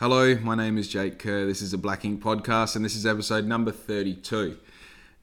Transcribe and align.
Hello, 0.00 0.36
my 0.36 0.54
name 0.54 0.78
is 0.78 0.86
Jake 0.86 1.18
Kerr. 1.18 1.44
This 1.44 1.60
is 1.60 1.72
a 1.72 1.76
Black 1.76 2.04
Ink 2.04 2.22
podcast, 2.22 2.76
and 2.76 2.84
this 2.84 2.94
is 2.94 3.04
episode 3.04 3.46
number 3.46 3.72
32. 3.72 4.56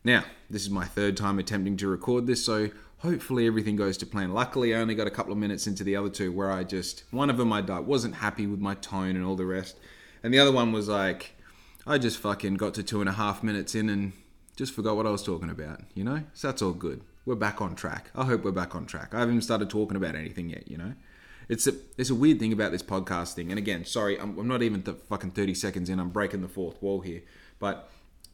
Now, 0.03 0.25
this 0.49 0.63
is 0.63 0.69
my 0.69 0.83
third 0.83 1.15
time 1.15 1.39
attempting 1.39 1.77
to 1.77 1.87
record 1.87 2.27
this, 2.27 2.43
so 2.43 2.71
hopefully 2.97 3.47
everything 3.47 3.77
goes 3.77 3.95
to 3.99 4.05
plan. 4.05 4.33
Luckily, 4.33 4.75
I 4.75 4.79
only 4.79 4.93
got 4.93 5.07
a 5.07 5.11
couple 5.11 5.31
of 5.31 5.37
minutes 5.37 5.65
into 5.65 5.85
the 5.85 5.95
other 5.95 6.09
two 6.09 6.33
where 6.33 6.51
I 6.51 6.65
just, 6.65 7.05
one 7.11 7.29
of 7.29 7.37
them 7.37 7.53
I 7.53 7.61
wasn't 7.61 8.15
happy 8.15 8.47
with 8.47 8.59
my 8.59 8.75
tone 8.75 9.15
and 9.15 9.23
all 9.23 9.37
the 9.37 9.45
rest, 9.45 9.77
and 10.21 10.33
the 10.33 10.39
other 10.39 10.51
one 10.51 10.73
was 10.73 10.89
like, 10.89 11.37
I 11.87 11.97
just 11.97 12.17
fucking 12.17 12.55
got 12.55 12.73
to 12.73 12.83
two 12.83 12.99
and 12.99 13.07
a 13.07 13.13
half 13.13 13.43
minutes 13.43 13.75
in 13.75 13.87
and 13.89 14.11
just 14.57 14.73
forgot 14.73 14.97
what 14.97 15.07
I 15.07 15.11
was 15.11 15.23
talking 15.23 15.49
about, 15.49 15.83
you 15.93 16.03
know? 16.03 16.23
So 16.33 16.49
that's 16.49 16.61
all 16.61 16.73
good. 16.73 16.99
We're 17.25 17.35
back 17.35 17.61
on 17.61 17.75
track. 17.75 18.11
I 18.13 18.25
hope 18.25 18.43
we're 18.43 18.51
back 18.51 18.75
on 18.75 18.87
track. 18.87 19.13
I 19.13 19.21
haven't 19.21 19.43
started 19.43 19.69
talking 19.69 19.95
about 19.95 20.15
anything 20.15 20.49
yet, 20.49 20.69
you 20.69 20.77
know? 20.77 20.95
It's 21.47 21.67
a 21.67 21.73
it's 21.97 22.09
a 22.09 22.15
weird 22.15 22.39
thing 22.39 22.53
about 22.53 22.71
this 22.71 22.83
podcasting. 22.83 23.49
And 23.49 23.57
again, 23.57 23.85
sorry, 23.85 24.19
I'm, 24.19 24.37
I'm 24.37 24.47
not 24.47 24.61
even 24.61 24.83
the 24.83 24.93
fucking 24.93 25.31
30 25.31 25.53
seconds 25.53 25.89
in. 25.89 25.99
I'm 25.99 26.09
breaking 26.09 26.41
the 26.41 26.47
fourth 26.47 26.81
wall 26.81 27.01
here. 27.01 27.21
But 27.59 27.89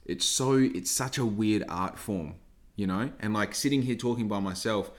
it's 0.05 0.25
so 0.25 0.53
it's 0.53 0.91
such 0.91 1.17
a 1.17 1.25
weird 1.25 1.63
art 1.69 1.97
form, 1.97 2.35
you 2.75 2.87
know? 2.87 3.11
And 3.19 3.33
like 3.33 3.53
sitting 3.55 3.83
here 3.83 3.95
talking 3.95 4.27
by 4.27 4.39
myself, 4.39 4.91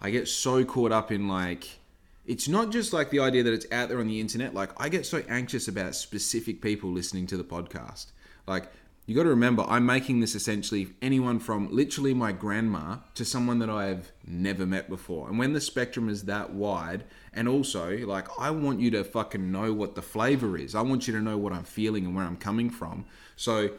I 0.00 0.10
get 0.10 0.28
so 0.28 0.64
caught 0.64 0.92
up 0.92 1.10
in 1.10 1.28
like 1.28 1.78
it's 2.24 2.48
not 2.48 2.70
just 2.70 2.92
like 2.92 3.10
the 3.10 3.20
idea 3.20 3.42
that 3.44 3.52
it's 3.52 3.66
out 3.70 3.88
there 3.88 4.00
on 4.00 4.08
the 4.08 4.20
internet. 4.20 4.54
Like 4.54 4.70
I 4.76 4.88
get 4.88 5.06
so 5.06 5.22
anxious 5.28 5.68
about 5.68 5.94
specific 5.94 6.60
people 6.60 6.90
listening 6.90 7.26
to 7.28 7.36
the 7.36 7.44
podcast. 7.44 8.06
Like 8.46 8.70
you 9.06 9.14
got 9.14 9.22
to 9.22 9.28
remember, 9.28 9.64
I'm 9.68 9.86
making 9.86 10.18
this 10.18 10.34
essentially 10.34 10.88
anyone 11.00 11.38
from 11.38 11.70
literally 11.70 12.12
my 12.12 12.32
grandma 12.32 12.96
to 13.14 13.24
someone 13.24 13.60
that 13.60 13.70
I 13.70 13.86
have 13.86 14.10
never 14.26 14.66
met 14.66 14.88
before. 14.88 15.28
And 15.28 15.38
when 15.38 15.52
the 15.52 15.60
spectrum 15.60 16.08
is 16.08 16.24
that 16.24 16.52
wide, 16.52 17.04
and 17.32 17.48
also, 17.48 17.96
like, 17.98 18.26
I 18.40 18.50
want 18.50 18.80
you 18.80 18.90
to 18.92 19.04
fucking 19.04 19.52
know 19.52 19.72
what 19.72 19.94
the 19.94 20.02
flavor 20.02 20.58
is. 20.58 20.74
I 20.74 20.82
want 20.82 21.06
you 21.06 21.14
to 21.14 21.20
know 21.20 21.38
what 21.38 21.52
I'm 21.52 21.64
feeling 21.64 22.04
and 22.04 22.16
where 22.16 22.24
I'm 22.24 22.36
coming 22.36 22.68
from. 22.68 23.04
So, 23.36 23.70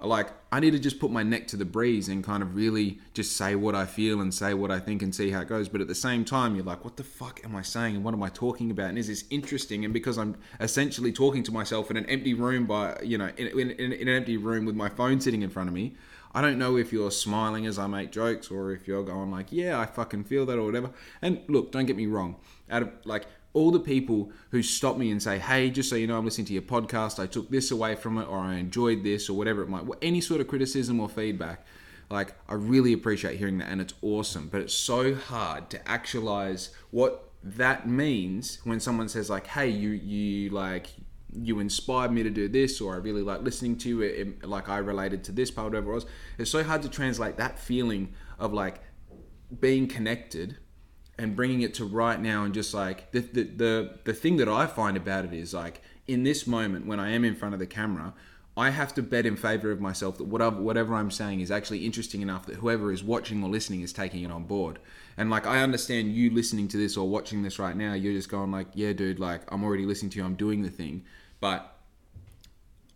like 0.00 0.28
I 0.52 0.60
need 0.60 0.72
to 0.72 0.78
just 0.78 1.00
put 1.00 1.10
my 1.10 1.22
neck 1.22 1.48
to 1.48 1.56
the 1.56 1.64
breeze 1.64 2.08
and 2.08 2.22
kind 2.22 2.42
of 2.42 2.54
really 2.54 2.98
just 3.14 3.36
say 3.36 3.54
what 3.54 3.74
I 3.74 3.86
feel 3.86 4.20
and 4.20 4.32
say 4.32 4.52
what 4.52 4.70
I 4.70 4.78
think 4.78 5.02
and 5.02 5.14
see 5.14 5.30
how 5.30 5.40
it 5.40 5.48
goes. 5.48 5.68
But 5.68 5.80
at 5.80 5.88
the 5.88 5.94
same 5.94 6.24
time, 6.24 6.54
you're 6.54 6.64
like, 6.64 6.84
what 6.84 6.96
the 6.96 7.04
fuck 7.04 7.40
am 7.44 7.56
I 7.56 7.62
saying 7.62 7.96
and 7.96 8.04
what 8.04 8.12
am 8.12 8.22
I 8.22 8.28
talking 8.28 8.70
about? 8.70 8.90
And 8.90 8.98
is 8.98 9.08
this 9.08 9.24
interesting? 9.30 9.84
And 9.84 9.94
because 9.94 10.18
I'm 10.18 10.36
essentially 10.60 11.12
talking 11.12 11.42
to 11.44 11.52
myself 11.52 11.90
in 11.90 11.96
an 11.96 12.06
empty 12.06 12.34
room 12.34 12.66
by 12.66 12.98
you 13.02 13.16
know 13.16 13.30
in, 13.36 13.46
in, 13.58 13.70
in 13.70 14.08
an 14.08 14.14
empty 14.16 14.36
room 14.36 14.66
with 14.66 14.76
my 14.76 14.88
phone 14.88 15.20
sitting 15.20 15.42
in 15.42 15.50
front 15.50 15.68
of 15.68 15.74
me, 15.74 15.94
I 16.36 16.42
don't 16.42 16.58
know 16.58 16.76
if 16.76 16.92
you're 16.92 17.10
smiling 17.10 17.64
as 17.64 17.78
I 17.78 17.86
make 17.86 18.12
jokes 18.12 18.50
or 18.50 18.70
if 18.70 18.86
you're 18.86 19.02
going 19.02 19.30
like, 19.30 19.46
yeah, 19.50 19.80
I 19.80 19.86
fucking 19.86 20.24
feel 20.24 20.44
that 20.44 20.58
or 20.58 20.66
whatever. 20.66 20.90
And 21.22 21.40
look, 21.48 21.72
don't 21.72 21.86
get 21.86 21.96
me 21.96 22.04
wrong. 22.04 22.36
Out 22.68 22.82
of 22.82 22.90
like 23.06 23.26
all 23.56 23.70
the 23.70 23.80
people 23.80 24.30
who 24.50 24.62
stop 24.62 24.98
me 24.98 25.10
and 25.10 25.22
say, 25.22 25.38
hey, 25.38 25.70
just 25.70 25.88
so 25.88 25.96
you 25.96 26.06
know, 26.06 26.18
I'm 26.18 26.26
listening 26.26 26.46
to 26.48 26.52
your 26.52 26.60
podcast, 26.60 27.18
I 27.18 27.26
took 27.26 27.48
this 27.50 27.70
away 27.70 27.94
from 27.94 28.18
it, 28.18 28.24
or 28.24 28.36
I 28.36 28.56
enjoyed 28.56 29.02
this, 29.02 29.30
or 29.30 29.32
whatever 29.36 29.62
it 29.62 29.68
might, 29.70 29.84
any 30.02 30.20
sort 30.20 30.42
of 30.42 30.46
criticism 30.46 31.00
or 31.00 31.08
feedback, 31.08 31.64
like 32.10 32.34
I 32.50 32.54
really 32.54 32.92
appreciate 32.92 33.38
hearing 33.38 33.56
that, 33.58 33.68
and 33.68 33.80
it's 33.80 33.94
awesome. 34.02 34.48
But 34.48 34.60
it's 34.60 34.74
so 34.74 35.14
hard 35.14 35.70
to 35.70 35.88
actualize 35.88 36.68
what 36.90 37.30
that 37.42 37.88
means 37.88 38.58
when 38.64 38.78
someone 38.78 39.08
says 39.08 39.30
like, 39.30 39.46
hey, 39.46 39.68
you 39.68 39.90
you 39.90 40.50
like 40.50 40.88
you 41.32 41.58
inspired 41.58 42.12
me 42.12 42.22
to 42.24 42.30
do 42.30 42.48
this, 42.48 42.78
or 42.82 42.94
I 42.94 42.98
really 42.98 43.22
like 43.22 43.40
listening 43.40 43.78
to 43.78 43.88
you, 43.88 44.02
it, 44.02 44.46
like 44.46 44.68
I 44.68 44.78
related 44.78 45.24
to 45.24 45.32
this 45.32 45.50
part, 45.50 45.68
whatever 45.68 45.92
it 45.92 45.94
was. 45.94 46.06
It's 46.36 46.50
so 46.50 46.62
hard 46.62 46.82
to 46.82 46.90
translate 46.90 47.38
that 47.38 47.58
feeling 47.58 48.12
of 48.38 48.52
like 48.52 48.82
being 49.60 49.88
connected 49.88 50.58
and 51.18 51.34
bringing 51.34 51.62
it 51.62 51.74
to 51.74 51.84
right 51.84 52.20
now 52.20 52.44
and 52.44 52.52
just 52.52 52.74
like 52.74 53.10
the, 53.12 53.20
the 53.20 53.42
the 53.44 53.98
the 54.04 54.12
thing 54.12 54.36
that 54.36 54.48
I 54.48 54.66
find 54.66 54.96
about 54.96 55.24
it 55.24 55.32
is 55.32 55.54
like 55.54 55.80
in 56.06 56.22
this 56.22 56.46
moment 56.46 56.86
when 56.86 57.00
I 57.00 57.10
am 57.10 57.24
in 57.24 57.34
front 57.34 57.54
of 57.54 57.60
the 57.60 57.66
camera, 57.66 58.14
I 58.56 58.70
have 58.70 58.94
to 58.94 59.02
bet 59.02 59.26
in 59.26 59.36
favor 59.36 59.70
of 59.70 59.80
myself 59.80 60.18
that 60.18 60.24
whatever 60.24 60.60
whatever 60.60 60.94
I'm 60.94 61.10
saying 61.10 61.40
is 61.40 61.50
actually 61.50 61.84
interesting 61.84 62.22
enough 62.22 62.46
that 62.46 62.56
whoever 62.56 62.92
is 62.92 63.02
watching 63.02 63.42
or 63.42 63.48
listening 63.48 63.82
is 63.82 63.92
taking 63.92 64.22
it 64.22 64.30
on 64.30 64.44
board. 64.44 64.78
And 65.16 65.30
like 65.30 65.46
I 65.46 65.62
understand 65.62 66.14
you 66.14 66.30
listening 66.30 66.68
to 66.68 66.76
this 66.76 66.96
or 66.96 67.08
watching 67.08 67.42
this 67.42 67.58
right 67.58 67.76
now, 67.76 67.94
you're 67.94 68.12
just 68.12 68.30
going 68.30 68.50
like, 68.50 68.68
yeah, 68.74 68.92
dude, 68.92 69.18
like 69.18 69.42
I'm 69.52 69.64
already 69.64 69.86
listening 69.86 70.10
to 70.10 70.18
you, 70.18 70.24
I'm 70.24 70.36
doing 70.36 70.62
the 70.62 70.70
thing, 70.70 71.04
but 71.40 71.76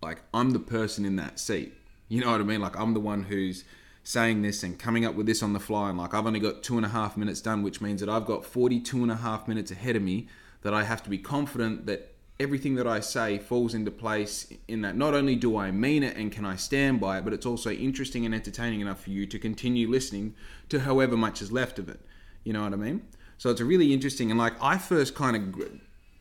like 0.03 0.22
I'm 0.32 0.50
the 0.50 0.60
person 0.60 1.04
in 1.04 1.16
that 1.16 1.38
seat. 1.38 1.75
You 2.09 2.20
know 2.20 2.30
what 2.30 2.41
I 2.41 2.44
mean? 2.44 2.60
Like 2.60 2.78
I'm 2.78 2.94
the 2.94 3.00
one 3.00 3.22
who's 3.22 3.64
saying 4.03 4.43
this 4.43 4.62
and 4.62 4.78
coming 4.78 5.05
up 5.05 5.15
with 5.15 5.27
this 5.27 5.43
on 5.43 5.53
the 5.53 5.61
fly. 5.61 5.91
And 5.91 5.99
like, 5.99 6.15
I've 6.15 6.27
only 6.27 6.41
got 6.41 6.62
two 6.62 6.77
and 6.77 6.87
a 6.87 6.91
half 6.91 7.16
minutes 7.16 7.41
done, 7.41 7.62
which 7.62 7.81
means 7.81 8.00
that 8.00 8.09
I've 8.09 8.27
got 8.27 8.44
42 8.44 9.03
and 9.03 9.12
a 9.12 9.16
half 9.16 9.47
minutes 9.47 9.71
ahead 9.71 9.97
of 9.97 10.03
me 10.03 10.28
that 10.62 10.75
I 10.75 10.84
have 10.84 11.03
to 11.05 11.11
be 11.11 11.19
confident 11.19 11.87
that 11.87 12.15
everything 12.39 12.75
that 12.77 12.87
I 12.87 13.00
say 13.00 13.39
falls 13.39 13.75
into 13.75 13.91
place 13.91 14.50
in 14.66 14.81
that 14.81 14.97
not 14.97 15.15
only 15.15 15.37
do 15.37 15.59
I 15.59 15.71
mean 15.71 16.03
it 16.03 16.16
and 16.16 16.33
can 16.33 16.47
I 16.47 16.56
stand 16.56 16.99
by 16.99 17.19
it, 17.19 17.25
but 17.25 17.34
it's 17.34 17.44
also 17.44 17.71
interesting 17.71 18.25
and 18.25 18.34
entertaining 18.34 18.81
enough 18.81 19.03
for 19.03 19.10
you 19.10 19.27
to 19.27 19.39
continue 19.39 19.89
listening 19.89 20.34
to 20.71 20.81
however 20.81 21.16
much 21.16 21.43
is 21.43 21.53
left 21.53 21.78
of 21.78 21.89
it. 21.89 22.00
You 22.43 22.55
know 22.55 22.62
what 22.62 22.72
I 22.72 22.77
mean? 22.77 23.03
So 23.37 23.50
it's 23.50 23.60
a 23.60 23.65
really 23.65 23.93
interesting 23.93 24.31
and 24.31 24.39
like 24.39 24.55
I 24.62 24.78
first 24.78 25.15
kind 25.15 25.37
of 25.37 25.71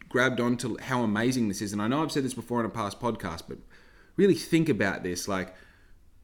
grabbed 0.09 0.41
onto 0.41 0.77
how 0.79 1.03
amazing 1.03 1.47
this 1.47 1.61
is, 1.61 1.71
and 1.71 1.81
I 1.81 1.87
know 1.87 2.03
I've 2.03 2.11
said 2.11 2.25
this 2.25 2.33
before 2.33 2.59
in 2.59 2.65
a 2.65 2.69
past 2.69 2.99
podcast, 2.99 3.43
but 3.47 3.57
really 4.17 4.33
think 4.33 4.67
about 4.67 5.03
this. 5.03 5.27
Like 5.27 5.55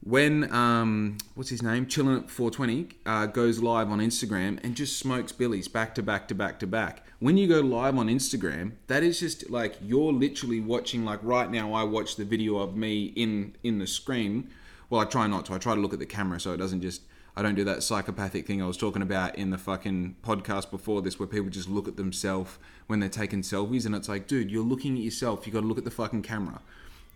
when 0.06 0.54
um, 0.54 1.18
what's 1.34 1.50
his 1.50 1.64
name, 1.64 1.88
chilling 1.88 2.16
at 2.16 2.30
420, 2.30 2.90
uh, 3.08 3.26
goes 3.26 3.60
live 3.60 3.90
on 3.90 4.00
Instagram 4.00 4.60
and 4.64 4.76
just 4.76 5.00
smokes 5.00 5.32
billies 5.32 5.68
back 5.68 5.96
to 5.96 6.04
back 6.04 6.28
to 6.28 6.36
back 6.36 6.60
to 6.60 6.68
back. 6.68 7.04
When 7.18 7.38
you 7.38 7.48
go 7.48 7.60
live 7.60 7.98
on 7.98 8.08
Instagram, 8.08 8.74
that 8.86 9.02
is 9.02 9.20
just 9.20 9.50
like 9.50 9.78
you're 9.82 10.14
literally 10.14 10.60
watching. 10.60 11.04
Like 11.04 11.20
right 11.24 11.50
now, 11.50 11.74
I 11.74 11.84
watch 11.84 12.18
the 12.18 12.24
video 12.24 12.58
of 12.58 12.78
me 12.78 13.06
in 13.16 13.56
in 13.64 13.80
the 13.80 13.88
screen. 13.88 14.52
Well, 14.92 15.02
I 15.02 15.06
try 15.06 15.26
not 15.26 15.46
to. 15.48 15.54
I 15.54 15.58
try 15.58 15.74
to 15.74 15.82
look 15.82 15.94
at 15.94 16.00
the 16.00 16.06
camera 16.06 16.40
so 16.40 16.54
it 16.54 16.58
doesn't 16.58 16.82
just. 16.82 17.02
I 17.36 17.42
don't 17.42 17.56
do 17.56 17.64
that 17.66 17.84
psychopathic 17.84 18.46
thing 18.46 18.62
I 18.62 18.68
was 18.68 18.78
talking 18.78 19.02
about 19.02 19.36
in 19.36 19.50
the 19.50 19.58
fucking 19.58 20.18
podcast 20.24 20.70
before 20.70 21.02
this, 21.02 21.20
where 21.20 21.28
people 21.28 21.50
just 21.50 21.68
look 21.68 21.88
at 21.88 21.98
themselves 21.98 22.60
when 22.86 23.00
they're 23.00 23.10
taking 23.10 23.42
selfies, 23.42 23.88
and 23.88 23.96
it's 23.96 24.08
like, 24.08 24.28
dude, 24.28 24.52
you're 24.52 24.64
looking 24.64 24.96
at 24.98 25.04
yourself. 25.04 25.48
You 25.48 25.52
got 25.52 25.62
to 25.62 25.68
look 25.68 25.80
at 25.80 25.84
the 25.84 25.92
fucking 25.92 26.22
camera. 26.22 26.62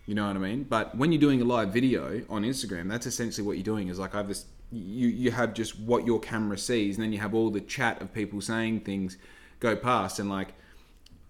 You 0.10 0.16
know 0.16 0.26
what 0.26 0.38
I 0.38 0.40
mean? 0.40 0.64
But 0.64 0.96
when 0.96 1.12
you're 1.12 1.22
doing 1.22 1.40
a 1.40 1.46
live 1.46 1.70
video 1.70 2.24
on 2.32 2.42
Instagram, 2.42 2.90
that's 2.90 3.06
essentially 3.06 3.46
what 3.46 3.58
you're 3.58 3.64
doing. 3.64 3.90
Is 3.90 4.00
like 4.00 4.16
I 4.16 4.18
have 4.18 4.28
this. 4.28 4.46
You 4.72 5.08
you 5.08 5.30
have 5.30 5.54
just 5.54 5.80
what 5.80 6.04
your 6.08 6.20
camera 6.20 6.58
sees, 6.58 6.98
and 6.98 7.04
then 7.04 7.14
you 7.14 7.20
have 7.20 7.36
all 7.36 7.52
the 7.52 7.62
chat 7.62 8.02
of 8.02 8.12
people 8.12 8.42
saying 8.42 8.80
things 8.80 9.18
go 9.60 9.76
past, 9.76 10.18
and 10.18 10.28
like. 10.28 10.56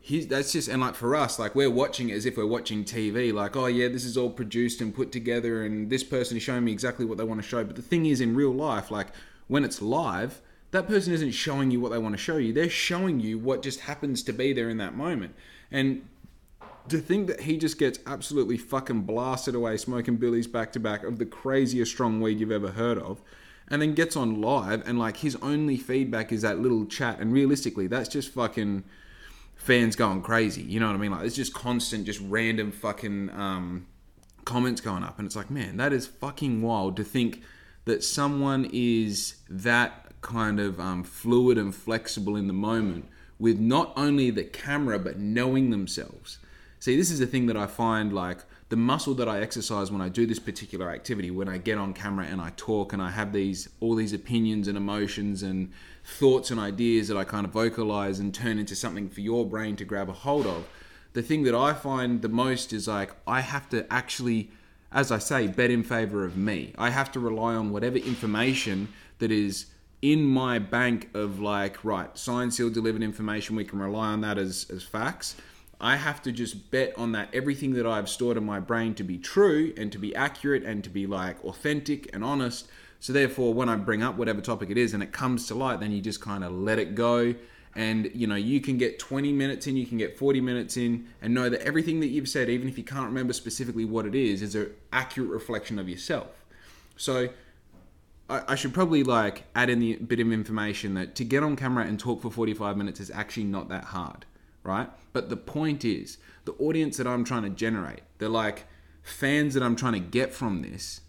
He's, 0.01 0.27
that's 0.27 0.53
just 0.53 0.69
and 0.69 0.79
like 0.79 0.95
for 0.95 1.13
us 1.13 1.37
like 1.37 1.55
we're 1.55 1.69
watching 1.69 2.09
it 2.09 2.13
as 2.13 2.25
if 2.25 2.37
we're 2.37 2.45
watching 2.45 2.85
tv 2.85 3.33
like 3.33 3.57
oh 3.57 3.65
yeah 3.65 3.89
this 3.89 4.05
is 4.05 4.15
all 4.15 4.29
produced 4.29 4.79
and 4.79 4.95
put 4.95 5.11
together 5.11 5.65
and 5.65 5.89
this 5.89 6.05
person 6.05 6.37
is 6.37 6.41
showing 6.41 6.63
me 6.63 6.71
exactly 6.71 7.05
what 7.05 7.17
they 7.17 7.25
want 7.25 7.39
to 7.39 7.45
show 7.45 7.65
but 7.65 7.75
the 7.75 7.81
thing 7.81 8.05
is 8.05 8.21
in 8.21 8.33
real 8.33 8.53
life 8.53 8.91
like 8.91 9.07
when 9.49 9.65
it's 9.65 9.81
live 9.81 10.39
that 10.71 10.87
person 10.87 11.11
isn't 11.11 11.31
showing 11.31 11.69
you 11.69 11.81
what 11.81 11.91
they 11.91 11.97
want 11.97 12.13
to 12.13 12.17
show 12.17 12.37
you 12.37 12.53
they're 12.53 12.69
showing 12.69 13.19
you 13.19 13.37
what 13.37 13.61
just 13.61 13.81
happens 13.81 14.23
to 14.23 14.31
be 14.31 14.53
there 14.53 14.69
in 14.69 14.77
that 14.77 14.95
moment 14.95 15.35
and 15.69 16.01
to 16.89 16.99
think 16.99 17.27
that 17.27 17.41
he 17.41 17.57
just 17.57 17.77
gets 17.77 17.99
absolutely 18.05 18.57
fucking 18.57 19.01
blasted 19.01 19.55
away 19.55 19.77
smoking 19.77 20.17
Billy's 20.17 20.47
back 20.47 20.71
to 20.73 20.79
back 20.79 21.03
of 21.03 21.19
the 21.19 21.25
craziest 21.25 21.91
strong 21.91 22.21
weed 22.21 22.39
you've 22.39 22.51
ever 22.51 22.71
heard 22.71 22.97
of 22.97 23.21
and 23.69 23.81
then 23.81 23.93
gets 23.93 24.15
on 24.15 24.41
live 24.41 24.85
and 24.87 24.97
like 24.97 25.17
his 25.17 25.35
only 25.41 25.77
feedback 25.77 26.31
is 26.31 26.41
that 26.41 26.59
little 26.59 26.85
chat 26.85 27.19
and 27.19 27.31
realistically 27.31 27.87
that's 27.87 28.09
just 28.09 28.33
fucking 28.33 28.83
fans 29.55 29.95
going 29.95 30.21
crazy 30.21 30.61
you 30.61 30.79
know 30.79 30.87
what 30.87 30.95
i 30.95 30.97
mean? 30.97 31.11
Like 31.11 31.25
it's 31.25 31.35
just 31.35 31.53
constant 31.53 32.05
just 32.05 32.21
random 32.21 32.71
fucking 32.71 33.29
um, 33.31 33.87
comments 34.45 34.81
going 34.81 35.03
up 35.03 35.19
and 35.19 35.25
it's 35.25 35.35
like 35.35 35.49
man 35.49 35.77
that 35.77 35.93
is 35.93 36.07
fucking 36.07 36.61
wild 36.61 36.97
to 36.97 37.03
think 37.03 37.41
that 37.85 38.03
someone 38.03 38.69
is 38.71 39.35
that 39.49 40.05
kind 40.21 40.59
of 40.59 40.79
um, 40.79 41.03
fluid 41.03 41.57
and 41.57 41.73
flexible 41.73 42.35
in 42.35 42.47
the 42.47 42.53
moment 42.53 43.05
with 43.37 43.57
not 43.59 43.93
only 43.95 44.29
the 44.29 44.43
camera 44.43 44.99
but 44.99 45.17
knowing 45.17 45.69
themselves 45.69 46.39
See, 46.79 46.95
this 46.95 47.11
is 47.11 47.19
the 47.19 47.27
thing 47.27 47.47
that 47.47 47.57
I 47.57 47.67
find 47.67 48.13
like 48.13 48.39
the 48.69 48.77
muscle 48.77 49.13
that 49.15 49.27
I 49.27 49.41
exercise 49.41 49.91
when 49.91 50.01
I 50.01 50.09
do 50.09 50.25
this 50.25 50.39
particular 50.39 50.91
activity, 50.91 51.29
when 51.31 51.49
I 51.49 51.57
get 51.57 51.77
on 51.77 51.93
camera 51.93 52.25
and 52.25 52.39
I 52.39 52.51
talk 52.55 52.93
and 52.93 53.01
I 53.01 53.11
have 53.11 53.33
these 53.33 53.67
all 53.79 53.95
these 53.95 54.13
opinions 54.13 54.67
and 54.67 54.77
emotions 54.77 55.43
and 55.43 55.71
thoughts 56.05 56.51
and 56.51 56.59
ideas 56.59 57.07
that 57.09 57.17
I 57.17 57.23
kind 57.23 57.45
of 57.45 57.51
vocalize 57.51 58.19
and 58.19 58.33
turn 58.33 58.59
into 58.59 58.75
something 58.75 59.09
for 59.09 59.21
your 59.21 59.45
brain 59.45 59.75
to 59.77 59.85
grab 59.85 60.09
a 60.09 60.13
hold 60.13 60.47
of. 60.47 60.67
The 61.13 61.21
thing 61.21 61.43
that 61.43 61.55
I 61.55 61.73
find 61.73 62.21
the 62.21 62.29
most 62.29 62.71
is 62.71 62.87
like 62.87 63.11
I 63.27 63.41
have 63.41 63.67
to 63.69 63.91
actually 63.91 64.51
as 64.91 65.11
I 65.11 65.19
say, 65.19 65.47
bet 65.47 65.69
in 65.69 65.83
favor 65.83 66.25
of 66.25 66.35
me. 66.35 66.73
I 66.77 66.89
have 66.89 67.11
to 67.11 67.19
rely 67.19 67.53
on 67.53 67.71
whatever 67.71 67.97
information 67.97 68.89
that 69.19 69.31
is 69.31 69.67
in 70.01 70.23
my 70.23 70.59
bank 70.59 71.09
of 71.13 71.39
like, 71.39 71.83
right, 71.83 72.17
signed, 72.17 72.53
sealed, 72.53 72.73
delivered 72.73 73.03
information. 73.03 73.55
We 73.55 73.65
can 73.65 73.79
rely 73.79 74.07
on 74.07 74.21
that 74.21 74.37
as, 74.37 74.65
as 74.73 74.83
facts. 74.83 75.35
I 75.81 75.95
have 75.95 76.21
to 76.23 76.31
just 76.31 76.71
bet 76.71 76.93
on 76.97 77.13
that 77.13 77.29
everything 77.33 77.73
that 77.73 77.87
I've 77.87 78.09
stored 78.09 78.35
in 78.35 78.45
my 78.45 78.59
brain 78.59 78.95
to 78.95 79.03
be 79.03 79.17
true 79.17 79.73
and 79.77 79.91
to 79.93 79.97
be 79.97 80.13
accurate 80.13 80.63
and 80.63 80.83
to 80.83 80.89
be 80.89 81.07
like 81.07 81.43
authentic 81.45 82.13
and 82.13 82.23
honest. 82.23 82.67
So 82.99 83.13
therefore, 83.13 83.53
when 83.53 83.69
I 83.69 83.77
bring 83.77 84.03
up 84.03 84.17
whatever 84.17 84.41
topic 84.41 84.69
it 84.69 84.77
is 84.77 84.93
and 84.93 85.01
it 85.01 85.13
comes 85.13 85.47
to 85.47 85.55
light, 85.55 85.79
then 85.79 85.93
you 85.93 86.01
just 86.01 86.19
kind 86.19 86.43
of 86.43 86.51
let 86.51 86.79
it 86.79 86.95
go. 86.95 87.33
And 87.75 88.11
you 88.13 88.27
know 88.27 88.35
you 88.35 88.59
can 88.59 88.77
get 88.77 88.97
20 88.99 89.31
minutes 89.31 89.67
in 89.67 89.77
you 89.77 89.85
can 89.85 89.99
get 89.99 90.17
40 90.17 90.41
minutes 90.41 90.75
in 90.75 91.07
and 91.21 91.35
know 91.35 91.49
that 91.49 91.61
everything 91.61 91.99
that 91.99 92.07
you've 92.07 92.27
said 92.27 92.49
even 92.49 92.67
if 92.67 92.79
you 92.79 92.83
can't 92.83 93.05
remember 93.05 93.31
specifically 93.31 93.85
what 93.85 94.07
it 94.07 94.15
is 94.15 94.41
is 94.41 94.55
an 94.55 94.73
accurate 94.91 95.29
reflection 95.29 95.77
of 95.77 95.87
yourself. 95.87 96.27
So 96.97 97.29
I, 98.27 98.41
I 98.49 98.55
should 98.55 98.73
probably 98.73 99.03
like 99.03 99.43
add 99.53 99.69
in 99.69 99.79
the 99.79 99.95
bit 99.97 100.19
of 100.19 100.31
information 100.31 100.95
that 100.95 101.13
to 101.15 101.23
get 101.23 101.43
on 101.43 101.55
camera 101.55 101.85
and 101.85 101.99
talk 101.99 102.23
for 102.23 102.31
45 102.31 102.75
minutes 102.75 102.99
is 102.99 103.11
actually 103.11 103.43
not 103.45 103.69
that 103.69 103.83
hard 103.85 104.25
right? 104.63 104.89
But 105.13 105.29
the 105.29 105.37
point 105.37 105.83
is 105.83 106.17
the 106.45 106.53
audience 106.53 106.97
that 106.97 107.05
i'm 107.05 107.23
trying 107.23 107.43
to 107.43 107.49
generate 107.49 108.01
they're 108.17 108.29
like 108.29 108.65
fans 109.03 109.53
that 109.53 109.61
i'm 109.61 109.75
trying 109.75 109.93
to 109.93 109.99
get 109.99 110.33
from 110.33 110.61
this 110.61 111.01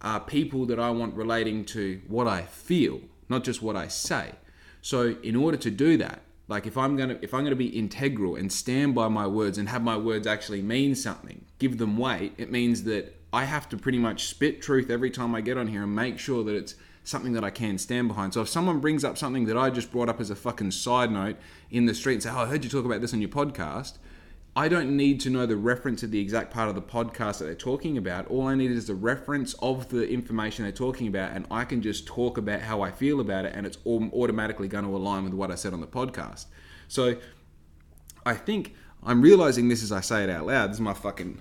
are 0.00 0.20
people 0.20 0.64
that 0.66 0.78
i 0.78 0.90
want 0.90 1.14
relating 1.14 1.64
to 1.64 2.00
what 2.08 2.26
i 2.26 2.42
feel 2.42 3.00
not 3.28 3.44
just 3.44 3.62
what 3.62 3.76
i 3.76 3.88
say. 3.88 4.32
So 4.80 5.16
in 5.22 5.36
order 5.36 5.56
to 5.58 5.70
do 5.70 5.96
that, 5.98 6.22
like 6.46 6.66
if 6.66 6.78
I'm 6.78 6.96
gonna 6.96 7.18
if 7.20 7.34
I'm 7.34 7.44
gonna 7.44 7.56
be 7.56 7.66
integral 7.66 8.36
and 8.36 8.50
stand 8.50 8.94
by 8.94 9.08
my 9.08 9.26
words 9.26 9.58
and 9.58 9.68
have 9.68 9.82
my 9.82 9.96
words 9.96 10.26
actually 10.26 10.62
mean 10.62 10.94
something, 10.94 11.44
give 11.58 11.78
them 11.78 11.98
weight, 11.98 12.32
it 12.38 12.50
means 12.50 12.84
that 12.84 13.14
I 13.32 13.44
have 13.44 13.68
to 13.70 13.76
pretty 13.76 13.98
much 13.98 14.28
spit 14.28 14.62
truth 14.62 14.88
every 14.88 15.10
time 15.10 15.34
I 15.34 15.42
get 15.42 15.58
on 15.58 15.68
here 15.68 15.82
and 15.82 15.94
make 15.94 16.18
sure 16.18 16.42
that 16.44 16.54
it's 16.54 16.74
something 17.08 17.32
that 17.32 17.42
I 17.42 17.50
can 17.50 17.78
stand 17.78 18.08
behind. 18.08 18.34
So 18.34 18.42
if 18.42 18.48
someone 18.48 18.80
brings 18.80 19.02
up 19.02 19.16
something 19.16 19.46
that 19.46 19.56
I 19.56 19.70
just 19.70 19.90
brought 19.90 20.10
up 20.10 20.20
as 20.20 20.28
a 20.28 20.36
fucking 20.36 20.72
side 20.72 21.10
note 21.10 21.36
in 21.70 21.86
the 21.86 21.94
street 21.94 22.14
and 22.14 22.22
say, 22.22 22.30
Oh, 22.30 22.40
I 22.40 22.46
heard 22.46 22.64
you 22.64 22.70
talk 22.70 22.84
about 22.84 23.00
this 23.00 23.14
on 23.14 23.20
your 23.22 23.30
podcast, 23.30 23.94
I 24.54 24.68
don't 24.68 24.96
need 24.96 25.20
to 25.20 25.30
know 25.30 25.46
the 25.46 25.56
reference 25.56 26.02
of 26.02 26.10
the 26.10 26.20
exact 26.20 26.52
part 26.52 26.68
of 26.68 26.74
the 26.74 26.82
podcast 26.82 27.38
that 27.38 27.44
they're 27.44 27.54
talking 27.54 27.96
about. 27.96 28.26
All 28.26 28.46
I 28.46 28.54
need 28.54 28.70
is 28.70 28.88
the 28.88 28.94
reference 28.94 29.54
of 29.54 29.88
the 29.88 30.08
information 30.08 30.64
they're 30.64 30.72
talking 30.72 31.06
about, 31.06 31.32
and 31.32 31.46
I 31.50 31.64
can 31.64 31.80
just 31.80 32.06
talk 32.06 32.36
about 32.36 32.60
how 32.60 32.82
I 32.82 32.90
feel 32.90 33.20
about 33.20 33.44
it, 33.44 33.54
and 33.54 33.66
it's 33.66 33.78
automatically 33.86 34.68
going 34.68 34.84
to 34.84 34.94
align 34.94 35.24
with 35.24 35.32
what 35.32 35.50
I 35.50 35.54
said 35.54 35.72
on 35.72 35.80
the 35.80 35.86
podcast. 35.86 36.46
So 36.88 37.16
I 38.26 38.34
think 38.34 38.74
I'm 39.02 39.22
realizing 39.22 39.68
this 39.68 39.82
as 39.82 39.92
I 39.92 40.00
say 40.00 40.24
it 40.24 40.30
out 40.30 40.46
loud. 40.46 40.70
This 40.70 40.76
is 40.76 40.80
my 40.80 40.94
fucking 40.94 41.40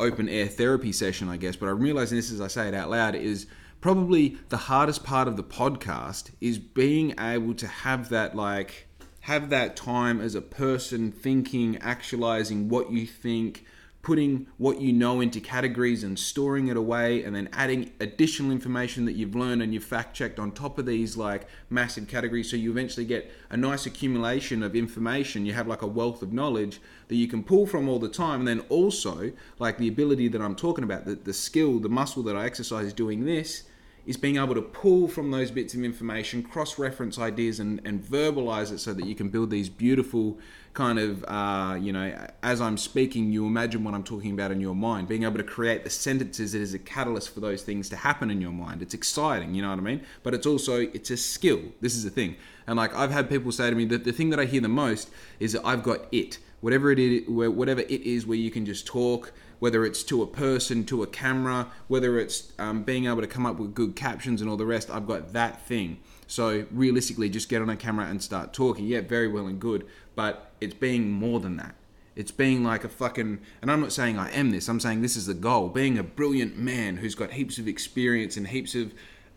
open 0.00 0.28
air 0.28 0.46
therapy 0.46 0.90
session, 0.90 1.28
I 1.28 1.36
guess, 1.36 1.54
but 1.54 1.68
I'm 1.68 1.80
realizing 1.80 2.16
this 2.16 2.32
as 2.32 2.40
I 2.40 2.48
say 2.48 2.68
it 2.68 2.74
out 2.74 2.88
loud 2.88 3.14
is 3.14 3.46
probably 3.80 4.38
the 4.48 4.56
hardest 4.56 5.04
part 5.04 5.28
of 5.28 5.36
the 5.36 5.44
podcast 5.44 6.30
is 6.40 6.58
being 6.58 7.14
able 7.18 7.54
to 7.54 7.66
have 7.66 8.08
that 8.08 8.34
like 8.34 8.88
have 9.20 9.50
that 9.50 9.76
time 9.76 10.22
as 10.22 10.34
a 10.34 10.40
person 10.40 11.12
thinking, 11.12 11.76
actualizing 11.78 12.68
what 12.70 12.90
you 12.90 13.06
think, 13.06 13.64
putting 14.02 14.46
what 14.56 14.80
you 14.80 14.92
know 14.92 15.20
into 15.20 15.40
categories 15.40 16.04
and 16.04 16.18
storing 16.18 16.68
it 16.68 16.76
away, 16.76 17.22
and 17.24 17.34
then 17.34 17.48
adding 17.52 17.90
additional 18.00 18.50
information 18.50 19.04
that 19.04 19.12
you've 19.12 19.34
learned 19.34 19.62
and 19.62 19.74
you've 19.74 19.84
fact 19.84 20.16
checked 20.16 20.38
on 20.38 20.52
top 20.52 20.78
of 20.78 20.86
these 20.86 21.16
like 21.16 21.46
massive 21.68 22.06
categories. 22.06 22.50
So 22.50 22.56
you 22.56 22.70
eventually 22.70 23.06
get 23.06 23.30
a 23.50 23.56
nice 23.56 23.86
accumulation 23.86 24.62
of 24.62 24.76
information. 24.76 25.46
You 25.46 25.52
have 25.54 25.66
like 25.66 25.82
a 25.82 25.86
wealth 25.86 26.22
of 26.22 26.32
knowledge 26.32 26.80
that 27.08 27.16
you 27.16 27.28
can 27.28 27.42
pull 27.42 27.66
from 27.66 27.88
all 27.88 27.98
the 27.98 28.08
time. 28.08 28.40
And 28.40 28.48
then 28.48 28.60
also, 28.68 29.32
like 29.58 29.78
the 29.78 29.88
ability 29.88 30.28
that 30.28 30.40
I'm 30.40 30.54
talking 30.54 30.84
about, 30.84 31.04
the, 31.04 31.14
the 31.16 31.32
skill, 31.32 31.78
the 31.78 31.88
muscle 31.88 32.22
that 32.24 32.36
I 32.36 32.44
exercise 32.44 32.92
doing 32.92 33.24
this 33.24 33.64
is 34.08 34.16
being 34.16 34.38
able 34.38 34.54
to 34.54 34.62
pull 34.62 35.06
from 35.06 35.30
those 35.30 35.50
bits 35.50 35.74
of 35.74 35.84
information, 35.84 36.42
cross 36.42 36.78
reference 36.78 37.18
ideas, 37.18 37.60
and, 37.60 37.78
and 37.84 38.02
verbalize 38.02 38.72
it 38.72 38.78
so 38.78 38.94
that 38.94 39.04
you 39.04 39.14
can 39.14 39.28
build 39.28 39.50
these 39.50 39.68
beautiful 39.68 40.38
kind 40.72 40.98
of, 40.98 41.22
uh, 41.28 41.76
you 41.78 41.92
know, 41.92 42.16
as 42.42 42.62
I'm 42.62 42.78
speaking, 42.78 43.30
you 43.30 43.46
imagine 43.46 43.84
what 43.84 43.92
I'm 43.92 44.02
talking 44.02 44.32
about 44.32 44.50
in 44.50 44.62
your 44.62 44.74
mind. 44.74 45.08
Being 45.08 45.24
able 45.24 45.36
to 45.36 45.44
create 45.44 45.84
the 45.84 45.90
sentences 45.90 46.52
that 46.52 46.62
is 46.62 46.72
a 46.72 46.78
catalyst 46.78 47.34
for 47.34 47.40
those 47.40 47.62
things 47.62 47.90
to 47.90 47.96
happen 47.96 48.30
in 48.30 48.40
your 48.40 48.50
mind. 48.50 48.80
It's 48.80 48.94
exciting, 48.94 49.54
you 49.54 49.60
know 49.60 49.68
what 49.68 49.78
I 49.78 49.82
mean? 49.82 50.00
But 50.22 50.32
it's 50.32 50.46
also, 50.46 50.80
it's 50.80 51.10
a 51.10 51.16
skill. 51.18 51.60
This 51.82 51.94
is 51.94 52.02
the 52.02 52.10
thing. 52.10 52.36
And 52.66 52.78
like 52.78 52.96
I've 52.96 53.10
had 53.10 53.28
people 53.28 53.52
say 53.52 53.68
to 53.68 53.76
me 53.76 53.84
that 53.86 54.04
the 54.04 54.12
thing 54.12 54.30
that 54.30 54.40
I 54.40 54.46
hear 54.46 54.62
the 54.62 54.68
most 54.68 55.10
is 55.38 55.52
that 55.52 55.66
I've 55.66 55.82
got 55.82 56.06
it. 56.12 56.38
Whatever 56.62 56.90
it 56.90 56.98
is, 56.98 57.28
whatever 57.28 57.82
it 57.82 57.90
is 57.90 58.26
where 58.26 58.38
you 58.38 58.50
can 58.50 58.64
just 58.64 58.86
talk, 58.86 59.32
whether 59.58 59.84
it's 59.84 60.02
to 60.04 60.22
a 60.22 60.26
person, 60.26 60.84
to 60.84 61.02
a 61.02 61.06
camera, 61.06 61.68
whether 61.88 62.18
it's 62.18 62.52
um, 62.58 62.82
being 62.82 63.06
able 63.06 63.20
to 63.20 63.26
come 63.26 63.46
up 63.46 63.58
with 63.58 63.74
good 63.74 63.96
captions 63.96 64.40
and 64.40 64.48
all 64.50 64.56
the 64.56 64.66
rest, 64.66 64.90
I've 64.90 65.06
got 65.06 65.32
that 65.32 65.66
thing. 65.66 65.98
So 66.26 66.66
realistically, 66.70 67.28
just 67.28 67.48
get 67.48 67.62
on 67.62 67.70
a 67.70 67.76
camera 67.76 68.06
and 68.06 68.22
start 68.22 68.52
talking. 68.52 68.86
Yeah, 68.86 69.00
very 69.00 69.28
well 69.28 69.46
and 69.46 69.58
good, 69.58 69.86
but 70.14 70.52
it's 70.60 70.74
being 70.74 71.10
more 71.10 71.40
than 71.40 71.56
that. 71.56 71.74
It's 72.14 72.32
being 72.32 72.64
like 72.64 72.82
a 72.82 72.88
fucking, 72.88 73.38
and 73.62 73.70
I'm 73.70 73.80
not 73.80 73.92
saying 73.92 74.18
I 74.18 74.30
am 74.32 74.50
this, 74.50 74.68
I'm 74.68 74.80
saying 74.80 75.02
this 75.02 75.16
is 75.16 75.26
the 75.26 75.34
goal. 75.34 75.68
Being 75.68 75.98
a 75.98 76.02
brilliant 76.02 76.58
man 76.58 76.96
who's 76.96 77.14
got 77.14 77.30
heaps 77.30 77.58
of 77.58 77.68
experience 77.68 78.36
and 78.36 78.48
heaps 78.48 78.74
of 78.74 78.92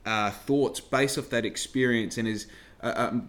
uh, 0.06 0.32
thoughts 0.32 0.80
based 0.80 1.18
off 1.18 1.30
that 1.30 1.46
experience 1.46 2.18
and 2.18 2.28
is 2.28 2.48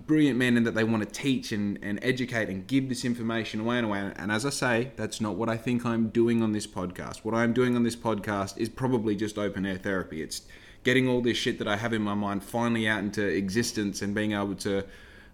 brilliant 0.06 0.38
men 0.38 0.56
and 0.56 0.66
that 0.66 0.74
they 0.74 0.84
want 0.84 1.02
to 1.02 1.08
teach 1.08 1.52
and, 1.52 1.78
and 1.82 1.98
educate 2.02 2.48
and 2.48 2.66
give 2.66 2.88
this 2.88 3.04
information 3.04 3.60
away 3.60 3.76
and 3.76 3.86
away. 3.86 4.10
And 4.16 4.32
as 4.32 4.46
I 4.46 4.50
say, 4.50 4.92
that's 4.96 5.20
not 5.20 5.36
what 5.36 5.48
I 5.48 5.56
think 5.56 5.84
I'm 5.84 6.08
doing 6.08 6.42
on 6.42 6.52
this 6.52 6.66
podcast. 6.66 7.18
What 7.18 7.34
I'm 7.34 7.52
doing 7.52 7.76
on 7.76 7.82
this 7.82 7.96
podcast 7.96 8.56
is 8.56 8.68
probably 8.68 9.14
just 9.14 9.38
open 9.38 9.66
air 9.66 9.76
therapy. 9.76 10.22
It's 10.22 10.42
getting 10.84 11.06
all 11.06 11.20
this 11.20 11.36
shit 11.36 11.58
that 11.58 11.68
I 11.68 11.76
have 11.76 11.92
in 11.92 12.02
my 12.02 12.14
mind 12.14 12.42
finally 12.42 12.88
out 12.88 13.00
into 13.00 13.22
existence 13.22 14.00
and 14.00 14.14
being 14.14 14.32
able 14.32 14.54
to, 14.56 14.84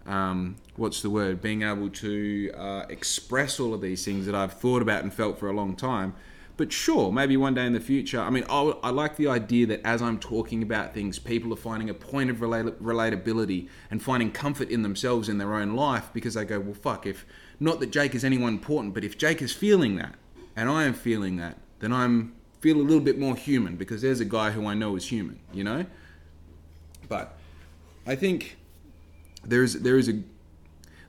um, 0.05 0.57
what's 0.77 1.01
the 1.01 1.11
word, 1.11 1.41
being 1.41 1.63
able 1.63 1.89
to 1.89 2.51
uh, 2.57 2.87
express 2.89 3.61
all 3.61 3.73
of 3.73 3.81
these 3.81 4.05
things 4.05 4.27
that 4.27 4.35
I've 4.35 4.55
thought 4.55 4.83
about 4.83 5.05
and 5.05 5.15
felt 5.15 5.39
for 5.39 5.49
a 5.49 5.53
long 5.53 5.77
time 5.77 6.15
but 6.59 6.73
sure, 6.73 7.13
maybe 7.13 7.37
one 7.37 7.55
day 7.55 7.65
in 7.65 7.73
the 7.73 7.81
future. 7.81 8.21
I 8.21 8.31
mean, 8.31 8.45
I, 8.51 8.75
I 8.83 8.91
like 8.91 9.17
the 9.17 9.29
idea 9.29 9.65
that 9.69 9.81
as 9.85 10.03
I'm 10.03 10.19
talking 10.19 10.61
about 10.61 10.93
things, 10.93 11.21
people 11.21 11.53
are 11.53 11.57
finding 11.57 11.89
a 11.89 11.95
point 11.95 12.31
of 12.31 12.41
relate, 12.41 12.67
relatability 12.83 13.69
and 13.93 14.03
finding 14.03 14.33
comfort 14.33 14.69
in 14.69 14.83
themselves 14.83 15.29
in 15.29 15.39
their 15.39 15.55
own 15.55 15.77
life 15.77 16.11
because 16.13 16.35
they 16.35 16.45
go, 16.45 16.59
well, 16.59 16.75
fuck, 16.75 17.07
if 17.07 17.25
not 17.61 17.79
that 17.79 17.93
Jake 17.93 18.13
is 18.13 18.25
anyone 18.25 18.55
important, 18.55 18.93
but 18.93 19.05
if 19.05 19.17
Jake 19.17 19.41
is 19.41 19.53
feeling 19.53 19.97
that 19.97 20.17
and 20.57 20.69
I 20.69 20.83
am 20.83 20.95
feeling 20.95 21.37
that, 21.37 21.59
then 21.79 21.93
I'm 21.93 22.35
feel 22.59 22.77
a 22.77 22.83
little 22.83 23.01
bit 23.01 23.21
more 23.21 23.37
human 23.37 23.77
because 23.77 24.03
there's 24.03 24.19
a 24.19 24.25
guy 24.25 24.51
who 24.51 24.67
I 24.67 24.75
know 24.75 24.97
is 24.97 25.07
human, 25.07 25.39
you 25.53 25.63
know. 25.63 25.87
But 27.09 27.39
I 28.05 28.17
think 28.17 28.57
there 29.45 29.63
is 29.63 29.75
there 29.75 29.97
is 29.97 30.09
a 30.09 30.23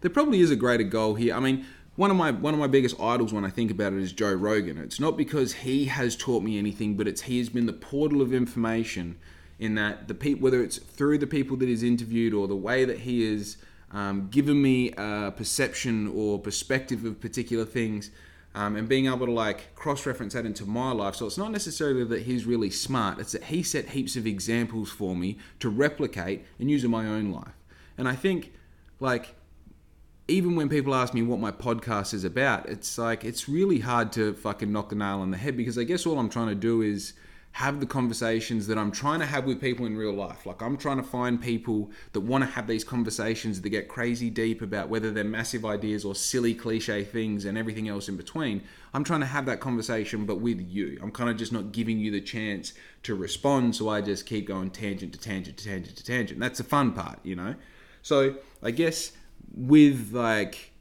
there 0.01 0.11
probably 0.11 0.41
is 0.41 0.51
a 0.51 0.55
greater 0.55 0.83
goal 0.83 1.15
here. 1.15 1.33
I 1.33 1.39
mean, 1.39 1.65
one 1.99 2.11
of 2.11 2.15
my 2.15 2.31
one 2.31 2.53
of 2.53 2.59
my 2.61 2.67
biggest 2.67 2.97
idols 2.97 3.33
when 3.33 3.43
I 3.43 3.49
think 3.49 3.69
about 3.69 3.91
it 3.91 3.99
is 3.99 4.13
Joe 4.13 4.31
Rogan. 4.31 4.77
It's 4.77 5.01
not 5.01 5.17
because 5.17 5.51
he 5.53 5.85
has 5.85 6.15
taught 6.15 6.43
me 6.43 6.57
anything, 6.57 6.95
but 6.95 7.09
it's 7.09 7.23
he 7.23 7.39
has 7.39 7.49
been 7.49 7.65
the 7.65 7.73
portal 7.73 8.21
of 8.21 8.33
information 8.33 9.17
in 9.59 9.75
that 9.75 10.07
the 10.07 10.13
people 10.13 10.41
whether 10.41 10.63
it's 10.63 10.77
through 10.77 11.17
the 11.17 11.27
people 11.27 11.57
that 11.57 11.67
he's 11.67 11.83
interviewed 11.83 12.33
or 12.33 12.47
the 12.47 12.55
way 12.55 12.85
that 12.85 12.99
he 12.99 13.29
has 13.29 13.57
um, 13.91 14.29
given 14.31 14.61
me 14.61 14.93
a 14.93 15.33
perception 15.35 16.07
or 16.15 16.39
perspective 16.39 17.03
of 17.03 17.19
particular 17.19 17.65
things. 17.65 18.11
Um, 18.55 18.75
and 18.75 18.89
being 18.89 19.05
able 19.05 19.27
to 19.27 19.31
like 19.31 19.75
cross 19.75 20.07
reference 20.07 20.33
that 20.33 20.43
into 20.43 20.65
my 20.65 20.91
life. 20.91 21.15
So 21.15 21.27
it's 21.27 21.37
not 21.37 21.51
necessarily 21.51 22.03
that 22.05 22.23
he's 22.23 22.45
really 22.45 22.71
smart, 22.71 23.19
it's 23.19 23.33
that 23.33 23.43
he 23.43 23.61
set 23.61 23.89
heaps 23.89 24.15
of 24.15 24.25
examples 24.25 24.89
for 24.89 25.15
me 25.15 25.37
to 25.59 25.69
replicate 25.69 26.45
and 26.57 26.71
use 26.71 26.83
in 26.83 26.89
my 26.89 27.05
own 27.05 27.31
life. 27.31 27.53
And 27.95 28.07
I 28.07 28.15
think 28.15 28.53
like 28.99 29.35
even 30.29 30.55
when 30.55 30.69
people 30.69 30.93
ask 30.93 31.13
me 31.13 31.21
what 31.21 31.39
my 31.39 31.51
podcast 31.51 32.13
is 32.13 32.23
about, 32.23 32.69
it's 32.69 32.97
like 32.97 33.25
it's 33.25 33.49
really 33.49 33.79
hard 33.79 34.11
to 34.13 34.33
fucking 34.33 34.71
knock 34.71 34.89
the 34.89 34.95
nail 34.95 35.19
on 35.19 35.31
the 35.31 35.37
head 35.37 35.57
because 35.57 35.77
I 35.77 35.83
guess 35.83 36.05
all 36.05 36.19
I'm 36.19 36.29
trying 36.29 36.49
to 36.49 36.55
do 36.55 36.81
is 36.81 37.13
have 37.53 37.79
the 37.79 37.85
conversations 37.85 38.67
that 38.67 38.77
I'm 38.77 38.91
trying 38.91 39.19
to 39.21 39.25
have 39.25 39.45
with 39.45 39.59
people 39.59 39.85
in 39.87 39.97
real 39.97 40.13
life. 40.13 40.45
Like 40.45 40.61
I'm 40.61 40.77
trying 40.77 40.97
to 40.97 41.03
find 41.03 41.41
people 41.41 41.89
that 42.13 42.19
want 42.19 42.43
to 42.43 42.49
have 42.49 42.67
these 42.67 42.83
conversations 42.83 43.59
that 43.59 43.69
get 43.69 43.87
crazy 43.87 44.29
deep 44.29 44.61
about 44.61 44.87
whether 44.87 45.11
they're 45.11 45.23
massive 45.23 45.65
ideas 45.65 46.05
or 46.05 46.13
silly 46.13 46.53
cliche 46.53 47.03
things 47.03 47.45
and 47.45 47.57
everything 47.57 47.89
else 47.89 48.07
in 48.07 48.17
between. 48.17 48.61
I'm 48.93 49.03
trying 49.03 49.21
to 49.21 49.25
have 49.25 49.47
that 49.47 49.59
conversation 49.59 50.25
but 50.25 50.39
with 50.39 50.61
you. 50.61 50.99
I'm 51.01 51.11
kind 51.11 51.29
of 51.29 51.37
just 51.37 51.51
not 51.51 51.71
giving 51.71 51.97
you 51.97 52.11
the 52.11 52.21
chance 52.21 52.73
to 53.03 53.15
respond, 53.15 53.75
so 53.75 53.89
I 53.89 54.01
just 54.01 54.25
keep 54.25 54.47
going 54.47 54.69
tangent 54.69 55.13
to 55.13 55.19
tangent 55.19 55.57
to 55.57 55.65
tangent 55.65 55.97
to 55.97 56.03
tangent. 56.03 56.39
That's 56.39 56.59
the 56.59 56.63
fun 56.63 56.93
part, 56.93 57.19
you 57.23 57.35
know. 57.35 57.55
So, 58.01 58.35
I 58.63 58.71
guess 58.71 59.11
with 59.53 60.11
like 60.13 60.71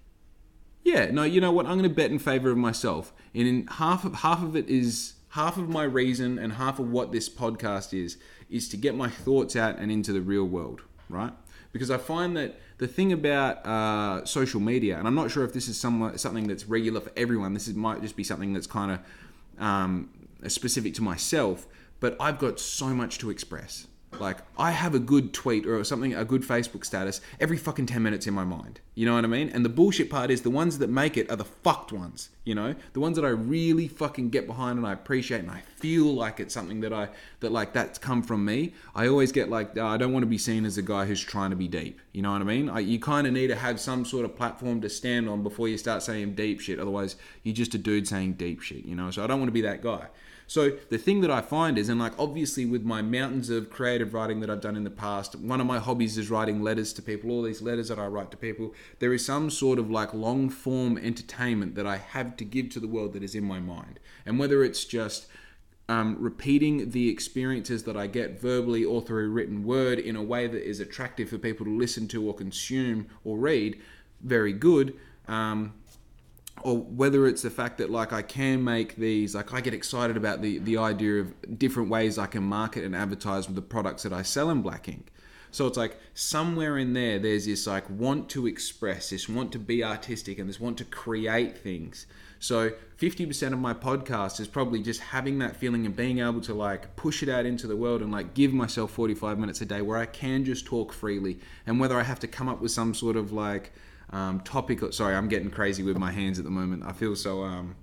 yeah 0.84 1.10
no 1.10 1.24
you 1.24 1.40
know 1.40 1.52
what? 1.52 1.66
I'm 1.66 1.78
going 1.78 1.88
to 1.88 1.94
bet 1.94 2.10
in 2.10 2.18
favor 2.18 2.50
of 2.50 2.56
myself. 2.56 3.12
And 3.34 3.46
in 3.46 3.66
half 3.66 4.04
of 4.04 4.16
half 4.16 4.42
of 4.42 4.56
it 4.56 4.68
is 4.68 5.14
half 5.30 5.56
of 5.56 5.68
my 5.68 5.84
reason 5.84 6.38
and 6.38 6.54
half 6.54 6.78
of 6.78 6.90
what 6.90 7.12
this 7.12 7.28
podcast 7.28 7.92
is 7.92 8.16
is 8.48 8.68
to 8.70 8.76
get 8.76 8.94
my 8.94 9.08
thoughts 9.08 9.54
out 9.54 9.78
and 9.78 9.92
into 9.92 10.12
the 10.12 10.20
real 10.20 10.44
world 10.44 10.82
right? 11.08 11.32
Because 11.72 11.90
i 11.90 11.98
find 11.98 12.36
that 12.36 12.58
the 12.78 12.88
thing 12.88 13.12
about 13.12 13.64
uh, 13.66 14.24
social 14.24 14.60
media 14.60 14.98
and 14.98 15.06
i'm 15.06 15.14
not 15.14 15.30
sure 15.30 15.44
if 15.44 15.52
this 15.52 15.68
is 15.68 15.78
somewhat, 15.78 16.18
something 16.20 16.46
that's 16.46 16.66
regular 16.66 17.00
for 17.00 17.12
everyone 17.16 17.54
this 17.54 17.68
is, 17.68 17.74
might 17.74 18.00
just 18.02 18.16
be 18.16 18.24
something 18.24 18.52
that's 18.52 18.66
kind 18.66 18.92
of 18.92 19.62
um, 19.62 20.08
specific 20.46 20.94
to 20.94 21.02
myself 21.02 21.66
but 22.00 22.16
i've 22.20 22.38
got 22.38 22.58
so 22.58 22.86
much 22.88 23.18
to 23.18 23.30
express 23.30 23.86
like 24.20 24.38
I 24.58 24.70
have 24.70 24.94
a 24.94 24.98
good 24.98 25.32
tweet 25.32 25.66
or 25.66 25.82
something, 25.84 26.14
a 26.14 26.24
good 26.24 26.42
Facebook 26.42 26.84
status 26.84 27.20
every 27.40 27.56
fucking 27.56 27.86
10 27.86 28.02
minutes 28.02 28.26
in 28.26 28.34
my 28.34 28.44
mind. 28.44 28.80
You 28.94 29.06
know 29.06 29.14
what 29.14 29.24
I 29.24 29.28
mean? 29.28 29.48
And 29.50 29.64
the 29.64 29.68
bullshit 29.68 30.10
part 30.10 30.30
is 30.30 30.42
the 30.42 30.50
ones 30.50 30.78
that 30.78 30.90
make 30.90 31.16
it 31.16 31.30
are 31.30 31.36
the 31.36 31.44
fucked 31.44 31.92
ones. 31.92 32.30
You 32.44 32.54
know, 32.54 32.74
the 32.94 33.00
ones 33.00 33.16
that 33.16 33.24
I 33.24 33.28
really 33.28 33.88
fucking 33.88 34.30
get 34.30 34.46
behind 34.46 34.78
and 34.78 34.86
I 34.86 34.92
appreciate 34.92 35.40
and 35.40 35.50
I 35.50 35.60
feel 35.76 36.06
like 36.06 36.40
it's 36.40 36.54
something 36.54 36.80
that 36.80 36.92
I 36.92 37.10
that 37.40 37.52
like 37.52 37.72
that's 37.72 37.98
come 37.98 38.22
from 38.22 38.44
me. 38.44 38.72
I 38.94 39.06
always 39.06 39.32
get 39.32 39.50
like 39.50 39.76
oh, 39.76 39.86
I 39.86 39.96
don't 39.96 40.12
want 40.12 40.22
to 40.22 40.28
be 40.28 40.38
seen 40.38 40.64
as 40.64 40.78
a 40.78 40.82
guy 40.82 41.04
who's 41.04 41.22
trying 41.22 41.50
to 41.50 41.56
be 41.56 41.68
deep. 41.68 42.00
You 42.12 42.22
know 42.22 42.32
what 42.32 42.40
I 42.40 42.44
mean? 42.44 42.68
I, 42.70 42.80
you 42.80 42.98
kind 42.98 43.26
of 43.26 43.32
need 43.32 43.48
to 43.48 43.56
have 43.56 43.78
some 43.78 44.04
sort 44.04 44.24
of 44.24 44.34
platform 44.34 44.80
to 44.80 44.88
stand 44.88 45.28
on 45.28 45.42
before 45.42 45.68
you 45.68 45.78
start 45.78 46.02
saying 46.02 46.34
deep 46.34 46.60
shit. 46.60 46.80
Otherwise, 46.80 47.16
you're 47.42 47.54
just 47.54 47.74
a 47.74 47.78
dude 47.78 48.08
saying 48.08 48.32
deep 48.34 48.62
shit. 48.62 48.84
You 48.84 48.96
know, 48.96 49.10
so 49.10 49.22
I 49.22 49.26
don't 49.26 49.38
want 49.38 49.48
to 49.48 49.52
be 49.52 49.62
that 49.62 49.82
guy. 49.82 50.06
So 50.48 50.72
the 50.88 50.96
thing 50.96 51.20
that 51.20 51.30
I 51.30 51.42
find 51.42 51.76
is, 51.76 51.90
and 51.90 52.00
like 52.00 52.18
obviously 52.18 52.64
with 52.64 52.82
my 52.82 53.02
mountains 53.02 53.50
of 53.50 53.68
creative 53.68 54.14
writing 54.14 54.40
that 54.40 54.48
I've 54.48 54.62
done 54.62 54.76
in 54.76 54.84
the 54.84 54.90
past, 54.90 55.36
one 55.36 55.60
of 55.60 55.66
my 55.66 55.78
hobbies 55.78 56.16
is 56.16 56.30
writing 56.30 56.62
letters 56.62 56.94
to 56.94 57.02
people. 57.02 57.30
All 57.30 57.42
these 57.42 57.60
letters 57.60 57.88
that 57.88 57.98
I 57.98 58.06
write 58.06 58.30
to 58.30 58.38
people, 58.38 58.74
there 58.98 59.12
is 59.12 59.22
some 59.22 59.50
sort 59.50 59.78
of 59.78 59.90
like 59.90 60.14
long 60.14 60.48
form 60.48 60.96
entertainment 60.96 61.74
that 61.74 61.86
I 61.86 61.98
have 61.98 62.34
to 62.38 62.46
give 62.46 62.70
to 62.70 62.80
the 62.80 62.88
world 62.88 63.12
that 63.12 63.22
is 63.22 63.34
in 63.34 63.44
my 63.44 63.60
mind. 63.60 64.00
And 64.24 64.38
whether 64.38 64.64
it's 64.64 64.86
just 64.86 65.26
um, 65.86 66.16
repeating 66.18 66.92
the 66.92 67.10
experiences 67.10 67.82
that 67.82 67.96
I 67.98 68.06
get 68.06 68.40
verbally 68.40 68.86
or 68.86 69.02
through 69.02 69.30
written 69.30 69.64
word 69.64 69.98
in 69.98 70.16
a 70.16 70.22
way 70.22 70.46
that 70.46 70.66
is 70.66 70.80
attractive 70.80 71.28
for 71.28 71.36
people 71.36 71.66
to 71.66 71.76
listen 71.76 72.08
to 72.08 72.26
or 72.26 72.34
consume 72.34 73.08
or 73.22 73.36
read, 73.36 73.78
very 74.22 74.54
good. 74.54 74.94
Um, 75.26 75.74
or 76.62 76.78
whether 76.78 77.26
it's 77.26 77.42
the 77.42 77.50
fact 77.50 77.78
that 77.78 77.90
like 77.90 78.12
I 78.12 78.22
can 78.22 78.62
make 78.62 78.96
these 78.96 79.34
like 79.34 79.52
I 79.52 79.60
get 79.60 79.74
excited 79.74 80.16
about 80.16 80.42
the 80.42 80.58
the 80.58 80.78
idea 80.78 81.20
of 81.20 81.58
different 81.58 81.90
ways 81.90 82.18
I 82.18 82.26
can 82.26 82.42
market 82.42 82.84
and 82.84 82.94
advertise 82.94 83.46
with 83.46 83.56
the 83.56 83.62
products 83.62 84.02
that 84.02 84.12
I 84.12 84.22
sell 84.22 84.50
in 84.50 84.62
Black 84.62 84.88
Ink. 84.88 85.12
So 85.50 85.66
it's 85.66 85.78
like 85.78 85.98
somewhere 86.14 86.76
in 86.78 86.92
there 86.92 87.18
there's 87.18 87.46
this 87.46 87.66
like 87.66 87.88
want 87.88 88.28
to 88.30 88.46
express, 88.46 89.10
this 89.10 89.28
want 89.28 89.52
to 89.52 89.58
be 89.58 89.82
artistic 89.82 90.38
and 90.38 90.48
this 90.48 90.60
want 90.60 90.78
to 90.78 90.84
create 90.84 91.58
things. 91.58 92.06
So 92.40 92.72
50% 92.98 93.52
of 93.52 93.58
my 93.58 93.74
podcast 93.74 94.38
is 94.38 94.46
probably 94.46 94.80
just 94.80 95.00
having 95.00 95.40
that 95.40 95.56
feeling 95.56 95.86
and 95.86 95.96
being 95.96 96.20
able 96.20 96.40
to 96.42 96.54
like 96.54 96.94
push 96.94 97.22
it 97.22 97.28
out 97.28 97.46
into 97.46 97.66
the 97.66 97.76
world 97.76 98.00
and 98.00 98.12
like 98.12 98.34
give 98.34 98.52
myself 98.52 98.92
45 98.92 99.38
minutes 99.38 99.60
a 99.60 99.66
day 99.66 99.82
where 99.82 99.98
I 99.98 100.06
can 100.06 100.44
just 100.44 100.64
talk 100.64 100.92
freely 100.92 101.40
and 101.66 101.80
whether 101.80 101.98
I 101.98 102.04
have 102.04 102.20
to 102.20 102.28
come 102.28 102.48
up 102.48 102.60
with 102.60 102.70
some 102.70 102.94
sort 102.94 103.16
of 103.16 103.32
like 103.32 103.72
um, 104.10 104.40
topic. 104.40 104.80
Sorry, 104.92 105.14
I'm 105.14 105.28
getting 105.28 105.50
crazy 105.50 105.82
with 105.82 105.98
my 105.98 106.12
hands 106.12 106.38
at 106.38 106.44
the 106.44 106.50
moment. 106.50 106.84
I 106.86 106.92
feel 106.92 107.16
so, 107.16 107.42
um, 107.42 107.76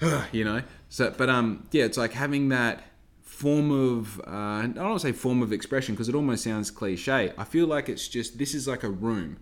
you 0.32 0.44
know. 0.44 0.62
So, 0.88 1.14
but 1.16 1.28
um, 1.28 1.66
yeah, 1.70 1.84
it's 1.84 1.98
like 1.98 2.12
having 2.12 2.48
that 2.50 2.84
form 3.22 3.70
of 3.70 4.20
uh, 4.20 4.30
I 4.30 4.62
don't 4.62 4.76
want 4.76 5.00
to 5.00 5.06
say 5.08 5.12
form 5.12 5.42
of 5.42 5.52
expression 5.52 5.94
because 5.94 6.08
it 6.08 6.14
almost 6.14 6.44
sounds 6.44 6.70
cliche. 6.70 7.32
I 7.36 7.44
feel 7.44 7.66
like 7.66 7.88
it's 7.88 8.08
just 8.08 8.38
this 8.38 8.54
is 8.54 8.68
like 8.68 8.82
a 8.82 8.90
room, 8.90 9.38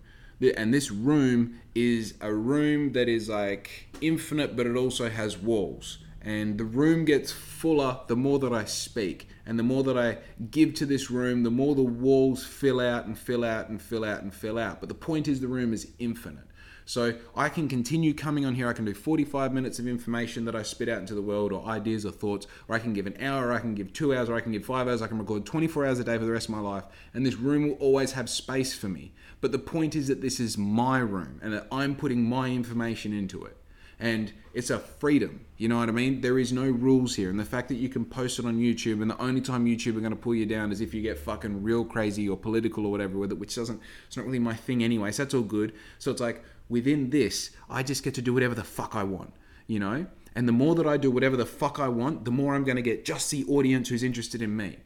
and 0.57 0.73
this 0.73 0.91
room 0.91 1.59
is 1.75 2.15
a 2.21 2.33
room 2.33 2.93
that 2.93 3.07
is 3.09 3.29
like 3.29 3.89
infinite, 4.01 4.55
but 4.55 4.65
it 4.65 4.75
also 4.75 5.09
has 5.09 5.37
walls 5.37 5.99
and 6.23 6.57
the 6.57 6.65
room 6.65 7.05
gets 7.05 7.31
fuller 7.31 7.99
the 8.07 8.15
more 8.15 8.39
that 8.39 8.53
I 8.53 8.65
speak. 8.65 9.27
And 9.45 9.57
the 9.57 9.63
more 9.63 9.83
that 9.83 9.97
I 9.97 10.19
give 10.51 10.75
to 10.75 10.85
this 10.85 11.09
room, 11.09 11.43
the 11.43 11.51
more 11.51 11.73
the 11.73 11.81
walls 11.81 12.45
fill 12.45 12.79
out 12.79 13.05
and 13.05 13.17
fill 13.17 13.43
out 13.43 13.69
and 13.69 13.81
fill 13.81 14.05
out 14.05 14.21
and 14.21 14.33
fill 14.33 14.59
out. 14.59 14.79
But 14.79 14.89
the 14.89 14.95
point 14.95 15.27
is, 15.27 15.41
the 15.41 15.47
room 15.47 15.73
is 15.73 15.91
infinite. 15.97 16.45
So 16.85 17.15
I 17.35 17.49
can 17.49 17.67
continue 17.67 18.13
coming 18.13 18.45
on 18.45 18.55
here. 18.55 18.67
I 18.67 18.73
can 18.73 18.85
do 18.85 18.93
45 18.93 19.53
minutes 19.53 19.79
of 19.79 19.87
information 19.87 20.45
that 20.45 20.55
I 20.55 20.63
spit 20.63 20.89
out 20.89 20.99
into 20.99 21.15
the 21.15 21.21
world, 21.21 21.51
or 21.53 21.65
ideas 21.65 22.05
or 22.05 22.11
thoughts, 22.11 22.47
or 22.67 22.75
I 22.75 22.79
can 22.79 22.93
give 22.93 23.07
an 23.07 23.15
hour, 23.21 23.47
or 23.47 23.53
I 23.53 23.59
can 23.59 23.75
give 23.75 23.93
two 23.93 24.15
hours, 24.15 24.29
or 24.29 24.35
I 24.35 24.41
can 24.41 24.51
give 24.51 24.65
five 24.65 24.87
hours. 24.87 25.01
I 25.01 25.07
can 25.07 25.17
record 25.17 25.45
24 25.45 25.85
hours 25.85 25.99
a 25.99 26.03
day 26.03 26.17
for 26.17 26.25
the 26.25 26.31
rest 26.31 26.49
of 26.49 26.55
my 26.55 26.61
life. 26.61 26.85
And 27.13 27.25
this 27.25 27.35
room 27.35 27.69
will 27.69 27.75
always 27.75 28.11
have 28.13 28.29
space 28.29 28.73
for 28.75 28.89
me. 28.89 29.13
But 29.39 29.51
the 29.51 29.59
point 29.59 29.95
is 29.95 30.07
that 30.07 30.21
this 30.21 30.39
is 30.39 30.57
my 30.57 30.99
room 30.99 31.39
and 31.41 31.53
that 31.53 31.67
I'm 31.71 31.95
putting 31.95 32.27
my 32.27 32.49
information 32.49 33.13
into 33.13 33.43
it 33.45 33.57
and 34.01 34.33
it's 34.53 34.71
a 34.71 34.79
freedom. 34.79 35.45
You 35.57 35.69
know 35.69 35.77
what 35.77 35.87
I 35.87 35.91
mean? 35.91 36.21
There 36.21 36.39
is 36.39 36.51
no 36.51 36.63
rules 36.63 37.15
here, 37.15 37.29
and 37.29 37.39
the 37.39 37.45
fact 37.45 37.69
that 37.69 37.75
you 37.75 37.87
can 37.87 38.03
post 38.03 38.39
it 38.39 38.45
on 38.45 38.57
YouTube, 38.57 39.01
and 39.01 39.09
the 39.09 39.21
only 39.21 39.39
time 39.39 39.65
YouTube 39.65 39.95
are 39.95 40.01
going 40.01 40.11
to 40.11 40.17
pull 40.17 40.35
you 40.35 40.47
down 40.47 40.71
is 40.71 40.81
if 40.81 40.93
you 40.93 41.01
get 41.01 41.19
fucking 41.19 41.63
real 41.63 41.85
crazy 41.85 42.27
or 42.27 42.35
political 42.35 42.85
or 42.85 42.91
whatever 42.91 43.17
with 43.17 43.31
it, 43.31 43.37
which 43.37 43.55
doesn't. 43.55 43.79
It's 44.07 44.17
not 44.17 44.25
really 44.25 44.39
my 44.39 44.55
thing 44.55 44.83
anyway. 44.83 45.11
So 45.11 45.23
that's 45.23 45.35
all 45.35 45.43
good. 45.43 45.73
So 45.99 46.11
it's 46.11 46.19
like 46.19 46.43
within 46.67 47.11
this, 47.11 47.51
I 47.69 47.83
just 47.83 48.03
get 48.03 48.15
to 48.15 48.21
do 48.21 48.33
whatever 48.33 48.55
the 48.55 48.63
fuck 48.63 48.95
I 48.95 49.03
want. 49.03 49.33
You 49.67 49.79
know. 49.79 50.07
And 50.33 50.47
the 50.47 50.53
more 50.53 50.75
that 50.75 50.87
I 50.87 50.95
do 50.95 51.11
whatever 51.11 51.35
the 51.35 51.45
fuck 51.45 51.79
I 51.79 51.89
want, 51.89 52.23
the 52.25 52.31
more 52.31 52.55
I'm 52.55 52.63
going 52.63 52.77
to 52.77 52.81
get 52.81 53.03
just 53.03 53.29
the 53.31 53.45
audience 53.45 53.89
who's 53.89 54.01
interested 54.01 54.41
in 54.41 54.55
me. 54.55 54.77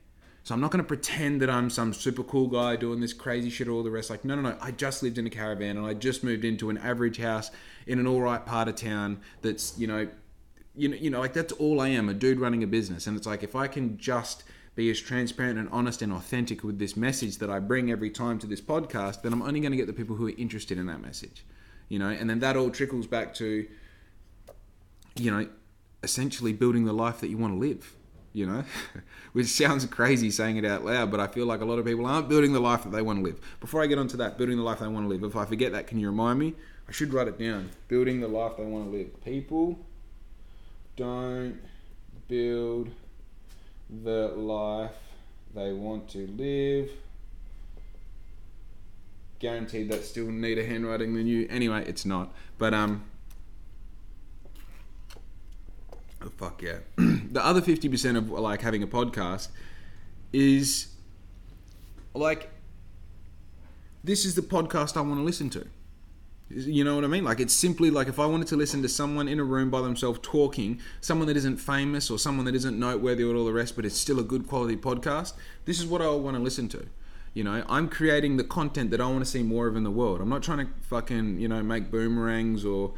So 0.46 0.54
I'm 0.54 0.62
not 0.62 0.70
going 0.70 0.84
to 0.84 0.88
pretend 0.88 1.42
that 1.42 1.50
I'm 1.50 1.72
some 1.72 1.92
super 1.92 2.22
cool 2.22 2.48
guy 2.48 2.76
doing 2.76 3.00
this 3.00 3.14
crazy 3.14 3.50
shit 3.50 3.68
or 3.68 3.72
all 3.72 3.82
the 3.82 3.90
rest. 3.90 4.12
Like, 4.12 4.24
no, 4.24 4.36
no, 4.36 4.44
no. 4.44 4.56
I 4.62 4.70
just 4.70 5.02
lived 5.02 5.18
in 5.18 5.26
a 5.26 5.30
caravan 5.32 5.76
and 5.76 5.84
I 5.88 5.96
just 5.96 6.24
moved 6.24 6.46
into 6.46 6.70
an 6.70 6.78
average 6.78 7.18
house 7.18 7.50
in 7.88 7.98
an 7.98 8.06
all 8.06 8.22
right 8.22 8.46
part 8.46 8.68
of 8.68 8.76
town 8.76 9.22
that's, 9.42 9.76
you 9.76 9.88
know, 9.88 10.08
you 10.76 10.90
know, 10.90 10.98
you 10.98 11.10
know, 11.10 11.20
like 11.20 11.34
that's 11.34 11.52
all 11.54 11.82
I 11.82 11.88
am, 11.88 12.10
a 12.10 12.14
dude 12.14 12.40
running 12.40 12.62
a 12.62 12.68
business. 12.68 13.08
And 13.08 13.18
it's 13.18 13.26
like 13.26 13.42
if 13.42 13.56
I 13.56 13.68
can 13.68 13.98
just 13.98 14.44
be 14.76 14.92
as 14.92 15.02
transparent 15.02 15.58
and 15.58 15.68
honest 15.72 16.04
and 16.04 16.14
authentic 16.14 16.64
with 16.64 16.78
this 16.78 16.96
message 16.96 17.40
that 17.40 17.50
I 17.50 17.58
bring 17.58 17.90
every 17.90 18.12
time 18.12 18.38
to 18.38 18.46
this 18.46 18.62
podcast, 18.62 19.24
then 19.24 19.34
I'm 19.34 19.42
only 19.42 19.62
going 19.62 19.72
to 19.72 19.78
get 19.78 19.88
the 19.88 19.94
people 19.94 20.16
who 20.16 20.28
are 20.28 20.38
interested 20.38 20.78
in 20.78 20.86
that 20.86 21.02
message. 21.02 21.44
You 21.90 21.98
know, 21.98 22.10
and 22.10 22.30
then 22.30 22.38
that 22.42 22.56
all 22.56 22.70
trickles 22.70 23.08
back 23.08 23.34
to, 23.36 23.66
you 25.16 25.32
know, 25.32 25.48
essentially 26.04 26.54
building 26.54 26.86
the 26.86 26.94
life 26.94 27.20
that 27.22 27.30
you 27.30 27.38
want 27.40 27.56
to 27.56 27.58
live 27.58 27.96
you 28.36 28.46
know, 28.46 28.64
which 29.34 29.48
sounds 29.48 29.86
crazy 29.86 30.30
saying 30.30 30.58
it 30.58 30.66
out 30.66 30.84
loud, 30.84 31.10
but 31.10 31.20
I 31.22 31.28
feel 31.28 31.46
like 31.46 31.62
a 31.62 31.66
lot 31.66 31.80
of 31.80 31.86
people 31.86 32.06
aren't 32.06 32.28
building 32.28 32.52
the 32.52 32.60
life 32.60 32.84
that 32.84 32.92
they 32.92 33.02
want 33.02 33.20
to 33.20 33.24
live. 33.24 33.40
Before 33.62 33.82
I 33.82 33.88
get 33.88 33.98
onto 33.98 34.18
that, 34.18 34.38
building 34.38 34.58
the 34.58 34.64
life 34.64 34.80
they 34.80 34.88
want 34.88 35.06
to 35.06 35.10
live, 35.10 35.24
if 35.24 35.36
I 35.38 35.46
forget 35.46 35.72
that, 35.72 35.88
can 35.88 36.00
you 36.00 36.08
remind 36.08 36.40
me? 36.40 36.54
I 36.88 36.92
should 36.92 37.14
write 37.14 37.30
it 37.30 37.40
down. 37.40 37.70
Building 37.88 38.20
the 38.20 38.28
life 38.28 38.58
they 38.58 38.66
want 38.66 38.92
to 38.92 38.98
live. 38.98 39.24
People 39.24 39.80
don't 40.98 41.60
build 42.28 42.90
the 44.04 44.28
life 44.36 44.92
they 45.56 45.72
want 45.72 46.10
to 46.10 46.28
live. 46.28 46.92
Guaranteed 49.40 49.90
that 49.92 50.04
still 50.04 50.28
need 50.28 50.58
a 50.58 50.66
handwriting 50.66 51.14
than 51.14 51.26
you. 51.26 51.48
Anyway, 51.50 51.86
it's 51.88 52.06
not. 52.06 52.34
But 52.58 52.74
um 52.74 53.04
Oh, 56.26 56.32
fuck 56.38 56.62
yeah. 56.62 56.80
the 56.98 57.46
other 57.46 57.62
50% 57.62 58.18
of 58.18 58.32
like 58.32 58.62
having 58.62 58.82
a 58.82 58.88
podcast 58.88 59.50
is 60.34 60.88
like 62.14 62.50
this 64.04 64.26
is 64.26 64.36
the 64.36 64.42
podcast 64.42 64.98
I 64.98 65.02
want 65.02 65.20
to 65.20 65.24
listen 65.24 65.50
to. 65.52 65.68
You 66.50 66.84
know 66.84 66.96
what 66.96 67.04
I 67.04 67.08
mean? 67.08 67.24
Like 67.24 67.40
it's 67.40 67.54
simply 67.54 67.90
like 67.90 68.08
if 68.08 68.20
I 68.20 68.26
wanted 68.26 68.48
to 68.50 68.56
listen 68.56 68.82
to 68.84 68.90
someone 68.90 69.28
in 69.28 69.40
a 69.40 69.44
room 69.44 69.70
by 69.70 69.82
themselves 69.82 70.20
talking, 70.22 70.80
someone 71.02 71.28
that 71.28 71.38
isn't 71.38 71.58
famous 71.58 72.10
or 72.12 72.20
someone 72.20 72.46
that 72.46 72.56
isn't 72.56 72.78
noteworthy 72.80 73.24
or 73.24 73.36
all 73.36 73.46
the 73.46 73.54
rest, 73.54 73.76
but 73.76 73.86
it's 73.86 73.98
still 73.98 74.20
a 74.20 74.24
good 74.24 74.48
quality 74.48 74.78
podcast, 74.78 75.34
this 75.66 75.80
is 75.80 75.88
what 75.88 76.02
I 76.02 76.10
want 76.10 76.38
to 76.38 76.44
listen 76.44 76.70
to. 76.70 76.86
You 77.34 77.44
know, 77.44 77.66
I'm 77.68 77.90
creating 77.90 78.38
the 78.38 78.44
content 78.44 78.92
that 78.92 79.02
I 79.02 79.08
want 79.08 79.20
to 79.20 79.26
see 79.26 79.44
more 79.44 79.68
of 79.68 79.76
in 79.76 79.84
the 79.84 79.92
world. 79.92 80.22
I'm 80.22 80.30
not 80.30 80.44
trying 80.44 80.60
to 80.60 80.68
fucking, 80.84 81.40
you 81.40 81.48
know, 81.48 81.62
make 81.64 81.92
boomerangs 81.92 82.64
or 82.64 82.94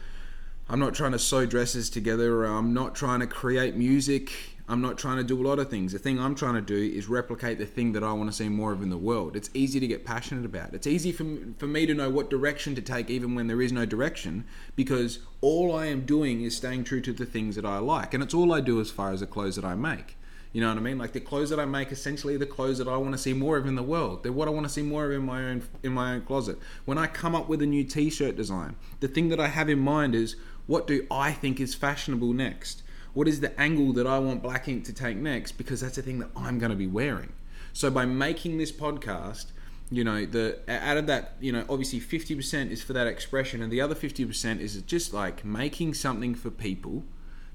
I'm 0.70 0.80
not 0.80 0.94
trying 0.94 1.14
to 1.14 1.20
sew 1.20 1.46
dresses 1.46 1.90
together. 1.90 2.44
I'm 2.44 2.74
not 2.74 2.94
trying 2.94 3.22
to 3.22 3.28
create 3.28 3.76
music. 3.76 4.34
I'm 4.68 4.82
not 4.82 4.98
trying 4.98 5.16
to 5.16 5.24
do 5.24 5.42
a 5.42 5.46
lot 5.48 5.60
of 5.60 5.70
things. 5.70 5.94
The 5.94 6.00
thing 6.00 6.20
I'm 6.20 6.36
trying 6.36 6.56
to 6.56 6.62
do 6.62 6.76
is 6.76 7.08
replicate 7.08 7.58
the 7.58 7.66
thing 7.66 7.94
that 7.94 8.04
I 8.04 8.12
want 8.12 8.30
to 8.30 8.36
see 8.36 8.50
more 8.50 8.74
of 8.74 8.82
in 8.82 8.90
the 8.90 8.98
world. 8.98 9.38
It's 9.38 9.50
easy 9.54 9.80
to 9.80 9.88
get 9.88 10.04
passionate 10.04 10.44
about. 10.44 10.74
It's 10.74 10.86
easy 10.86 11.14
for, 11.14 11.24
for 11.58 11.68
me 11.68 11.86
to 11.86 11.94
know 11.94 12.10
what 12.10 12.30
direction 12.30 12.76
to 12.76 12.82
take 12.82 13.10
even 13.10 13.34
when 13.34 13.48
there 13.48 13.62
is 13.62 13.72
no 13.72 13.86
direction 13.86 14.44
because 14.76 15.20
all 15.40 15.74
I 15.74 15.86
am 15.86 16.02
doing 16.06 16.42
is 16.42 16.58
staying 16.58 16.84
true 16.84 17.00
to 17.00 17.14
the 17.14 17.26
things 17.26 17.56
that 17.56 17.66
I 17.66 17.78
like. 17.78 18.14
And 18.14 18.22
it's 18.22 18.34
all 18.34 18.52
I 18.52 18.60
do 18.60 18.82
as 18.82 18.92
far 18.92 19.12
as 19.12 19.22
the 19.22 19.26
clothes 19.26 19.56
that 19.56 19.64
I 19.64 19.76
make. 19.76 20.18
You 20.52 20.62
know 20.62 20.70
what 20.70 20.78
I 20.78 20.82
mean? 20.82 20.98
Like 20.98 21.14
the 21.14 21.20
clothes 21.22 21.50
that 21.52 21.60
I 21.60 21.66
make, 21.66 21.92
essentially 21.92 22.36
the 22.36 22.46
clothes 22.46 22.78
that 22.80 22.88
I 22.90 22.98
want 22.98 23.14
to 23.14 23.18
see 23.18 23.34
more 23.34 23.58
of 23.58 23.68
in 23.68 23.76
the 23.76 23.84
world. 23.84 24.24
They're 24.24 24.32
what 24.34 24.48
I 24.50 24.52
want 24.52 24.66
to 24.66 24.74
see 24.74 24.82
more 24.82 25.06
of 25.06 25.12
in 25.12 25.24
my 25.24 25.44
own 25.44 25.64
in 25.84 25.94
my 25.94 26.14
own 26.14 26.22
closet. 26.22 26.58
When 26.84 26.98
I 26.98 27.08
come 27.08 27.36
up 27.36 27.48
with 27.48 27.62
a 27.62 27.66
new 27.66 27.84
T-shirt 27.84 28.36
design, 28.36 28.76
the 29.00 29.08
thing 29.08 29.30
that 29.30 29.40
I 29.40 29.48
have 29.48 29.70
in 29.70 29.80
mind 29.80 30.16
is 30.16 30.36
what 30.68 30.86
do 30.86 31.08
I 31.10 31.32
think 31.32 31.60
is 31.60 31.74
fashionable 31.74 32.34
next? 32.34 32.84
What 33.14 33.28
is 33.28 33.40
the 33.40 33.60
angle 33.60 33.94
that 33.94 34.06
I 34.06 34.20
want 34.20 34.44
Black 34.44 34.68
Ink 34.68 34.86
to 34.86 34.94
take 34.94 35.18
next? 35.18 35.54
Because 35.54 35.82
that's 35.82 35.96
the 35.96 36.02
thing 36.02 36.20
that 36.20 36.30
I'm 36.36 36.60
going 36.60 36.70
to 36.70 36.76
be 36.76 36.88
wearing. 36.88 37.34
So 37.74 37.90
by 37.90 38.06
making 38.06 38.58
this 38.58 38.72
podcast, 38.72 39.48
you 39.90 40.04
know, 40.04 40.26
the 40.26 40.60
out 40.68 40.98
of 40.98 41.08
that, 41.08 41.36
you 41.40 41.52
know, 41.52 41.66
obviously 41.70 42.00
50% 42.00 42.70
is 42.70 42.84
for 42.84 42.94
that 42.94 43.08
expression, 43.08 43.62
and 43.62 43.72
the 43.72 43.82
other 43.82 43.96
50% 43.96 44.60
is 44.60 44.80
just 44.84 45.14
like 45.14 45.46
making 45.46 45.94
something 45.94 46.36
for 46.36 46.52
people 46.52 47.04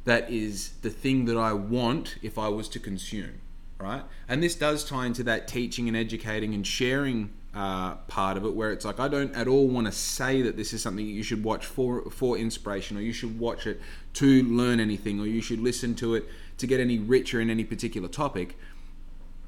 that 0.04 0.30
is 0.30 0.72
the 0.82 0.90
thing 0.90 1.26
that 1.26 1.36
I 1.36 1.52
want 1.52 2.16
if 2.22 2.38
I 2.38 2.48
was 2.48 2.68
to 2.70 2.80
consume, 2.80 3.40
right? 3.78 4.02
And 4.28 4.42
this 4.42 4.54
does 4.54 4.84
tie 4.84 5.06
into 5.06 5.22
that 5.24 5.46
teaching 5.46 5.86
and 5.86 5.96
educating 5.96 6.54
and 6.54 6.66
sharing 6.66 7.32
uh, 7.54 7.96
part 8.08 8.36
of 8.36 8.44
it 8.44 8.54
where 8.54 8.72
it's 8.72 8.84
like 8.84 8.98
I 8.98 9.08
don't 9.08 9.34
at 9.36 9.46
all 9.46 9.68
want 9.68 9.86
to 9.86 9.92
say 9.92 10.40
that 10.42 10.56
this 10.56 10.72
is 10.72 10.82
something 10.82 11.06
you 11.06 11.22
should 11.22 11.44
watch 11.44 11.66
for 11.66 12.10
for 12.10 12.38
inspiration 12.38 12.96
or 12.96 13.00
you 13.00 13.12
should 13.12 13.38
watch 13.38 13.66
it 13.66 13.80
to 14.14 14.42
learn 14.44 14.80
anything 14.80 15.20
or 15.20 15.26
you 15.26 15.42
should 15.42 15.60
listen 15.60 15.94
to 15.96 16.14
it 16.14 16.26
to 16.58 16.66
get 16.66 16.80
any 16.80 16.98
richer 16.98 17.40
in 17.40 17.50
any 17.50 17.64
particular 17.64 18.08
topic. 18.08 18.56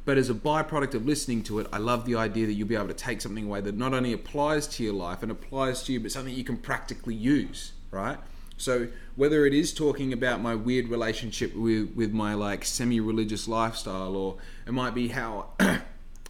But 0.04 0.18
as 0.18 0.28
a 0.28 0.34
byproduct 0.34 0.92
of 0.92 1.06
listening 1.06 1.42
to 1.44 1.60
it, 1.60 1.66
I 1.72 1.78
love 1.78 2.04
the 2.04 2.16
idea 2.16 2.46
that 2.46 2.52
you'll 2.52 2.68
be 2.68 2.74
able 2.74 2.88
to 2.88 2.94
take 2.94 3.22
something 3.22 3.46
away 3.46 3.62
that 3.62 3.74
not 3.74 3.94
only 3.94 4.12
applies 4.12 4.66
to 4.68 4.84
your 4.84 4.92
life 4.92 5.22
and 5.22 5.32
applies 5.32 5.82
to 5.84 5.94
you, 5.94 6.00
but 6.00 6.12
something 6.12 6.34
you 6.34 6.44
can 6.44 6.58
practically 6.58 7.14
use, 7.14 7.72
right? 7.90 8.18
So 8.58 8.88
whether 9.16 9.46
it 9.46 9.54
is 9.54 9.72
talking 9.72 10.12
about 10.12 10.42
my 10.42 10.54
weird 10.54 10.88
relationship 10.88 11.56
with, 11.56 11.94
with 11.94 12.12
my 12.12 12.34
like 12.34 12.66
semi-religious 12.66 13.48
lifestyle, 13.48 14.14
or 14.14 14.36
it 14.66 14.72
might 14.72 14.94
be 14.94 15.08
how 15.08 15.48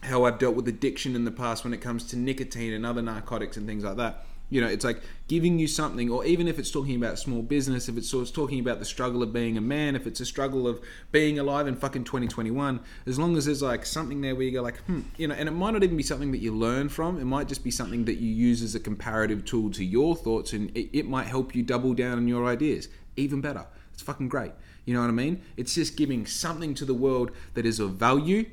how 0.05 0.25
I've 0.25 0.39
dealt 0.39 0.55
with 0.55 0.67
addiction 0.67 1.15
in 1.15 1.25
the 1.25 1.31
past 1.31 1.63
when 1.63 1.73
it 1.73 1.81
comes 1.81 2.05
to 2.07 2.15
nicotine 2.15 2.73
and 2.73 2.85
other 2.85 3.01
narcotics 3.01 3.57
and 3.57 3.67
things 3.67 3.83
like 3.83 3.97
that 3.97 4.25
you 4.49 4.61
know, 4.61 4.67
it's 4.67 4.85
like 4.85 5.01
giving 5.27 5.57
you 5.57 5.67
something, 5.67 6.09
or 6.09 6.23
even 6.25 6.47
if 6.47 6.59
it's 6.59 6.69
talking 6.69 6.95
about 6.95 7.17
small 7.17 7.41
business, 7.41 7.89
if 7.89 7.97
it's 7.97 8.13
of 8.13 8.31
talking 8.31 8.59
about 8.59 8.79
the 8.79 8.85
struggle 8.85 9.23
of 9.23 9.33
being 9.33 9.57
a 9.57 9.61
man, 9.61 9.95
if 9.95 10.05
it's 10.05 10.19
a 10.19 10.25
struggle 10.25 10.67
of 10.67 10.79
being 11.11 11.39
alive 11.39 11.67
in 11.67 11.75
fucking 11.75 12.03
2021, 12.03 12.79
as 13.07 13.17
long 13.17 13.35
as 13.37 13.45
there's 13.45 13.63
like 13.63 13.85
something 13.85 14.21
there 14.21 14.35
where 14.35 14.43
you 14.43 14.51
go 14.51 14.61
like, 14.61 14.77
hmm, 14.81 15.01
you 15.17 15.27
know, 15.27 15.33
and 15.33 15.49
it 15.49 15.53
might 15.53 15.71
not 15.71 15.83
even 15.83 15.97
be 15.97 16.03
something 16.03 16.31
that 16.31 16.39
you 16.39 16.55
learn 16.55 16.89
from. 16.89 17.19
It 17.19 17.25
might 17.25 17.47
just 17.47 17.63
be 17.63 17.71
something 17.71 18.05
that 18.05 18.15
you 18.15 18.29
use 18.29 18.61
as 18.61 18.75
a 18.75 18.79
comparative 18.79 19.45
tool 19.45 19.71
to 19.71 19.83
your 19.83 20.15
thoughts, 20.15 20.53
and 20.53 20.69
it, 20.77 20.95
it 20.97 21.07
might 21.07 21.25
help 21.25 21.55
you 21.55 21.63
double 21.63 21.93
down 21.95 22.17
on 22.17 22.27
your 22.27 22.45
ideas. 22.45 22.87
Even 23.15 23.41
better. 23.41 23.65
It's 23.93 24.03
fucking 24.03 24.29
great. 24.29 24.51
You 24.85 24.93
know 24.93 25.01
what 25.01 25.07
I 25.07 25.13
mean? 25.13 25.41
It's 25.57 25.73
just 25.73 25.97
giving 25.97 26.27
something 26.27 26.75
to 26.75 26.85
the 26.85 26.93
world 26.93 27.31
that 27.55 27.65
is 27.65 27.79
of 27.79 27.93
value. 27.93 28.45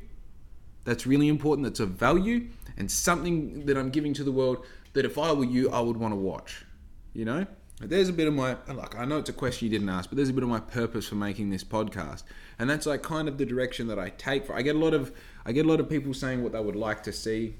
That's 0.84 1.06
really 1.06 1.28
important. 1.28 1.66
That's 1.66 1.80
of 1.80 1.90
value, 1.90 2.48
and 2.76 2.90
something 2.90 3.66
that 3.66 3.76
I'm 3.76 3.90
giving 3.90 4.14
to 4.14 4.24
the 4.24 4.32
world 4.32 4.64
that 4.92 5.04
if 5.04 5.18
I 5.18 5.32
were 5.32 5.44
you, 5.44 5.70
I 5.70 5.80
would 5.80 5.96
want 5.96 6.12
to 6.12 6.16
watch. 6.16 6.64
You 7.14 7.24
know, 7.24 7.46
there's 7.80 8.08
a 8.08 8.12
bit 8.12 8.28
of 8.28 8.34
my 8.34 8.56
like 8.72 8.96
I 8.96 9.04
know 9.04 9.18
it's 9.18 9.30
a 9.30 9.34
question 9.34 9.66
you 9.66 9.70
didn't 9.70 9.88
ask, 9.88 10.08
but 10.08 10.16
there's 10.16 10.28
a 10.28 10.32
bit 10.32 10.42
of 10.42 10.48
my 10.48 10.60
purpose 10.60 11.06
for 11.08 11.16
making 11.16 11.50
this 11.50 11.64
podcast, 11.64 12.22
and 12.58 12.68
that's 12.68 12.86
like 12.86 13.02
kind 13.02 13.28
of 13.28 13.38
the 13.38 13.46
direction 13.46 13.86
that 13.88 13.98
I 13.98 14.10
take 14.10 14.46
for. 14.46 14.54
I 14.54 14.62
get 14.62 14.76
a 14.76 14.78
lot 14.78 14.94
of 14.94 15.12
I 15.44 15.52
get 15.52 15.66
a 15.66 15.68
lot 15.68 15.80
of 15.80 15.88
people 15.88 16.14
saying 16.14 16.42
what 16.42 16.52
they 16.52 16.60
would 16.60 16.76
like 16.76 17.02
to 17.04 17.12
see 17.12 17.54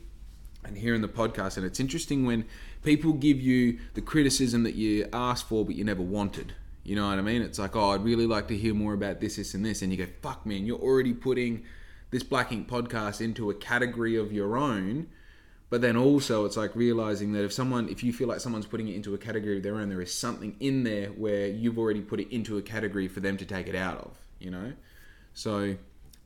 and 0.65 0.77
hear 0.79 0.95
in 0.95 1.03
the 1.03 1.09
podcast, 1.09 1.57
and 1.57 1.67
it's 1.67 1.81
interesting 1.81 2.25
when 2.25 2.45
people 2.83 3.13
give 3.13 3.41
you 3.41 3.79
the 3.95 4.01
criticism 4.01 4.63
that 4.63 4.75
you 4.75 5.09
asked 5.13 5.49
for 5.49 5.65
but 5.65 5.75
you 5.75 5.85
never 5.85 6.03
wanted. 6.03 6.55
You 6.85 6.97
know 6.97 7.09
what 7.09 7.19
I 7.19 7.23
mean? 7.23 7.43
It's 7.43 7.61
like, 7.61 7.77
oh, 7.77 7.91
I'd 7.91 8.03
really 8.03 8.27
like 8.27 8.49
to 8.49 8.57
hear 8.57 8.75
more 8.75 8.93
about 8.93 9.21
this, 9.21 9.37
this, 9.37 9.55
and 9.55 9.65
this, 9.65 9.83
and 9.83 9.93
you 9.93 9.99
go, 9.99 10.11
fuck, 10.21 10.45
man, 10.45 10.67
you're 10.67 10.81
already 10.81 11.13
putting 11.13 11.63
this 12.13 12.23
Black 12.23 12.53
Ink 12.53 12.69
podcast 12.69 13.21
into 13.21 13.51
a 13.51 13.55
category 13.55 14.17
of 14.17 14.33
your 14.33 14.57
own 14.57 15.09
but 15.73 15.81
then 15.81 15.97
also 15.97 16.45
it's 16.45 16.59
like 16.59 16.77
realizing 16.77 17.33
that 17.33 17.45
if 17.45 17.53
someone 17.53 17.89
if 17.89 18.05
you 18.05 18.13
feel 18.13 18.29
like 18.29 18.41
someone's 18.41 18.67
putting 18.67 18.89
it 18.89 18.95
into 18.95 19.15
a 19.15 19.19
category 19.19 19.57
of 19.57 19.63
their 19.63 19.77
own 19.77 19.89
there 19.89 20.03
is 20.03 20.13
something 20.13 20.55
in 20.61 20.85
there 20.85 21.09
where 21.09 21.47
you've 21.47 21.79
already 21.79 22.03
put 22.03 22.21
it 22.21 22.31
into 22.31 22.59
a 22.59 22.63
category 22.63 23.09
for 23.09 23.21
them 23.21 23.39
to 23.39 23.47
take 23.47 23.67
it 23.67 23.75
out 23.75 23.97
of 23.97 24.17
you 24.39 24.51
know? 24.51 24.73
So 25.35 25.77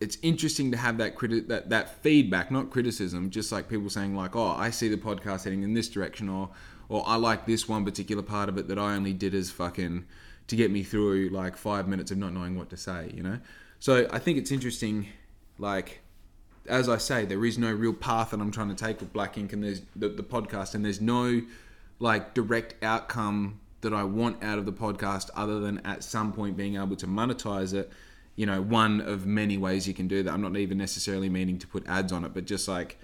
it's 0.00 0.19
interesting 0.23 0.73
to 0.73 0.76
have 0.76 0.99
that 0.99 1.14
criti- 1.14 1.47
that 1.47 1.71
that 1.71 2.02
feedback 2.02 2.50
not 2.50 2.71
criticism 2.71 3.31
just 3.31 3.52
like 3.52 3.69
people 3.69 3.88
saying 3.88 4.14
like 4.14 4.37
oh 4.37 4.55
i 4.59 4.69
see 4.69 4.88
the 4.88 4.97
podcast 4.97 5.45
heading 5.45 5.62
in 5.62 5.73
this 5.73 5.88
direction 5.88 6.28
or 6.28 6.50
or 6.88 7.02
i 7.07 7.14
like 7.14 7.47
this 7.47 7.69
one 7.69 7.85
particular 7.85 8.23
part 8.23 8.49
of 8.49 8.59
it 8.59 8.69
that 8.69 8.78
i 8.78 8.95
only 8.95 9.12
did 9.12 9.35
as 9.35 9.50
fucking 9.50 10.05
to 10.49 10.57
get 10.57 10.71
me 10.71 10.83
through 10.83 11.31
like 11.31 11.57
five 11.57 11.88
minutes 11.88 12.11
of 12.11 12.19
not 12.19 12.33
knowing 12.33 12.59
what 12.59 12.69
to 12.69 12.76
say 12.76 13.11
you 13.14 13.23
know? 13.23 13.38
So 13.78 14.09
i 14.11 14.19
think 14.19 14.38
it's 14.38 14.50
interesting 14.50 15.07
like 15.58 16.00
as 16.68 16.88
I 16.88 16.98
say, 16.98 17.25
there 17.25 17.44
is 17.44 17.58
no 17.58 17.72
real 17.72 17.92
path 17.92 18.30
that 18.30 18.40
I'm 18.40 18.50
trying 18.50 18.68
to 18.68 18.75
take 18.75 19.00
with 19.00 19.12
Black 19.12 19.38
Ink 19.38 19.52
and 19.52 19.62
there's 19.62 19.82
the, 19.94 20.08
the 20.08 20.22
podcast, 20.22 20.75
and 20.75 20.84
there's 20.84 21.00
no 21.00 21.42
like 21.98 22.34
direct 22.34 22.75
outcome 22.82 23.60
that 23.80 23.94
I 23.94 24.04
want 24.04 24.42
out 24.42 24.58
of 24.58 24.66
the 24.66 24.72
podcast 24.72 25.30
other 25.34 25.60
than 25.60 25.78
at 25.86 26.02
some 26.02 26.32
point 26.32 26.56
being 26.56 26.76
able 26.76 26.96
to 26.96 27.06
monetize 27.06 27.72
it. 27.72 27.90
You 28.34 28.46
know, 28.46 28.60
one 28.60 29.00
of 29.00 29.26
many 29.26 29.56
ways 29.56 29.88
you 29.88 29.94
can 29.94 30.08
do 30.08 30.22
that. 30.22 30.32
I'm 30.32 30.42
not 30.42 30.56
even 30.56 30.76
necessarily 30.76 31.28
meaning 31.28 31.58
to 31.58 31.66
put 31.66 31.86
ads 31.86 32.12
on 32.12 32.25
it, 32.25 32.34
but 32.34 32.44
just 32.44 32.68
like 32.68 32.98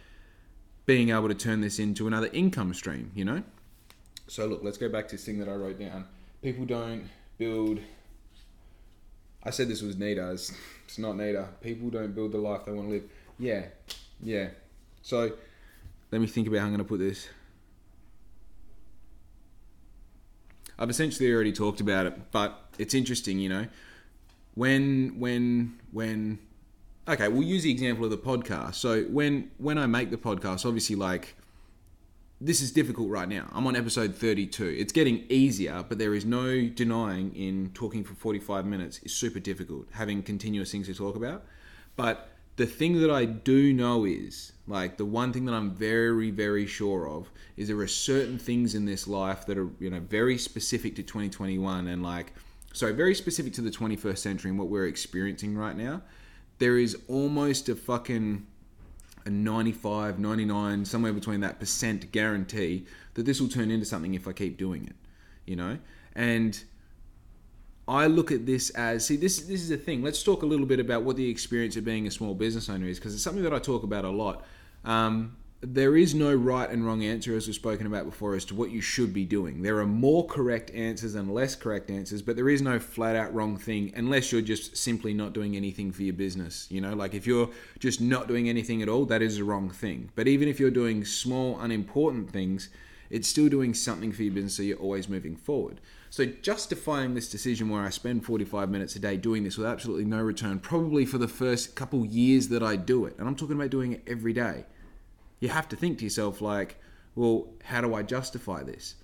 being 0.84 1.10
able 1.10 1.28
to 1.28 1.34
turn 1.34 1.60
this 1.60 1.78
into 1.78 2.06
another 2.06 2.28
income 2.32 2.74
stream, 2.74 3.12
you 3.14 3.24
know? 3.24 3.42
So, 4.26 4.46
look, 4.46 4.62
let's 4.62 4.78
go 4.78 4.88
back 4.88 5.08
to 5.08 5.16
this 5.16 5.24
thing 5.24 5.38
that 5.38 5.48
I 5.48 5.54
wrote 5.54 5.78
down. 5.78 6.06
People 6.42 6.64
don't 6.64 7.08
build. 7.38 7.80
I 9.42 9.50
said 9.50 9.68
this 9.68 9.80
was 9.82 9.96
Nita. 9.96 10.36
It's, 10.92 10.98
not 10.98 11.16
Nita. 11.16 11.48
People 11.62 11.88
don't 11.88 12.14
build 12.14 12.32
the 12.32 12.38
life 12.38 12.66
they 12.66 12.72
want 12.72 12.88
to 12.88 12.92
live 12.92 13.04
yeah, 13.38 13.62
yeah. 14.22 14.48
So 15.02 15.32
let 16.10 16.20
me 16.20 16.26
think 16.26 16.46
about 16.46 16.60
how 16.60 16.66
I'm 16.66 16.70
going 16.70 16.78
to 16.78 16.84
put 16.84 17.00
this. 17.00 17.28
I've 20.78 20.90
essentially 20.90 21.32
already 21.32 21.52
talked 21.52 21.80
about 21.80 22.06
it, 22.06 22.30
but 22.30 22.58
it's 22.78 22.94
interesting, 22.94 23.38
you 23.38 23.48
know. 23.48 23.66
When 24.54 25.18
when 25.18 25.78
when 25.92 26.38
okay, 27.08 27.28
we'll 27.28 27.42
use 27.42 27.62
the 27.62 27.70
example 27.70 28.04
of 28.04 28.10
the 28.10 28.18
podcast. 28.18 28.74
So 28.74 29.02
when 29.04 29.50
when 29.58 29.78
I 29.78 29.86
make 29.86 30.10
the 30.10 30.18
podcast, 30.18 30.66
obviously 30.66 30.96
like 30.96 31.34
this 32.44 32.60
is 32.60 32.72
difficult 32.72 33.08
right 33.08 33.28
now. 33.28 33.48
I'm 33.52 33.66
on 33.68 33.76
episode 33.76 34.16
32. 34.16 34.66
It's 34.66 34.92
getting 34.92 35.24
easier, 35.28 35.84
but 35.88 35.98
there 35.98 36.12
is 36.12 36.24
no 36.24 36.68
denying 36.68 37.34
in 37.36 37.70
talking 37.72 38.02
for 38.02 38.14
45 38.14 38.66
minutes 38.66 38.98
is 39.04 39.14
super 39.14 39.38
difficult, 39.38 39.86
having 39.92 40.24
continuous 40.24 40.72
things 40.72 40.88
to 40.88 40.94
talk 40.94 41.14
about. 41.14 41.44
But 41.94 42.30
the 42.56 42.66
thing 42.66 43.00
that 43.00 43.10
I 43.10 43.26
do 43.26 43.72
know 43.72 44.04
is 44.04 44.52
like 44.66 44.96
the 44.96 45.04
one 45.04 45.32
thing 45.32 45.44
that 45.44 45.54
I'm 45.54 45.70
very 45.70 46.30
very 46.30 46.66
sure 46.66 47.08
of 47.08 47.30
is 47.56 47.68
there 47.68 47.78
are 47.78 47.86
certain 47.86 48.38
things 48.38 48.74
in 48.74 48.84
this 48.84 49.06
life 49.06 49.46
that 49.46 49.56
are 49.56 49.70
you 49.78 49.90
know 49.90 50.00
very 50.00 50.36
specific 50.36 50.96
to 50.96 51.02
2021 51.02 51.86
and 51.86 52.02
like 52.02 52.34
so 52.72 52.92
very 52.92 53.14
specific 53.14 53.52
to 53.54 53.62
the 53.62 53.70
21st 53.70 54.18
century 54.18 54.50
and 54.50 54.58
what 54.58 54.68
we're 54.68 54.86
experiencing 54.86 55.56
right 55.56 55.76
now. 55.76 56.02
There 56.58 56.78
is 56.78 56.96
almost 57.08 57.68
a 57.68 57.76
fucking 57.76 58.46
a 59.24 59.30
95, 59.30 60.18
99, 60.18 60.84
somewhere 60.84 61.12
between 61.12 61.40
that 61.40 61.60
percent 61.60 62.10
guarantee 62.12 62.86
that 63.14 63.24
this 63.24 63.40
will 63.40 63.48
turn 63.48 63.70
into 63.70 63.86
something 63.86 64.14
if 64.14 64.26
I 64.26 64.32
keep 64.32 64.56
doing 64.56 64.86
it, 64.86 64.96
you 65.46 65.56
know? 65.56 65.78
And 66.14 66.62
I 67.88 68.06
look 68.06 68.30
at 68.30 68.46
this 68.46 68.70
as 68.70 69.06
see 69.06 69.16
this 69.16 69.40
this 69.40 69.60
is 69.60 69.68
the 69.68 69.76
thing. 69.76 70.02
Let's 70.02 70.22
talk 70.22 70.42
a 70.42 70.46
little 70.46 70.66
bit 70.66 70.78
about 70.78 71.02
what 71.02 71.16
the 71.16 71.28
experience 71.28 71.76
of 71.76 71.84
being 71.84 72.06
a 72.06 72.10
small 72.10 72.34
business 72.34 72.68
owner 72.68 72.86
is 72.86 72.98
because 72.98 73.14
it's 73.14 73.22
something 73.22 73.42
that 73.42 73.52
I 73.52 73.58
talk 73.58 73.82
about 73.82 74.04
a 74.04 74.10
lot. 74.10 74.44
Um, 74.84 75.36
there 75.62 75.96
is 75.96 76.12
no 76.12 76.34
right 76.34 76.68
and 76.68 76.84
wrong 76.84 77.04
answer, 77.04 77.36
as 77.36 77.46
we've 77.46 77.54
spoken 77.54 77.86
about 77.86 78.04
before, 78.04 78.34
as 78.34 78.44
to 78.46 78.54
what 78.54 78.72
you 78.72 78.80
should 78.80 79.14
be 79.14 79.24
doing. 79.24 79.62
There 79.62 79.78
are 79.78 79.86
more 79.86 80.26
correct 80.26 80.72
answers 80.72 81.14
and 81.14 81.32
less 81.32 81.54
correct 81.54 81.88
answers, 81.88 82.20
but 82.20 82.34
there 82.34 82.48
is 82.48 82.60
no 82.60 82.80
flat 82.80 83.14
out 83.14 83.32
wrong 83.32 83.56
thing 83.56 83.92
unless 83.94 84.32
you're 84.32 84.42
just 84.42 84.76
simply 84.76 85.14
not 85.14 85.32
doing 85.32 85.56
anything 85.56 85.92
for 85.92 86.02
your 86.02 86.14
business. 86.14 86.66
You 86.68 86.80
know, 86.80 86.94
like 86.94 87.14
if 87.14 87.28
you're 87.28 87.48
just 87.78 88.00
not 88.00 88.26
doing 88.26 88.48
anything 88.48 88.82
at 88.82 88.88
all, 88.88 89.04
that 89.06 89.22
is 89.22 89.38
a 89.38 89.44
wrong 89.44 89.70
thing. 89.70 90.10
But 90.16 90.26
even 90.26 90.48
if 90.48 90.58
you're 90.58 90.70
doing 90.70 91.04
small, 91.04 91.60
unimportant 91.60 92.32
things, 92.32 92.68
it's 93.08 93.28
still 93.28 93.48
doing 93.48 93.72
something 93.72 94.10
for 94.10 94.24
your 94.24 94.32
business 94.32 94.56
so 94.56 94.62
you're 94.64 94.78
always 94.78 95.08
moving 95.08 95.36
forward. 95.36 95.80
So 96.10 96.26
justifying 96.26 97.14
this 97.14 97.30
decision 97.30 97.68
where 97.68 97.82
I 97.82 97.90
spend 97.90 98.24
45 98.24 98.68
minutes 98.68 98.96
a 98.96 98.98
day 98.98 99.16
doing 99.16 99.44
this 99.44 99.56
with 99.56 99.66
absolutely 99.66 100.06
no 100.06 100.20
return, 100.20 100.58
probably 100.58 101.06
for 101.06 101.18
the 101.18 101.28
first 101.28 101.76
couple 101.76 102.04
years 102.04 102.48
that 102.48 102.62
I 102.62 102.76
do 102.76 103.04
it, 103.04 103.14
and 103.18 103.28
I'm 103.28 103.36
talking 103.36 103.56
about 103.56 103.70
doing 103.70 103.92
it 103.92 104.02
every 104.06 104.32
day, 104.32 104.64
you 105.42 105.48
have 105.48 105.68
to 105.68 105.76
think 105.76 105.98
to 105.98 106.04
yourself 106.04 106.40
like, 106.40 106.76
well, 107.16 107.48
how 107.64 107.80
do 107.80 107.94
I 107.94 108.02
justify 108.02 108.62
this? 108.62 108.94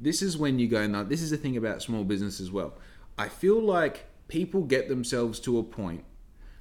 This 0.00 0.22
is 0.22 0.36
when 0.36 0.58
you 0.58 0.66
go, 0.66 0.86
now 0.86 1.04
this 1.04 1.20
is 1.20 1.30
the 1.30 1.36
thing 1.36 1.58
about 1.58 1.82
small 1.82 2.04
business 2.04 2.40
as 2.40 2.50
well. 2.50 2.74
I 3.18 3.28
feel 3.28 3.62
like 3.62 4.06
people 4.28 4.62
get 4.62 4.88
themselves 4.88 5.38
to 5.40 5.58
a 5.58 5.62
point 5.62 6.04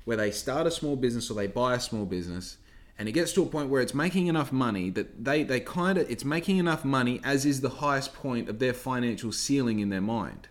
where 0.04 0.18
they 0.18 0.30
start 0.30 0.68
a 0.68 0.72
small 0.72 0.98
business 0.98 1.32
or 1.32 1.36
they 1.36 1.48
buy 1.48 1.76
a 1.76 1.80
small 1.80 2.06
business 2.06 2.58
and 3.00 3.08
it 3.08 3.14
gets 3.14 3.32
to 3.32 3.42
a 3.42 3.46
point 3.46 3.70
where 3.70 3.82
it's 3.82 3.94
making 3.94 4.28
enough 4.28 4.52
money 4.52 4.90
that 4.90 5.24
they, 5.24 5.44
they 5.44 5.62
kind 5.62 5.98
of 5.98 6.12
it's 6.12 6.26
making 6.26 6.58
enough 6.58 6.84
money 6.84 7.22
as 7.24 7.46
is 7.46 7.62
the 7.62 7.70
highest 7.70 8.14
point 8.14 8.50
of 8.50 8.60
their 8.60 8.74
financial 8.74 9.32
ceiling 9.32 9.80
in 9.80 9.90
their 9.90 10.02
mind 10.02 10.50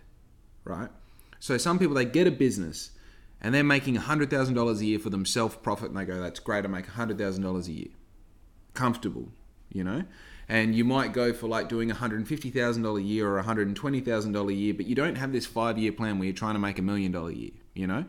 right 0.63 0.89
so 1.39 1.57
some 1.59 1.77
people 1.77 1.93
they 1.93 2.05
get 2.05 2.25
a 2.25 2.31
business 2.31 2.91
and 3.39 3.53
they're 3.53 3.63
making 3.63 3.95
$100000 3.95 4.79
a 4.79 4.85
year 4.85 4.99
for 4.99 5.11
themselves 5.11 5.55
profit 5.57 5.89
and 5.89 5.97
they 5.97 6.05
go 6.05 6.19
that's 6.19 6.39
great 6.39 6.65
i 6.65 6.67
make 6.67 6.87
$100000 6.87 7.67
a 7.67 7.71
year 7.71 7.87
comfortable 8.73 9.29
you 9.71 9.83
know 9.83 10.03
and 10.49 10.75
you 10.75 10.83
might 10.83 11.13
go 11.13 11.31
for 11.31 11.47
like 11.47 11.69
doing 11.69 11.89
$150000 11.89 12.99
a 12.99 13.01
year 13.01 13.37
or 13.37 13.41
$120000 13.41 14.49
a 14.49 14.53
year 14.53 14.73
but 14.73 14.85
you 14.85 14.95
don't 14.95 15.15
have 15.15 15.31
this 15.31 15.45
five 15.45 15.77
year 15.77 15.91
plan 15.91 16.19
where 16.19 16.25
you're 16.25 16.35
trying 16.35 16.55
to 16.55 16.59
make 16.59 16.79
a 16.79 16.81
million 16.81 17.11
dollar 17.11 17.31
year 17.31 17.51
you 17.73 17.87
know 17.87 18.05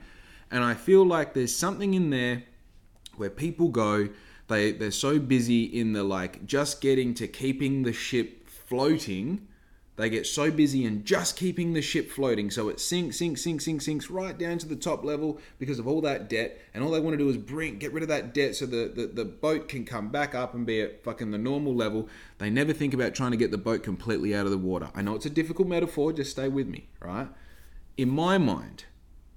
and 0.50 0.64
i 0.64 0.74
feel 0.74 1.04
like 1.04 1.34
there's 1.34 1.54
something 1.54 1.94
in 1.94 2.10
there 2.10 2.42
where 3.16 3.30
people 3.30 3.68
go 3.68 4.08
they 4.48 4.72
they're 4.72 4.90
so 4.90 5.18
busy 5.18 5.64
in 5.64 5.92
the 5.92 6.02
like 6.02 6.46
just 6.46 6.80
getting 6.80 7.14
to 7.14 7.26
keeping 7.26 7.82
the 7.82 7.92
ship 7.92 8.42
floating. 8.72 9.46
They 9.96 10.08
get 10.08 10.26
so 10.26 10.50
busy 10.50 10.86
in 10.86 11.04
just 11.04 11.36
keeping 11.36 11.74
the 11.74 11.82
ship 11.82 12.10
floating, 12.10 12.50
so 12.50 12.70
it 12.70 12.80
sinks, 12.80 13.18
sinks, 13.18 13.42
sinks, 13.42 13.66
sinks, 13.66 13.84
sinks 13.84 14.10
right 14.10 14.36
down 14.36 14.56
to 14.58 14.66
the 14.66 14.74
top 14.76 15.04
level 15.04 15.38
because 15.58 15.78
of 15.78 15.86
all 15.86 16.00
that 16.00 16.30
debt. 16.30 16.58
And 16.72 16.82
all 16.82 16.90
they 16.90 17.00
want 17.00 17.12
to 17.12 17.18
do 17.18 17.28
is 17.28 17.36
bring, 17.36 17.78
get 17.78 17.92
rid 17.92 18.02
of 18.02 18.08
that 18.08 18.32
debt 18.32 18.56
so 18.56 18.64
the, 18.64 18.90
the, 18.94 19.06
the 19.06 19.24
boat 19.26 19.68
can 19.68 19.84
come 19.84 20.08
back 20.08 20.34
up 20.34 20.54
and 20.54 20.64
be 20.64 20.80
at 20.80 21.04
fucking 21.04 21.30
the 21.30 21.38
normal 21.38 21.74
level. 21.74 22.08
They 22.38 22.48
never 22.48 22.72
think 22.72 22.94
about 22.94 23.14
trying 23.14 23.32
to 23.32 23.36
get 23.36 23.50
the 23.50 23.58
boat 23.58 23.82
completely 23.82 24.34
out 24.34 24.46
of 24.46 24.50
the 24.50 24.58
water. 24.58 24.90
I 24.94 25.02
know 25.02 25.14
it's 25.14 25.26
a 25.26 25.30
difficult 25.30 25.68
metaphor, 25.68 26.14
just 26.14 26.30
stay 26.30 26.48
with 26.48 26.68
me, 26.68 26.88
right? 26.98 27.28
In 27.98 28.08
my 28.08 28.38
mind, 28.38 28.86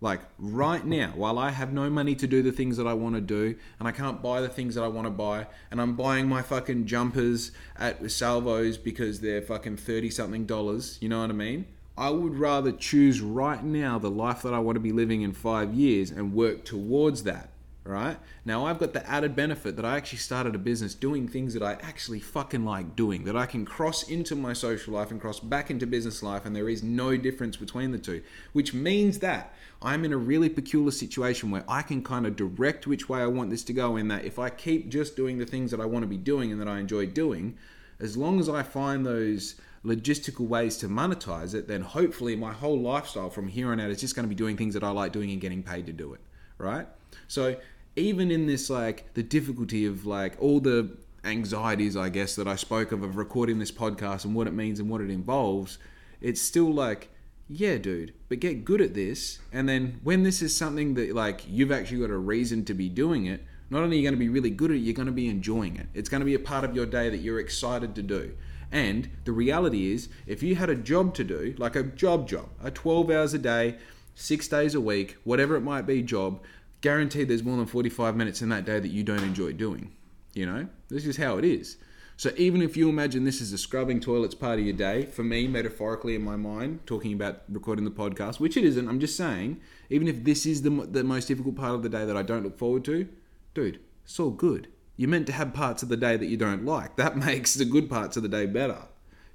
Like 0.02 0.22
right 0.38 0.86
now, 0.86 1.14
while 1.16 1.40
I 1.40 1.52
have 1.52 1.72
no 1.72 1.90
money 1.90 2.16
to 2.16 2.28
do 2.28 2.42
the 2.44 2.52
things 2.52 2.78
that 2.78 2.86
I 2.86 2.94
want 2.94 3.16
to 3.16 3.22
do, 3.22 3.56
and 3.80 3.88
I 3.88 3.92
can't 3.92 4.22
buy 4.22 4.42
the 4.42 4.50
things 4.50 4.76
that 4.76 4.84
I 4.84 4.88
want 4.88 5.08
to 5.08 5.12
buy, 5.12 5.48
and 5.72 5.82
I'm 5.82 5.96
buying 5.96 6.28
my 6.28 6.42
fucking 6.42 6.86
jumpers 6.86 7.52
at 7.78 8.12
Salvos 8.12 8.78
because 8.78 9.22
they're 9.22 9.42
fucking 9.42 9.78
30 9.78 10.10
something 10.10 10.46
dollars, 10.46 10.98
you 11.02 11.10
know 11.10 11.22
what 11.22 11.30
I 11.30 11.34
mean? 11.34 11.66
I 11.98 12.10
would 12.10 12.36
rather 12.36 12.74
choose 12.74 13.22
right 13.22 13.64
now 13.64 13.98
the 13.98 14.12
life 14.12 14.42
that 14.42 14.54
I 14.54 14.60
want 14.60 14.76
to 14.76 14.82
be 14.82 14.92
living 14.92 15.22
in 15.22 15.32
five 15.32 15.74
years 15.74 16.12
and 16.12 16.34
work 16.34 16.66
towards 16.66 17.24
that 17.24 17.52
right? 17.86 18.18
Now 18.44 18.66
I've 18.66 18.80
got 18.80 18.94
the 18.94 19.08
added 19.08 19.36
benefit 19.36 19.76
that 19.76 19.86
I 19.86 19.96
actually 19.96 20.18
started 20.18 20.56
a 20.56 20.58
business 20.58 20.96
doing 20.96 21.28
things 21.28 21.54
that 21.54 21.62
I 21.62 21.74
actually 21.74 22.20
fucking 22.20 22.66
like 22.66 22.96
doing, 22.96 23.26
that 23.26 23.38
I 23.38 23.46
can 23.46 23.64
cross 23.64 24.10
into 24.10 24.36
my 24.36 24.54
social 24.54 24.96
life 24.96 25.12
and 25.12 25.22
cross 25.22 25.40
back 25.40 25.70
into 25.70 25.86
business 25.86 26.24
life, 26.24 26.46
and 26.46 26.56
there 26.56 26.68
is 26.68 26.82
no 26.82 27.16
difference 27.16 27.56
between 27.56 27.92
the 27.92 28.00
two, 28.00 28.24
which 28.54 28.74
means 28.74 29.20
that 29.20 29.54
I'm 29.84 30.04
in 30.04 30.14
a 30.14 30.18
really 30.18 30.50
peculiar 30.50 30.92
situation 30.92 31.52
where 31.52 31.64
I 31.68 31.84
can 31.84 32.02
kind 32.04 32.26
of 32.26 32.36
direct 32.36 32.88
which 32.88 33.08
way 33.08 33.22
I 33.22 33.28
want 33.28 33.52
this 33.52 33.64
to 33.66 33.74
go. 33.74 33.98
In 33.98 34.08
that, 34.08 34.26
if 34.26 34.40
I 34.40 34.50
keep 34.50 34.90
just 34.90 35.16
doing 35.16 35.38
the 35.38 35.46
things 35.46 35.70
that 35.70 35.80
I 35.80 35.86
want 35.86 36.04
to 36.04 36.08
be 36.08 36.18
doing 36.18 36.52
and 36.52 36.60
that 36.60 36.68
I 36.68 36.80
enjoy 36.80 37.06
doing, 37.06 37.56
as 38.00 38.18
long 38.18 38.40
as 38.40 38.50
I 38.50 38.64
find 38.64 39.06
those 39.06 39.56
logistical 39.86 40.48
ways 40.48 40.78
to 40.78 40.88
monetize 40.88 41.54
it, 41.54 41.68
then 41.68 41.82
hopefully 41.82 42.36
my 42.36 42.52
whole 42.52 42.80
lifestyle 42.80 43.30
from 43.30 43.48
here 43.48 43.72
on 43.72 43.80
out 43.80 43.92
is 43.92 44.02
just 44.02 44.16
going 44.16 44.24
to 44.24 44.30
be 44.30 44.36
doing 44.36 44.58
things 44.58 44.74
that 44.74 44.84
I 44.84 44.90
like 44.90 45.12
doing 45.12 45.30
and 45.30 45.40
getting 45.40 45.62
paid 45.62 45.86
to 45.86 45.94
do 45.94 46.16
it, 46.16 46.22
right? 46.58 46.88
So 47.28 47.56
even 47.96 48.32
in 48.32 48.48
this 48.48 48.70
like 48.70 49.14
the 49.14 49.24
difficulty 49.24 49.86
of 49.86 50.06
like 50.06 50.36
all 50.40 50.60
the 50.60 50.98
anxieties 51.24 51.98
i 51.98 52.08
guess 52.08 52.36
that 52.36 52.48
i 52.48 52.56
spoke 52.56 52.92
of 52.92 53.02
of 53.02 53.18
recording 53.18 53.58
this 53.58 53.72
podcast 53.72 54.26
and 54.26 54.36
what 54.36 54.48
it 54.48 54.54
means 54.54 54.80
and 54.80 54.90
what 54.90 55.02
it 55.02 55.10
involves 55.10 55.80
it's 56.22 56.42
still 56.42 56.72
like 56.72 57.10
yeah 57.48 57.78
dude 57.78 58.14
but 58.28 58.40
get 58.40 58.66
good 58.66 58.82
at 58.82 58.94
this. 58.94 59.40
And 59.52 59.70
then 59.70 60.00
when 60.04 60.24
this 60.24 60.42
is 60.42 60.56
something 60.56 60.96
that 60.96 61.14
like 61.16 61.44
you've 61.48 61.72
actually 61.72 62.00
got 62.00 62.10
a 62.10 62.18
reason 62.18 62.66
to 62.66 62.74
be 62.74 62.90
doing 62.90 63.26
it 63.26 63.44
not 63.70 63.82
only 63.84 63.98
are 63.98 64.00
you 64.00 64.04
going 64.04 64.14
to 64.14 64.20
be 64.20 64.30
really 64.30 64.50
good 64.50 64.72
at 64.72 64.78
it 64.78 64.80
you're 64.80 64.94
going 64.94 65.06
to 65.06 65.12
be 65.12 65.30
enjoying 65.30 65.76
it. 65.76 65.88
It's 65.94 66.10
going 66.10 66.22
to 66.22 66.26
be 66.26 66.34
a 66.34 66.40
part 66.40 66.64
of 66.64 66.76
your 66.76 66.86
day 66.86 67.10
that 67.10 67.18
you're 67.18 67.40
excited 67.40 67.96
to 67.96 68.02
do. 68.02 68.36
And 68.72 69.10
the 69.26 69.32
reality 69.32 69.92
is 69.92 70.10
if 70.26 70.42
you 70.42 70.56
had 70.56 70.70
a 70.70 70.76
job 70.76 71.14
to 71.16 71.24
do 71.24 71.56
like 71.58 71.76
a 71.76 71.84
job 71.84 72.28
job 72.28 72.50
a 72.64 72.72
12 72.72 73.10
hours 73.12 73.34
a 73.34 73.40
day 73.40 73.78
six 74.16 74.48
days 74.48 74.74
a 74.74 74.82
week 74.82 75.18
whatever 75.24 75.56
it 75.56 75.62
might 75.62 75.86
be 75.86 76.02
job 76.02 76.42
guaranteed 76.86 77.28
there's 77.28 77.44
more 77.44 77.58
than 77.58 77.66
45 77.66 78.16
minutes 78.16 78.44
in 78.44 78.50
that 78.50 78.64
day 78.64 78.80
that 78.80 78.90
you 78.90 79.02
don't 79.02 79.24
enjoy 79.24 79.52
doing. 79.52 79.92
You 80.36 80.46
know, 80.46 80.68
this 80.88 81.08
is 81.08 81.18
how 81.18 81.40
it 81.40 81.44
is. 81.44 81.78
So 82.16 82.30
even 82.38 82.62
if 82.62 82.78
you 82.78 82.90
imagine 82.90 83.24
this 83.24 83.42
is 83.42 83.50
the 83.50 83.58
scrubbing 83.58 84.00
toilets 84.00 84.36
part 84.36 84.60
of 84.60 84.66
your 84.66 84.76
day, 84.76 85.06
for 85.08 85.24
me, 85.24 85.48
metaphorically 85.48 86.14
in 86.14 86.24
my 86.24 86.36
mind, 86.36 86.86
talking 86.86 87.12
about 87.12 87.42
recording 87.50 87.86
the 87.86 87.92
podcast, 87.92 88.40
which 88.40 88.56
it 88.56 88.64
isn't, 88.64 88.88
I'm 88.88 89.00
just 89.00 89.18
saying, 89.18 89.60
even 89.90 90.08
if 90.08 90.24
this 90.26 90.46
is 90.46 90.62
the, 90.62 90.70
the 90.70 91.04
most 91.04 91.28
difficult 91.28 91.56
part 91.56 91.74
of 91.74 91.82
the 91.82 91.90
day 91.90 92.06
that 92.06 92.16
I 92.16 92.22
don't 92.22 92.44
look 92.44 92.60
forward 92.60 92.86
to, 92.86 93.08
dude, 93.56 93.80
it's 94.04 94.20
all 94.20 94.30
good. 94.30 94.68
You're 94.96 95.10
meant 95.10 95.26
to 95.26 95.34
have 95.34 95.56
parts 95.56 95.82
of 95.82 95.90
the 95.90 95.98
day 95.98 96.18
that 96.18 96.28
you 96.28 96.38
don't 96.38 96.66
like. 96.66 96.98
That 96.98 97.18
makes 97.30 97.56
the 97.56 97.66
good 97.66 97.90
parts 97.90 98.16
of 98.16 98.22
the 98.22 98.30
day 98.30 98.46
better, 98.46 98.84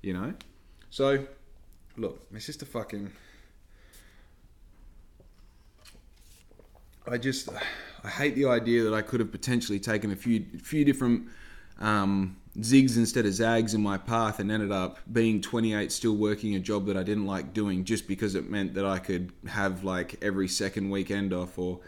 you 0.03 0.13
know? 0.13 0.35
So, 0.89 1.27
look, 1.97 2.29
it's 2.33 2.47
just 2.47 2.63
a 2.63 2.67
fucking 2.67 3.11
I 7.07 7.19
just 7.19 7.49
I 8.05 8.09
hate 8.09 8.35
the 8.35 8.47
idea 8.47 8.85
that 8.85 8.95
I 8.95 9.03
could 9.03 9.21
have 9.21 9.33
potentially 9.33 9.81
taken 9.81 10.13
a 10.13 10.17
few 10.17 10.45
few 10.63 10.85
different 10.85 11.29
um, 11.79 12.37
zigs 12.59 12.97
instead 12.97 13.27
of 13.27 13.33
zags 13.33 13.75
in 13.75 13.83
my 13.83 13.97
path 13.97 14.41
and 14.41 14.51
ended 14.51 14.73
up 14.73 14.99
being 15.13 15.41
28 15.41 15.91
still 15.93 16.17
working 16.17 16.55
a 16.57 16.59
job 16.59 16.87
that 16.87 16.97
I 16.97 17.03
didn't 17.03 17.27
like 17.27 17.55
doing 17.55 17.85
just 17.85 18.09
because 18.09 18.35
it 18.35 18.51
meant 18.51 18.75
that 18.75 18.85
I 18.85 18.99
could 18.99 19.33
have 19.47 19.85
like 19.85 20.23
every 20.23 20.49
second 20.49 20.91
weekend 20.91 21.33
off 21.33 21.59
or 21.59 21.81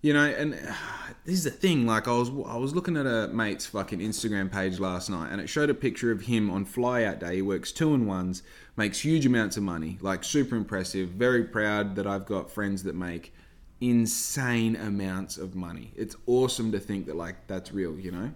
you 0.00 0.12
know 0.12 0.24
and 0.24 0.54
this 1.24 1.34
is 1.34 1.44
the 1.44 1.50
thing 1.50 1.86
like 1.86 2.08
I 2.08 2.12
was 2.12 2.30
I 2.46 2.56
was 2.56 2.74
looking 2.74 2.96
at 2.96 3.06
a 3.06 3.28
mate's 3.28 3.66
fucking 3.66 4.00
Instagram 4.00 4.50
page 4.50 4.80
last 4.80 5.10
night 5.10 5.30
and 5.30 5.40
it 5.40 5.48
showed 5.48 5.70
a 5.70 5.74
picture 5.74 6.10
of 6.10 6.22
him 6.22 6.50
on 6.50 6.64
flyout 6.64 7.20
day. 7.20 7.36
He 7.36 7.42
works 7.42 7.70
two 7.70 7.94
and 7.94 8.06
ones 8.08 8.42
makes 8.76 9.00
huge 9.00 9.26
amounts 9.26 9.56
of 9.56 9.62
money 9.62 9.98
like 10.00 10.24
super 10.24 10.56
impressive 10.56 11.10
very 11.10 11.44
proud 11.44 11.96
that 11.96 12.06
I've 12.06 12.26
got 12.26 12.50
friends 12.50 12.82
that 12.84 12.94
make 12.94 13.32
insane 13.80 14.76
amounts 14.76 15.36
of 15.36 15.54
money. 15.54 15.92
It's 15.96 16.16
awesome 16.26 16.72
to 16.72 16.80
think 16.80 17.06
that 17.06 17.16
like 17.16 17.46
that's 17.46 17.72
real, 17.72 17.98
you 17.98 18.10
know. 18.10 18.32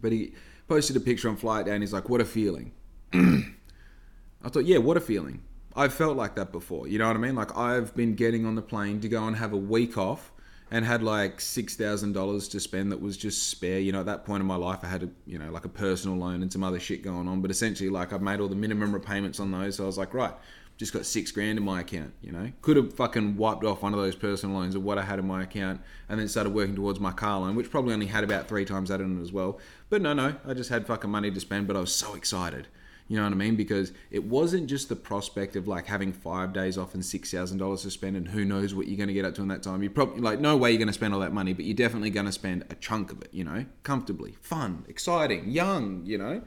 But 0.00 0.12
he 0.12 0.32
posted 0.68 0.96
a 0.96 1.00
picture 1.00 1.28
on 1.28 1.36
flight 1.36 1.66
day 1.66 1.72
and 1.72 1.82
he's 1.82 1.92
like, 1.92 2.08
"What 2.08 2.20
a 2.20 2.24
feeling." 2.24 2.72
I 3.12 4.48
thought, 4.48 4.66
yeah, 4.66 4.78
what 4.78 4.96
a 4.96 5.00
feeling. 5.00 5.42
I've 5.74 5.92
felt 5.92 6.16
like 6.16 6.36
that 6.36 6.52
before. 6.52 6.88
You 6.88 6.98
know 6.98 7.06
what 7.06 7.16
I 7.16 7.20
mean? 7.20 7.34
Like 7.34 7.56
I've 7.56 7.94
been 7.94 8.14
getting 8.14 8.46
on 8.46 8.54
the 8.54 8.62
plane 8.62 9.00
to 9.00 9.08
go 9.08 9.26
and 9.26 9.36
have 9.36 9.52
a 9.52 9.56
week 9.56 9.98
off 9.98 10.32
and 10.70 10.84
had 10.84 11.02
like 11.02 11.40
six 11.40 11.76
thousand 11.76 12.12
dollars 12.12 12.48
to 12.48 12.60
spend 12.60 12.92
that 12.92 13.00
was 13.00 13.16
just 13.16 13.48
spare. 13.48 13.78
You 13.78 13.92
know, 13.92 14.00
at 14.00 14.06
that 14.06 14.24
point 14.24 14.40
in 14.40 14.46
my 14.46 14.56
life, 14.56 14.80
I 14.82 14.88
had 14.88 15.02
a 15.02 15.08
you 15.26 15.38
know 15.38 15.50
like 15.50 15.64
a 15.64 15.68
personal 15.68 16.16
loan 16.16 16.42
and 16.42 16.52
some 16.52 16.64
other 16.64 16.80
shit 16.80 17.02
going 17.02 17.28
on. 17.28 17.40
But 17.40 17.50
essentially, 17.50 17.90
like 17.90 18.12
I've 18.12 18.22
made 18.22 18.40
all 18.40 18.48
the 18.48 18.56
minimum 18.56 18.92
repayments 18.92 19.40
on 19.40 19.50
those. 19.50 19.76
So 19.76 19.84
I 19.84 19.86
was 19.86 19.98
like, 19.98 20.14
right, 20.14 20.34
just 20.78 20.92
got 20.92 21.04
six 21.04 21.32
grand 21.32 21.58
in 21.58 21.64
my 21.64 21.80
account, 21.80 22.14
you 22.22 22.30
know. 22.30 22.52
Could 22.62 22.76
have 22.76 22.94
fucking 22.94 23.36
wiped 23.36 23.64
off 23.64 23.82
one 23.82 23.92
of 23.92 24.00
those 24.00 24.14
personal 24.14 24.56
loans 24.56 24.76
of 24.76 24.84
what 24.84 24.96
I 24.96 25.02
had 25.02 25.18
in 25.18 25.26
my 25.26 25.42
account 25.42 25.80
and 26.08 26.18
then 26.18 26.28
started 26.28 26.54
working 26.54 26.76
towards 26.76 27.00
my 27.00 27.10
car 27.10 27.40
loan, 27.40 27.56
which 27.56 27.68
probably 27.68 27.92
only 27.92 28.06
had 28.06 28.22
about 28.22 28.48
three 28.48 28.64
times 28.64 28.88
that 28.88 29.00
in 29.00 29.18
it 29.18 29.22
as 29.22 29.32
well. 29.32 29.58
But 29.90 30.02
no, 30.02 30.12
no, 30.12 30.36
I 30.46 30.54
just 30.54 30.70
had 30.70 30.86
fucking 30.86 31.10
money 31.10 31.32
to 31.32 31.40
spend, 31.40 31.66
but 31.66 31.76
I 31.76 31.80
was 31.80 31.92
so 31.92 32.14
excited. 32.14 32.68
You 33.08 33.16
know 33.16 33.24
what 33.24 33.32
I 33.32 33.36
mean? 33.36 33.56
Because 33.56 33.92
it 34.10 34.22
wasn't 34.22 34.68
just 34.68 34.88
the 34.88 34.94
prospect 34.94 35.56
of 35.56 35.66
like 35.66 35.86
having 35.86 36.12
five 36.12 36.52
days 36.52 36.78
off 36.78 36.94
and 36.94 37.04
six 37.04 37.30
thousand 37.30 37.56
dollars 37.58 37.82
to 37.82 37.90
spend, 37.90 38.16
and 38.16 38.28
who 38.28 38.44
knows 38.44 38.74
what 38.74 38.86
you're 38.86 38.98
going 38.98 39.08
to 39.08 39.14
get 39.14 39.24
up 39.24 39.34
to 39.36 39.42
in 39.42 39.48
that 39.48 39.62
time. 39.62 39.82
You 39.82 39.88
probably 39.88 40.20
like 40.20 40.40
no 40.40 40.58
way 40.58 40.70
you're 40.70 40.78
going 40.78 40.88
to 40.88 40.92
spend 40.92 41.14
all 41.14 41.20
that 41.20 41.32
money, 41.32 41.54
but 41.54 41.64
you're 41.64 41.74
definitely 41.74 42.10
going 42.10 42.26
to 42.26 42.32
spend 42.32 42.66
a 42.68 42.74
chunk 42.74 43.10
of 43.10 43.22
it. 43.22 43.30
You 43.32 43.44
know, 43.44 43.64
comfortably, 43.82 44.36
fun, 44.42 44.84
exciting, 44.88 45.48
young. 45.48 46.02
You 46.04 46.18
know, 46.18 46.42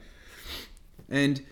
and 1.10 1.44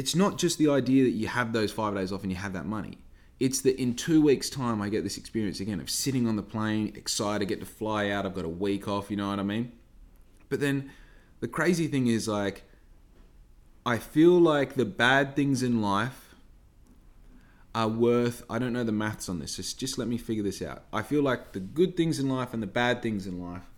it's 0.00 0.14
not 0.14 0.38
just 0.38 0.56
the 0.56 0.70
idea 0.70 1.04
that 1.04 1.10
you 1.10 1.28
have 1.28 1.52
those 1.52 1.70
five 1.70 1.94
days 1.94 2.10
off 2.10 2.22
and 2.22 2.32
you 2.32 2.38
have 2.38 2.54
that 2.54 2.64
money. 2.64 2.96
It's 3.38 3.60
that 3.60 3.78
in 3.78 3.94
two 3.94 4.22
weeks' 4.22 4.48
time, 4.48 4.80
I 4.80 4.88
get 4.88 5.04
this 5.04 5.18
experience 5.18 5.60
again 5.60 5.78
of 5.78 5.90
sitting 5.90 6.26
on 6.26 6.36
the 6.36 6.42
plane, 6.42 6.94
excited, 6.96 7.46
get 7.48 7.60
to 7.60 7.66
fly 7.66 8.08
out. 8.08 8.24
I've 8.24 8.34
got 8.34 8.46
a 8.46 8.48
week 8.48 8.88
off, 8.88 9.10
you 9.10 9.18
know 9.18 9.28
what 9.28 9.38
I 9.38 9.42
mean? 9.42 9.72
But 10.48 10.60
then 10.60 10.90
the 11.40 11.48
crazy 11.48 11.86
thing 11.86 12.06
is, 12.06 12.26
like, 12.26 12.62
I 13.84 13.98
feel 13.98 14.40
like 14.40 14.72
the 14.72 14.86
bad 14.86 15.36
things 15.36 15.62
in 15.62 15.82
life 15.82 16.34
are 17.74 17.88
worth, 17.88 18.42
I 18.48 18.58
don't 18.58 18.72
know 18.72 18.84
the 18.84 18.92
maths 18.92 19.28
on 19.28 19.38
this, 19.38 19.56
just, 19.56 19.78
just 19.78 19.98
let 19.98 20.08
me 20.08 20.16
figure 20.16 20.42
this 20.42 20.62
out. 20.62 20.84
I 20.94 21.02
feel 21.02 21.22
like 21.22 21.52
the 21.52 21.60
good 21.60 21.94
things 21.94 22.18
in 22.18 22.30
life 22.30 22.54
and 22.54 22.62
the 22.62 22.66
bad 22.66 23.02
things 23.02 23.26
in 23.26 23.38
life, 23.38 23.68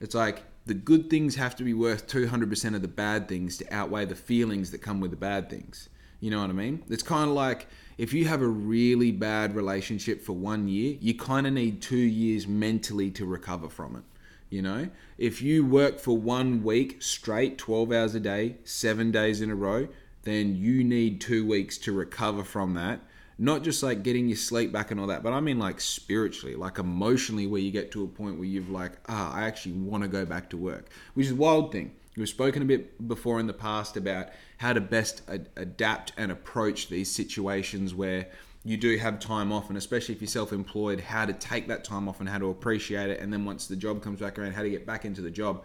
it's 0.00 0.16
like 0.16 0.42
the 0.66 0.74
good 0.74 1.10
things 1.10 1.34
have 1.36 1.56
to 1.56 1.64
be 1.64 1.74
worth 1.74 2.06
200% 2.06 2.74
of 2.74 2.82
the 2.82 2.88
bad 2.88 3.28
things 3.28 3.56
to 3.58 3.74
outweigh 3.74 4.04
the 4.04 4.14
feelings 4.14 4.70
that 4.70 4.78
come 4.78 5.00
with 5.00 5.10
the 5.10 5.16
bad 5.16 5.50
things. 5.50 5.88
You 6.20 6.30
know 6.30 6.40
what 6.40 6.50
I 6.50 6.52
mean? 6.52 6.84
It's 6.88 7.02
kind 7.02 7.28
of 7.28 7.34
like 7.34 7.66
if 7.98 8.12
you 8.12 8.26
have 8.26 8.42
a 8.42 8.46
really 8.46 9.10
bad 9.10 9.56
relationship 9.56 10.22
for 10.22 10.34
one 10.34 10.68
year, 10.68 10.96
you 11.00 11.14
kind 11.14 11.46
of 11.46 11.52
need 11.52 11.82
two 11.82 11.96
years 11.96 12.46
mentally 12.46 13.10
to 13.12 13.26
recover 13.26 13.68
from 13.68 13.96
it. 13.96 14.02
You 14.48 14.62
know, 14.62 14.88
if 15.18 15.42
you 15.42 15.64
work 15.66 15.98
for 15.98 16.16
one 16.16 16.62
week 16.62 17.02
straight, 17.02 17.58
12 17.58 17.90
hours 17.90 18.14
a 18.14 18.20
day, 18.20 18.56
seven 18.64 19.10
days 19.10 19.40
in 19.40 19.50
a 19.50 19.54
row, 19.54 19.88
then 20.22 20.54
you 20.54 20.84
need 20.84 21.20
two 21.20 21.44
weeks 21.46 21.76
to 21.78 21.92
recover 21.92 22.44
from 22.44 22.74
that 22.74 23.00
not 23.42 23.64
just 23.64 23.82
like 23.82 24.04
getting 24.04 24.28
your 24.28 24.36
sleep 24.36 24.70
back 24.70 24.92
and 24.92 25.00
all 25.00 25.08
that, 25.08 25.24
but 25.24 25.32
I 25.32 25.40
mean 25.40 25.58
like 25.58 25.80
spiritually, 25.80 26.54
like 26.54 26.78
emotionally, 26.78 27.48
where 27.48 27.60
you 27.60 27.72
get 27.72 27.90
to 27.90 28.04
a 28.04 28.06
point 28.06 28.36
where 28.36 28.46
you've 28.46 28.70
like, 28.70 28.92
ah, 29.08 29.34
I 29.34 29.42
actually 29.42 29.72
want 29.72 30.04
to 30.04 30.08
go 30.08 30.24
back 30.24 30.48
to 30.50 30.56
work, 30.56 30.90
which 31.14 31.26
is 31.26 31.32
a 31.32 31.34
wild 31.34 31.72
thing. 31.72 31.90
We've 32.16 32.28
spoken 32.28 32.62
a 32.62 32.64
bit 32.64 33.08
before 33.08 33.40
in 33.40 33.48
the 33.48 33.52
past 33.52 33.96
about 33.96 34.28
how 34.58 34.72
to 34.74 34.80
best 34.80 35.22
ad- 35.28 35.48
adapt 35.56 36.12
and 36.16 36.30
approach 36.30 36.88
these 36.88 37.10
situations 37.10 37.96
where 37.96 38.28
you 38.62 38.76
do 38.76 38.96
have 38.98 39.18
time 39.18 39.50
off, 39.50 39.70
and 39.70 39.76
especially 39.76 40.14
if 40.14 40.20
you're 40.20 40.28
self 40.28 40.52
employed, 40.52 41.00
how 41.00 41.26
to 41.26 41.32
take 41.32 41.66
that 41.66 41.82
time 41.82 42.08
off 42.08 42.20
and 42.20 42.28
how 42.28 42.38
to 42.38 42.48
appreciate 42.48 43.10
it. 43.10 43.18
And 43.18 43.32
then 43.32 43.44
once 43.44 43.66
the 43.66 43.74
job 43.74 44.04
comes 44.04 44.20
back 44.20 44.38
around, 44.38 44.52
how 44.52 44.62
to 44.62 44.70
get 44.70 44.86
back 44.86 45.04
into 45.04 45.20
the 45.20 45.32
job. 45.32 45.64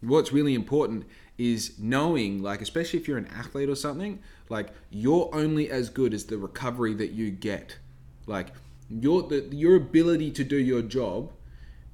What's 0.00 0.32
really 0.32 0.54
important 0.54 1.06
is 1.38 1.74
knowing, 1.78 2.42
like, 2.42 2.62
especially 2.62 2.98
if 2.98 3.06
you're 3.06 3.18
an 3.18 3.28
athlete 3.28 3.68
or 3.68 3.74
something, 3.74 4.20
like, 4.48 4.68
you're 4.90 5.28
only 5.32 5.70
as 5.70 5.90
good 5.90 6.14
as 6.14 6.26
the 6.26 6.38
recovery 6.38 6.94
that 6.94 7.12
you 7.12 7.30
get. 7.30 7.78
Like, 8.26 8.48
your, 8.88 9.22
the, 9.22 9.48
your 9.52 9.76
ability 9.76 10.30
to 10.32 10.44
do 10.44 10.56
your 10.56 10.82
job 10.82 11.32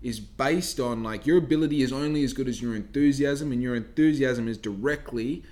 is 0.01 0.21
based 0.21 0.79
on, 0.79 1.03
like, 1.03 1.27
your 1.27 1.39
ability 1.39 1.83
is 1.83 1.93
only 1.93 2.25
as 2.25 2.33
good 2.33 2.49
as 2.49 2.63
your 2.63 2.77
enthusiasm, 2.77 3.53
and 3.53 3.63
your 3.63 3.75
enthusiasm 3.75 4.49
is 4.49 4.59
directly 4.59 5.43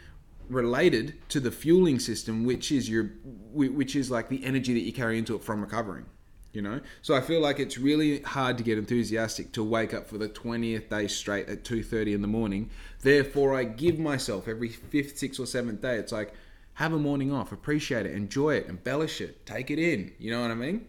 related 0.48 1.14
to 1.29 1.40
the 1.40 1.50
fueling 1.50 1.98
system, 1.98 2.44
which 2.44 2.72
is 2.72 2.88
your, 2.88 3.05
which 3.53 3.94
is 3.94 4.11
like 4.11 4.29
the 4.29 4.44
energy 4.44 4.74
that 4.74 4.81
you 4.81 4.92
carry 4.92 5.16
into 5.16 5.37
it 5.37 5.44
from 5.44 5.61
recovering 5.61 6.07
you 6.53 6.63
know 6.63 6.81
so 7.03 7.15
i 7.15 7.21
feel 7.21 7.41
like 7.41 7.61
it's 7.61 7.79
really 7.79 8.21
hard 8.23 8.59
to 8.59 8.65
get 8.65 8.79
enthusiastic 8.79 9.53
to 9.53 9.63
wake 9.63 9.95
up 9.95 10.09
for 10.09 10.19
the 10.19 10.29
20th 10.29 10.89
day 10.89 11.07
straight 11.07 11.49
at 11.49 11.65
2.30 11.65 12.15
in 12.15 12.23
the 12.23 12.29
morning 12.29 12.69
therefore 13.03 13.55
i 13.55 13.65
give 13.65 13.99
myself 13.99 14.49
every 14.49 14.69
fifth 14.69 15.19
sixth 15.19 15.39
or 15.41 15.47
seventh 15.47 15.81
day 15.81 15.97
it's 15.97 16.13
like 16.13 16.35
have 16.75 16.93
a 16.93 16.99
morning 16.99 17.33
off 17.33 17.53
appreciate 17.53 18.07
it 18.07 18.13
enjoy 18.13 18.55
it 18.55 18.67
embellish 18.69 19.21
it 19.21 19.47
take 19.47 19.71
it 19.71 19.79
in 19.79 20.13
you 20.19 20.31
know 20.31 20.41
what 20.41 20.51
i 20.51 20.55
mean 20.55 20.85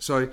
So 0.00 0.30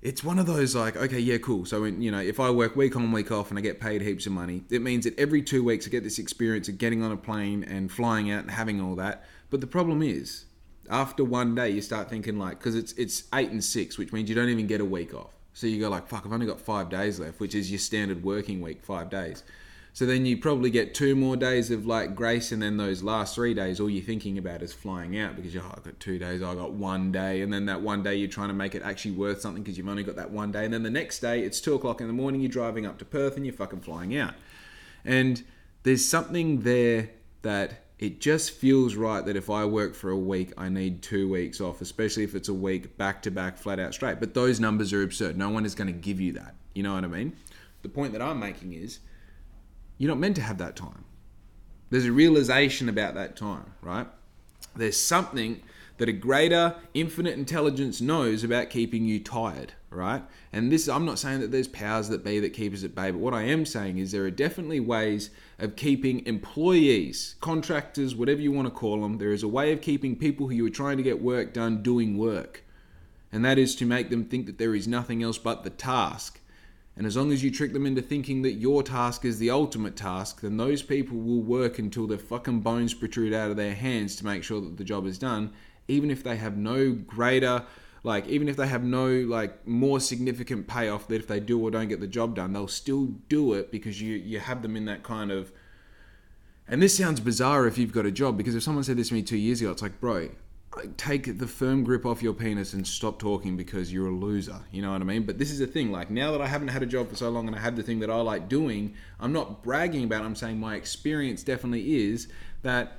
it's 0.00 0.24
one 0.24 0.38
of 0.38 0.46
those 0.46 0.74
like, 0.74 0.96
okay, 0.96 1.18
yeah, 1.18 1.38
cool. 1.38 1.64
So, 1.66 1.82
when, 1.82 2.00
you 2.00 2.10
know, 2.10 2.20
if 2.20 2.40
I 2.40 2.50
work 2.50 2.74
week 2.74 2.96
on, 2.96 3.12
week 3.12 3.30
off 3.30 3.50
and 3.50 3.58
I 3.58 3.62
get 3.62 3.80
paid 3.80 4.02
heaps 4.02 4.26
of 4.26 4.32
money, 4.32 4.64
it 4.70 4.82
means 4.82 5.04
that 5.04 5.18
every 5.18 5.42
two 5.42 5.62
weeks 5.62 5.86
I 5.86 5.90
get 5.90 6.02
this 6.02 6.18
experience 6.18 6.68
of 6.68 6.78
getting 6.78 7.02
on 7.02 7.12
a 7.12 7.16
plane 7.16 7.64
and 7.64 7.90
flying 7.90 8.30
out 8.30 8.42
and 8.42 8.50
having 8.50 8.80
all 8.80 8.94
that. 8.96 9.24
But 9.50 9.60
the 9.60 9.66
problem 9.66 10.02
is, 10.02 10.46
after 10.90 11.24
one 11.24 11.54
day, 11.54 11.70
you 11.70 11.80
start 11.80 12.10
thinking 12.10 12.38
like, 12.38 12.58
because 12.58 12.74
it's 12.74 12.92
it's 12.92 13.24
eight 13.34 13.50
and 13.50 13.62
six, 13.62 13.98
which 13.98 14.12
means 14.12 14.28
you 14.28 14.34
don't 14.34 14.48
even 14.48 14.66
get 14.66 14.80
a 14.80 14.84
week 14.84 15.14
off. 15.14 15.30
So 15.54 15.66
you 15.66 15.80
go 15.80 15.88
like, 15.88 16.08
fuck, 16.08 16.24
I've 16.24 16.32
only 16.32 16.46
got 16.46 16.60
five 16.60 16.88
days 16.88 17.20
left, 17.20 17.38
which 17.38 17.54
is 17.54 17.70
your 17.70 17.78
standard 17.78 18.24
working 18.24 18.60
week, 18.60 18.82
five 18.82 19.10
days. 19.10 19.42
So 19.94 20.06
then 20.06 20.24
you 20.24 20.38
probably 20.38 20.70
get 20.70 20.94
two 20.94 21.14
more 21.14 21.36
days 21.36 21.70
of 21.70 21.84
like 21.84 22.14
grace, 22.14 22.50
and 22.50 22.62
then 22.62 22.78
those 22.78 23.02
last 23.02 23.34
three 23.34 23.52
days, 23.52 23.78
all 23.78 23.90
you're 23.90 24.02
thinking 24.02 24.38
about 24.38 24.62
is 24.62 24.72
flying 24.72 25.18
out 25.18 25.36
because 25.36 25.52
you're, 25.52 25.62
oh, 25.62 25.74
I've 25.76 25.84
got 25.84 26.00
two 26.00 26.18
days, 26.18 26.42
I 26.42 26.54
got 26.54 26.72
one 26.72 27.12
day, 27.12 27.42
and 27.42 27.52
then 27.52 27.66
that 27.66 27.82
one 27.82 28.02
day 28.02 28.14
you're 28.14 28.30
trying 28.30 28.48
to 28.48 28.54
make 28.54 28.74
it 28.74 28.82
actually 28.82 29.10
worth 29.10 29.42
something 29.42 29.62
because 29.62 29.76
you've 29.76 29.88
only 29.88 30.02
got 30.02 30.16
that 30.16 30.30
one 30.30 30.50
day, 30.50 30.64
and 30.64 30.72
then 30.72 30.82
the 30.82 30.90
next 30.90 31.18
day 31.18 31.42
it's 31.42 31.60
two 31.60 31.74
o'clock 31.74 32.00
in 32.00 32.06
the 32.06 32.14
morning, 32.14 32.40
you're 32.40 32.48
driving 32.48 32.86
up 32.86 32.98
to 33.00 33.04
Perth 33.04 33.36
and 33.36 33.44
you're 33.44 33.54
fucking 33.54 33.80
flying 33.80 34.16
out, 34.16 34.32
and 35.04 35.44
there's 35.82 36.08
something 36.08 36.62
there 36.62 37.10
that 37.42 37.81
it 38.02 38.18
just 38.18 38.50
feels 38.50 38.96
right 38.96 39.24
that 39.24 39.36
if 39.36 39.48
I 39.48 39.64
work 39.64 39.94
for 39.94 40.10
a 40.10 40.18
week, 40.18 40.52
I 40.58 40.68
need 40.68 41.02
two 41.02 41.30
weeks 41.30 41.60
off, 41.60 41.80
especially 41.80 42.24
if 42.24 42.34
it's 42.34 42.48
a 42.48 42.54
week 42.54 42.98
back 42.98 43.22
to 43.22 43.30
back, 43.30 43.56
flat 43.56 43.78
out 43.78 43.94
straight. 43.94 44.18
But 44.18 44.34
those 44.34 44.58
numbers 44.58 44.92
are 44.92 45.04
absurd. 45.04 45.38
No 45.38 45.50
one 45.50 45.64
is 45.64 45.76
going 45.76 45.86
to 45.86 45.92
give 45.92 46.20
you 46.20 46.32
that. 46.32 46.56
You 46.74 46.82
know 46.82 46.94
what 46.94 47.04
I 47.04 47.06
mean? 47.06 47.36
The 47.82 47.88
point 47.88 48.12
that 48.14 48.20
I'm 48.20 48.40
making 48.40 48.72
is 48.72 48.98
you're 49.98 50.08
not 50.08 50.18
meant 50.18 50.34
to 50.34 50.42
have 50.42 50.58
that 50.58 50.74
time. 50.74 51.04
There's 51.90 52.04
a 52.04 52.10
realization 52.10 52.88
about 52.88 53.14
that 53.14 53.36
time, 53.36 53.72
right? 53.82 54.08
There's 54.74 54.96
something 54.96 55.62
that 55.98 56.08
a 56.08 56.12
greater 56.12 56.74
infinite 56.94 57.38
intelligence 57.38 58.00
knows 58.00 58.42
about 58.42 58.68
keeping 58.70 59.04
you 59.04 59.20
tired, 59.20 59.74
right? 59.92 60.22
And 60.52 60.70
this 60.70 60.88
I'm 60.88 61.04
not 61.04 61.18
saying 61.18 61.40
that 61.40 61.50
there's 61.50 61.68
powers 61.68 62.08
that 62.08 62.24
be 62.24 62.40
that 62.40 62.52
keep 62.52 62.72
us 62.72 62.84
at 62.84 62.94
bay, 62.94 63.10
but 63.10 63.20
what 63.20 63.34
I 63.34 63.42
am 63.42 63.64
saying 63.64 63.98
is 63.98 64.12
there 64.12 64.24
are 64.24 64.30
definitely 64.30 64.80
ways 64.80 65.30
of 65.58 65.76
keeping 65.76 66.26
employees, 66.26 67.36
contractors, 67.40 68.14
whatever 68.14 68.40
you 68.40 68.52
want 68.52 68.66
to 68.66 68.74
call 68.74 69.02
them, 69.02 69.18
there 69.18 69.32
is 69.32 69.42
a 69.42 69.48
way 69.48 69.72
of 69.72 69.80
keeping 69.80 70.16
people 70.16 70.48
who 70.48 70.54
you 70.54 70.66
are 70.66 70.70
trying 70.70 70.96
to 70.96 71.02
get 71.02 71.22
work 71.22 71.52
done 71.52 71.82
doing 71.82 72.18
work. 72.18 72.64
And 73.30 73.44
that 73.44 73.58
is 73.58 73.74
to 73.76 73.86
make 73.86 74.10
them 74.10 74.24
think 74.24 74.46
that 74.46 74.58
there 74.58 74.74
is 74.74 74.86
nothing 74.86 75.22
else 75.22 75.38
but 75.38 75.64
the 75.64 75.70
task. 75.70 76.40
And 76.96 77.06
as 77.06 77.16
long 77.16 77.32
as 77.32 77.42
you 77.42 77.50
trick 77.50 77.72
them 77.72 77.86
into 77.86 78.02
thinking 78.02 78.42
that 78.42 78.52
your 78.52 78.82
task 78.82 79.24
is 79.24 79.38
the 79.38 79.50
ultimate 79.50 79.96
task, 79.96 80.42
then 80.42 80.58
those 80.58 80.82
people 80.82 81.16
will 81.16 81.40
work 81.40 81.78
until 81.78 82.06
their 82.06 82.18
fucking 82.18 82.60
bones 82.60 82.92
protrude 82.92 83.32
out 83.32 83.50
of 83.50 83.56
their 83.56 83.74
hands 83.74 84.16
to 84.16 84.26
make 84.26 84.44
sure 84.44 84.60
that 84.60 84.76
the 84.76 84.84
job 84.84 85.06
is 85.06 85.18
done, 85.18 85.52
even 85.88 86.10
if 86.10 86.22
they 86.22 86.36
have 86.36 86.58
no 86.58 86.92
greater, 86.92 87.64
like, 88.04 88.26
even 88.26 88.48
if 88.48 88.56
they 88.56 88.66
have 88.66 88.82
no, 88.82 89.06
like, 89.06 89.66
more 89.66 90.00
significant 90.00 90.66
payoff 90.66 91.06
that 91.08 91.16
if 91.16 91.28
they 91.28 91.40
do 91.40 91.60
or 91.60 91.70
don't 91.70 91.88
get 91.88 92.00
the 92.00 92.06
job 92.06 92.34
done, 92.34 92.52
they'll 92.52 92.66
still 92.66 93.06
do 93.28 93.52
it 93.54 93.70
because 93.70 94.00
you, 94.00 94.16
you 94.16 94.40
have 94.40 94.62
them 94.62 94.76
in 94.76 94.86
that 94.86 95.02
kind 95.02 95.30
of. 95.30 95.52
And 96.66 96.82
this 96.82 96.96
sounds 96.96 97.20
bizarre 97.20 97.66
if 97.66 97.78
you've 97.78 97.92
got 97.92 98.06
a 98.06 98.10
job 98.10 98.36
because 98.36 98.54
if 98.54 98.62
someone 98.62 98.84
said 98.84 98.96
this 98.96 99.08
to 99.08 99.14
me 99.14 99.22
two 99.22 99.36
years 99.36 99.60
ago, 99.60 99.70
it's 99.70 99.82
like, 99.82 100.00
bro, 100.00 100.30
take 100.96 101.38
the 101.38 101.46
firm 101.46 101.84
grip 101.84 102.06
off 102.06 102.22
your 102.22 102.32
penis 102.32 102.72
and 102.72 102.86
stop 102.86 103.18
talking 103.18 103.56
because 103.56 103.92
you're 103.92 104.08
a 104.08 104.14
loser. 104.14 104.60
You 104.70 104.82
know 104.82 104.92
what 104.92 105.02
I 105.02 105.04
mean? 105.04 105.24
But 105.24 105.38
this 105.38 105.50
is 105.50 105.58
the 105.58 105.66
thing. 105.66 105.92
Like 105.92 106.10
now 106.10 106.32
that 106.32 106.40
I 106.40 106.46
haven't 106.46 106.68
had 106.68 106.82
a 106.82 106.86
job 106.86 107.10
for 107.10 107.16
so 107.16 107.28
long 107.30 107.46
and 107.46 107.54
I 107.54 107.60
have 107.60 107.76
the 107.76 107.82
thing 107.82 108.00
that 108.00 108.10
I 108.10 108.16
like 108.16 108.48
doing, 108.48 108.94
I'm 109.20 109.32
not 109.32 109.62
bragging 109.62 110.04
about. 110.04 110.22
It, 110.22 110.26
I'm 110.26 110.36
saying 110.36 110.58
my 110.58 110.76
experience 110.76 111.42
definitely 111.42 112.06
is 112.10 112.28
that, 112.62 112.98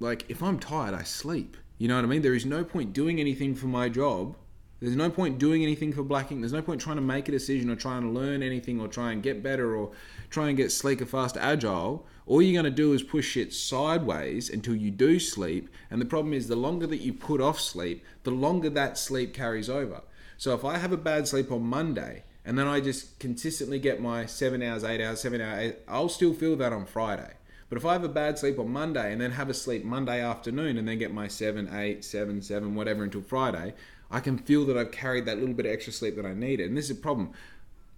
like, 0.00 0.24
if 0.28 0.42
I'm 0.42 0.58
tired, 0.58 0.94
I 0.94 1.02
sleep. 1.02 1.56
You 1.78 1.88
know 1.88 1.96
what 1.96 2.04
I 2.04 2.08
mean? 2.08 2.22
There 2.22 2.34
is 2.34 2.46
no 2.46 2.64
point 2.64 2.92
doing 2.92 3.20
anything 3.20 3.54
for 3.54 3.66
my 3.66 3.88
job. 3.88 4.36
There's 4.80 4.96
no 4.96 5.08
point 5.08 5.38
doing 5.38 5.62
anything 5.62 5.92
for 5.92 6.02
Black 6.02 6.30
Ink. 6.30 6.40
There's 6.40 6.52
no 6.52 6.62
point 6.62 6.80
trying 6.80 6.96
to 6.96 7.02
make 7.02 7.28
a 7.28 7.32
decision 7.32 7.70
or 7.70 7.76
trying 7.76 8.02
to 8.02 8.08
learn 8.08 8.42
anything 8.42 8.80
or 8.80 8.88
try 8.88 9.12
and 9.12 9.22
get 9.22 9.42
better 9.42 9.74
or 9.74 9.92
try 10.28 10.48
and 10.48 10.56
get 10.56 10.70
sleeker, 10.70 11.06
fast, 11.06 11.36
agile 11.36 12.06
all 12.26 12.42
you're 12.42 12.60
going 12.60 12.70
to 12.70 12.76
do 12.76 12.92
is 12.92 13.04
push 13.04 13.28
shit 13.30 13.54
sideways 13.54 14.50
until 14.50 14.74
you 14.74 14.90
do 14.90 15.20
sleep. 15.20 15.68
And 15.90 16.00
the 16.00 16.06
problem 16.06 16.34
is, 16.34 16.48
the 16.48 16.56
longer 16.56 16.86
that 16.88 16.98
you 16.98 17.12
put 17.12 17.40
off 17.40 17.60
sleep, 17.60 18.04
the 18.24 18.32
longer 18.32 18.68
that 18.70 18.98
sleep 18.98 19.32
carries 19.32 19.70
over. 19.70 20.02
So 20.36 20.52
if 20.52 20.64
I 20.64 20.78
have 20.78 20.92
a 20.92 20.96
bad 20.96 21.28
sleep 21.28 21.50
on 21.52 21.62
Monday 21.62 22.24
and 22.44 22.58
then 22.58 22.66
I 22.66 22.80
just 22.80 23.18
consistently 23.20 23.78
get 23.78 24.02
my 24.02 24.26
seven 24.26 24.60
hours, 24.60 24.82
eight 24.82 25.00
hours, 25.00 25.20
seven 25.20 25.40
hours, 25.40 25.74
I'll 25.86 26.08
still 26.08 26.34
feel 26.34 26.56
that 26.56 26.72
on 26.72 26.84
Friday. 26.84 27.34
But 27.68 27.78
if 27.78 27.84
I 27.84 27.92
have 27.92 28.04
a 28.04 28.08
bad 28.08 28.38
sleep 28.38 28.58
on 28.58 28.70
Monday 28.70 29.12
and 29.12 29.20
then 29.20 29.32
have 29.32 29.48
a 29.48 29.54
sleep 29.54 29.84
Monday 29.84 30.20
afternoon 30.20 30.78
and 30.78 30.86
then 30.86 30.98
get 30.98 31.12
my 31.12 31.26
seven, 31.26 31.68
eight, 31.74 32.04
seven, 32.04 32.40
seven, 32.40 32.74
whatever 32.74 33.02
until 33.02 33.22
Friday, 33.22 33.74
I 34.10 34.20
can 34.20 34.38
feel 34.38 34.64
that 34.66 34.78
I've 34.78 34.92
carried 34.92 35.26
that 35.26 35.38
little 35.38 35.54
bit 35.54 35.66
of 35.66 35.72
extra 35.72 35.92
sleep 35.92 36.14
that 36.16 36.26
I 36.26 36.32
needed. 36.32 36.68
And 36.68 36.76
this 36.76 36.84
is 36.84 36.92
a 36.92 37.00
problem 37.00 37.32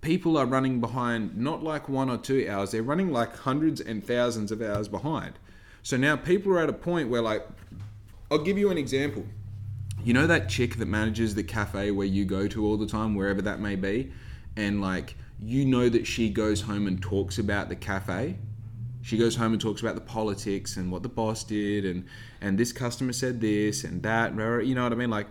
people 0.00 0.36
are 0.36 0.46
running 0.46 0.80
behind 0.80 1.36
not 1.36 1.62
like 1.62 1.88
one 1.88 2.10
or 2.10 2.18
two 2.18 2.46
hours, 2.48 2.70
they're 2.70 2.82
running 2.82 3.12
like 3.12 3.36
hundreds 3.36 3.80
and 3.80 4.04
thousands 4.04 4.52
of 4.52 4.62
hours 4.62 4.88
behind. 4.88 5.34
So 5.82 5.96
now 5.96 6.16
people 6.16 6.52
are 6.52 6.60
at 6.60 6.68
a 6.68 6.74
point 6.74 7.08
where, 7.08 7.22
like, 7.22 7.46
I'll 8.30 8.38
give 8.38 8.58
you 8.58 8.70
an 8.70 8.78
example. 8.78 9.24
You 10.04 10.12
know 10.12 10.26
that 10.26 10.48
chick 10.48 10.76
that 10.76 10.86
manages 10.86 11.34
the 11.34 11.42
cafe 11.42 11.90
where 11.90 12.06
you 12.06 12.24
go 12.24 12.46
to 12.48 12.64
all 12.64 12.76
the 12.76 12.86
time, 12.86 13.14
wherever 13.14 13.42
that 13.42 13.60
may 13.60 13.74
be, 13.74 14.12
and 14.56 14.80
like, 14.80 15.16
you 15.40 15.64
know 15.64 15.88
that 15.88 16.06
she 16.06 16.30
goes 16.30 16.62
home 16.62 16.86
and 16.86 17.00
talks 17.00 17.38
about 17.38 17.68
the 17.68 17.76
cafe? 17.76 18.36
She 19.08 19.16
goes 19.16 19.36
home 19.36 19.52
and 19.52 19.60
talks 19.60 19.80
about 19.80 19.94
the 19.94 20.02
politics 20.02 20.76
and 20.76 20.92
what 20.92 21.02
the 21.02 21.08
boss 21.08 21.42
did, 21.42 21.84
and, 21.84 22.04
and 22.40 22.58
this 22.58 22.72
customer 22.72 23.12
said 23.12 23.40
this 23.40 23.84
and 23.84 24.02
that, 24.02 24.32
you 24.66 24.74
know 24.74 24.82
what 24.82 24.92
I 24.92 24.96
mean? 24.96 25.10
Like, 25.10 25.28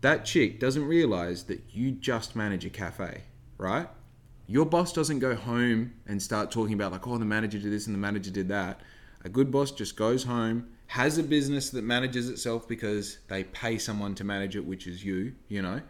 that 0.00 0.24
chick 0.24 0.58
doesn't 0.58 0.84
realize 0.84 1.44
that 1.44 1.62
you 1.70 1.92
just 1.92 2.34
manage 2.34 2.64
a 2.64 2.70
cafe 2.70 3.22
right? 3.62 3.88
Your 4.46 4.66
boss 4.66 4.92
doesn't 4.92 5.20
go 5.20 5.34
home 5.34 5.94
and 6.06 6.20
start 6.20 6.50
talking 6.50 6.74
about, 6.74 6.92
like, 6.92 7.06
oh, 7.06 7.16
the 7.16 7.24
manager 7.24 7.58
did 7.58 7.72
this 7.72 7.86
and 7.86 7.94
the 7.94 8.00
manager 8.00 8.30
did 8.30 8.48
that. 8.48 8.80
A 9.24 9.28
good 9.28 9.50
boss 9.50 9.70
just 9.70 9.96
goes 9.96 10.24
home, 10.24 10.68
has 10.88 11.16
a 11.16 11.22
business 11.22 11.70
that 11.70 11.84
manages 11.84 12.28
itself 12.28 12.66
because 12.66 13.18
they 13.28 13.44
pay 13.44 13.78
someone 13.78 14.14
to 14.16 14.24
manage 14.24 14.56
it, 14.56 14.64
which 14.64 14.86
is 14.86 15.04
you, 15.04 15.34
you 15.48 15.62
know. 15.62 15.80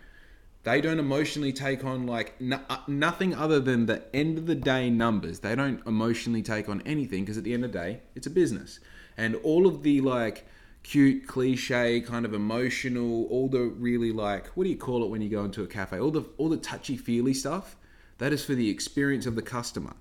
They 0.65 0.81
don't 0.81 1.01
emotionally 1.01 1.53
take 1.53 1.85
on 1.85 2.07
like 2.07 2.41
no, 2.41 2.61
uh, 2.71 2.79
nothing 2.87 3.35
other 3.35 3.59
than 3.59 3.87
the 3.87 4.05
end 4.15 4.39
of 4.39 4.47
the 4.47 4.55
day 4.55 4.91
numbers. 4.91 5.41
They 5.41 5.57
don't 5.57 5.85
emotionally 5.87 6.43
take 6.43 6.69
on 6.69 6.83
anything 6.87 7.25
because 7.25 7.37
at 7.37 7.45
the 7.45 7.53
end 7.53 7.65
of 7.65 7.73
the 7.73 7.79
day, 7.79 8.01
it's 8.15 8.27
a 8.27 8.31
business. 8.31 8.79
And 9.17 9.35
all 9.37 9.67
of 9.67 9.83
the 9.83 10.01
like 10.01 10.47
cute, 10.85 11.27
cliche, 11.27 12.01
kind 12.01 12.25
of 12.25 12.33
emotional, 12.33 13.27
all 13.27 13.49
the 13.49 13.61
really 13.61 14.13
like 14.13 14.47
what 14.49 14.65
do 14.65 14.71
you 14.71 14.77
call 14.77 15.03
it 15.03 15.11
when 15.11 15.21
you 15.21 15.29
go 15.29 15.45
into 15.45 15.63
a 15.63 15.67
cafe? 15.67 15.99
All 15.99 16.13
the 16.13 16.25
all 16.39 16.49
the 16.49 16.57
touchy 16.57 16.97
feely 16.97 17.35
stuff. 17.35 17.77
That 18.19 18.33
is 18.33 18.45
for 18.45 18.55
the 18.55 18.71
experience 18.71 19.27
of 19.27 19.35
the 19.35 19.43
customer. 19.43 19.95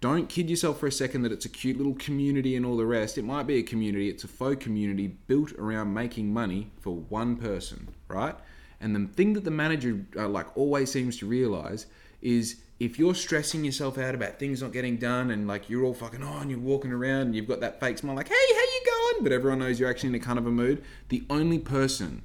Don't 0.00 0.28
kid 0.28 0.48
yourself 0.48 0.78
for 0.78 0.86
a 0.86 0.92
second 0.92 1.22
that 1.22 1.32
it's 1.32 1.46
a 1.46 1.48
cute 1.48 1.78
little 1.78 1.94
community 1.94 2.54
and 2.54 2.64
all 2.64 2.76
the 2.76 2.86
rest. 2.86 3.18
It 3.18 3.24
might 3.24 3.46
be 3.46 3.58
a 3.58 3.62
community, 3.62 4.08
it's 4.08 4.22
a 4.22 4.28
faux 4.28 4.62
community 4.62 5.08
built 5.08 5.52
around 5.54 5.94
making 5.94 6.32
money 6.32 6.70
for 6.78 6.94
one 6.94 7.36
person, 7.36 7.88
right? 8.06 8.36
And 8.80 8.94
the 8.94 9.12
thing 9.14 9.32
that 9.34 9.44
the 9.44 9.50
manager 9.50 10.04
uh, 10.16 10.28
like 10.28 10.56
always 10.56 10.90
seems 10.90 11.16
to 11.18 11.26
realize 11.26 11.86
is 12.20 12.60
if 12.78 12.98
you're 12.98 13.14
stressing 13.14 13.64
yourself 13.64 13.96
out 13.98 14.14
about 14.14 14.38
things 14.38 14.62
not 14.62 14.72
getting 14.72 14.96
done 14.96 15.30
and 15.30 15.46
like 15.46 15.70
you're 15.70 15.84
all 15.84 15.94
fucking 15.94 16.22
on, 16.22 16.46
oh, 16.46 16.48
you're 16.50 16.58
walking 16.58 16.92
around 16.92 17.22
and 17.22 17.34
you've 17.34 17.48
got 17.48 17.60
that 17.60 17.80
fake 17.80 17.98
smile 17.98 18.14
like, 18.14 18.28
hey, 18.28 18.34
how 18.34 18.60
you 18.60 18.82
going? 18.84 19.24
But 19.24 19.32
everyone 19.32 19.60
knows 19.60 19.80
you're 19.80 19.88
actually 19.88 20.10
in 20.10 20.14
a 20.16 20.20
kind 20.20 20.38
of 20.38 20.46
a 20.46 20.50
mood. 20.50 20.84
The 21.08 21.24
only 21.30 21.58
person 21.58 22.22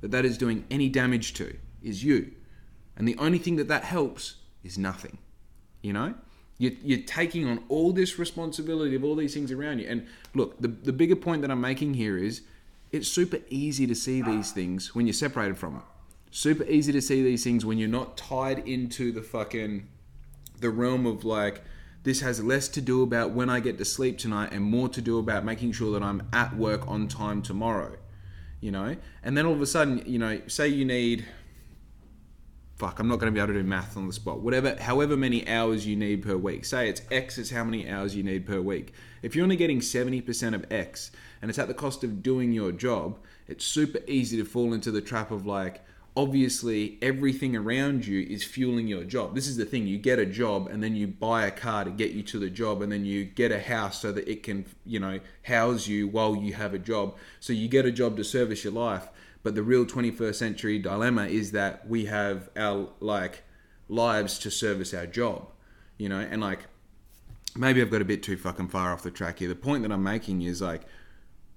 that 0.00 0.10
that 0.10 0.24
is 0.24 0.38
doing 0.38 0.64
any 0.70 0.88
damage 0.88 1.34
to 1.34 1.56
is 1.82 2.02
you. 2.02 2.32
And 2.96 3.06
the 3.06 3.16
only 3.18 3.38
thing 3.38 3.56
that 3.56 3.68
that 3.68 3.84
helps 3.84 4.36
is 4.62 4.78
nothing. 4.78 5.18
You 5.82 5.92
know? 5.92 6.14
You're, 6.58 6.72
you're 6.82 7.02
taking 7.06 7.48
on 7.48 7.64
all 7.68 7.92
this 7.92 8.18
responsibility 8.18 8.94
of 8.94 9.04
all 9.04 9.16
these 9.16 9.32
things 9.32 9.50
around 9.50 9.78
you. 9.78 9.88
And 9.88 10.06
look, 10.34 10.60
the, 10.60 10.68
the 10.68 10.92
bigger 10.92 11.16
point 11.16 11.42
that 11.42 11.50
I'm 11.50 11.60
making 11.60 11.94
here 11.94 12.18
is 12.18 12.42
it's 12.92 13.08
super 13.08 13.38
easy 13.48 13.86
to 13.86 13.94
see 13.94 14.22
these 14.22 14.52
things 14.52 14.94
when 14.94 15.06
you're 15.06 15.12
separated 15.14 15.56
from 15.56 15.76
it 15.76 15.82
super 16.30 16.64
easy 16.64 16.92
to 16.92 17.02
see 17.02 17.22
these 17.22 17.42
things 17.42 17.64
when 17.64 17.78
you're 17.78 17.88
not 17.88 18.16
tied 18.16 18.58
into 18.68 19.10
the 19.12 19.22
fucking 19.22 19.86
the 20.60 20.70
realm 20.70 21.06
of 21.06 21.24
like 21.24 21.62
this 22.02 22.20
has 22.20 22.42
less 22.42 22.68
to 22.68 22.80
do 22.80 23.02
about 23.02 23.32
when 23.32 23.50
I 23.50 23.60
get 23.60 23.78
to 23.78 23.84
sleep 23.84 24.18
tonight 24.18 24.52
and 24.52 24.64
more 24.64 24.88
to 24.88 25.02
do 25.02 25.18
about 25.18 25.44
making 25.44 25.72
sure 25.72 25.92
that 25.92 26.02
I'm 26.02 26.22
at 26.32 26.56
work 26.56 26.86
on 26.88 27.08
time 27.08 27.42
tomorrow. 27.42 27.96
You 28.60 28.70
know? 28.70 28.96
And 29.22 29.36
then 29.36 29.44
all 29.46 29.52
of 29.52 29.60
a 29.60 29.66
sudden, 29.66 30.02
you 30.06 30.18
know, 30.18 30.40
say 30.46 30.68
you 30.68 30.84
need 30.84 31.26
fuck, 32.80 32.98
I'm 32.98 33.08
not 33.08 33.18
going 33.18 33.30
to 33.30 33.36
be 33.36 33.42
able 33.42 33.52
to 33.52 33.60
do 33.60 33.68
math 33.68 33.98
on 33.98 34.06
the 34.06 34.12
spot. 34.12 34.40
Whatever, 34.40 34.74
however 34.80 35.14
many 35.14 35.46
hours 35.46 35.86
you 35.86 35.96
need 35.96 36.22
per 36.22 36.38
week. 36.38 36.64
Say 36.64 36.88
it's 36.88 37.02
X 37.10 37.36
is 37.36 37.50
how 37.50 37.62
many 37.62 37.86
hours 37.86 38.16
you 38.16 38.22
need 38.22 38.46
per 38.46 38.62
week. 38.62 38.94
If 39.20 39.36
you're 39.36 39.42
only 39.42 39.56
getting 39.56 39.80
70% 39.80 40.54
of 40.54 40.64
X 40.72 41.10
and 41.42 41.50
it's 41.50 41.58
at 41.58 41.68
the 41.68 41.74
cost 41.74 42.04
of 42.04 42.22
doing 42.22 42.52
your 42.52 42.72
job, 42.72 43.18
it's 43.48 43.66
super 43.66 43.98
easy 44.06 44.38
to 44.38 44.46
fall 44.46 44.72
into 44.72 44.90
the 44.90 45.02
trap 45.02 45.30
of 45.30 45.44
like, 45.44 45.84
obviously 46.16 46.98
everything 47.02 47.54
around 47.54 48.06
you 48.06 48.26
is 48.30 48.44
fueling 48.44 48.88
your 48.88 49.04
job. 49.04 49.34
This 49.34 49.46
is 49.46 49.58
the 49.58 49.66
thing, 49.66 49.86
you 49.86 49.98
get 49.98 50.18
a 50.18 50.24
job 50.24 50.66
and 50.68 50.82
then 50.82 50.96
you 50.96 51.06
buy 51.06 51.44
a 51.44 51.50
car 51.50 51.84
to 51.84 51.90
get 51.90 52.12
you 52.12 52.22
to 52.22 52.38
the 52.38 52.48
job 52.48 52.80
and 52.80 52.90
then 52.90 53.04
you 53.04 53.26
get 53.26 53.52
a 53.52 53.60
house 53.60 54.00
so 54.00 54.10
that 54.10 54.26
it 54.26 54.42
can, 54.42 54.64
you 54.86 55.00
know, 55.00 55.20
house 55.42 55.86
you 55.86 56.08
while 56.08 56.34
you 56.34 56.54
have 56.54 56.72
a 56.72 56.78
job. 56.78 57.14
So 57.40 57.52
you 57.52 57.68
get 57.68 57.84
a 57.84 57.92
job 57.92 58.16
to 58.16 58.24
service 58.24 58.64
your 58.64 58.72
life. 58.72 59.10
But 59.42 59.54
the 59.54 59.62
real 59.62 59.86
21st 59.86 60.34
century 60.34 60.78
dilemma 60.78 61.26
is 61.26 61.52
that 61.52 61.88
we 61.88 62.06
have 62.06 62.50
our 62.56 62.90
like 63.00 63.42
lives 63.88 64.38
to 64.40 64.50
service 64.50 64.92
our 64.92 65.06
job, 65.06 65.48
you 65.96 66.08
know, 66.08 66.20
and 66.20 66.40
like 66.40 66.66
maybe 67.56 67.80
I've 67.80 67.90
got 67.90 68.02
a 68.02 68.04
bit 68.04 68.22
too 68.22 68.36
fucking 68.36 68.68
far 68.68 68.92
off 68.92 69.02
the 69.02 69.10
track 69.10 69.38
here. 69.38 69.48
The 69.48 69.54
point 69.54 69.82
that 69.82 69.92
I'm 69.92 70.02
making 70.02 70.42
is 70.42 70.60
like 70.60 70.82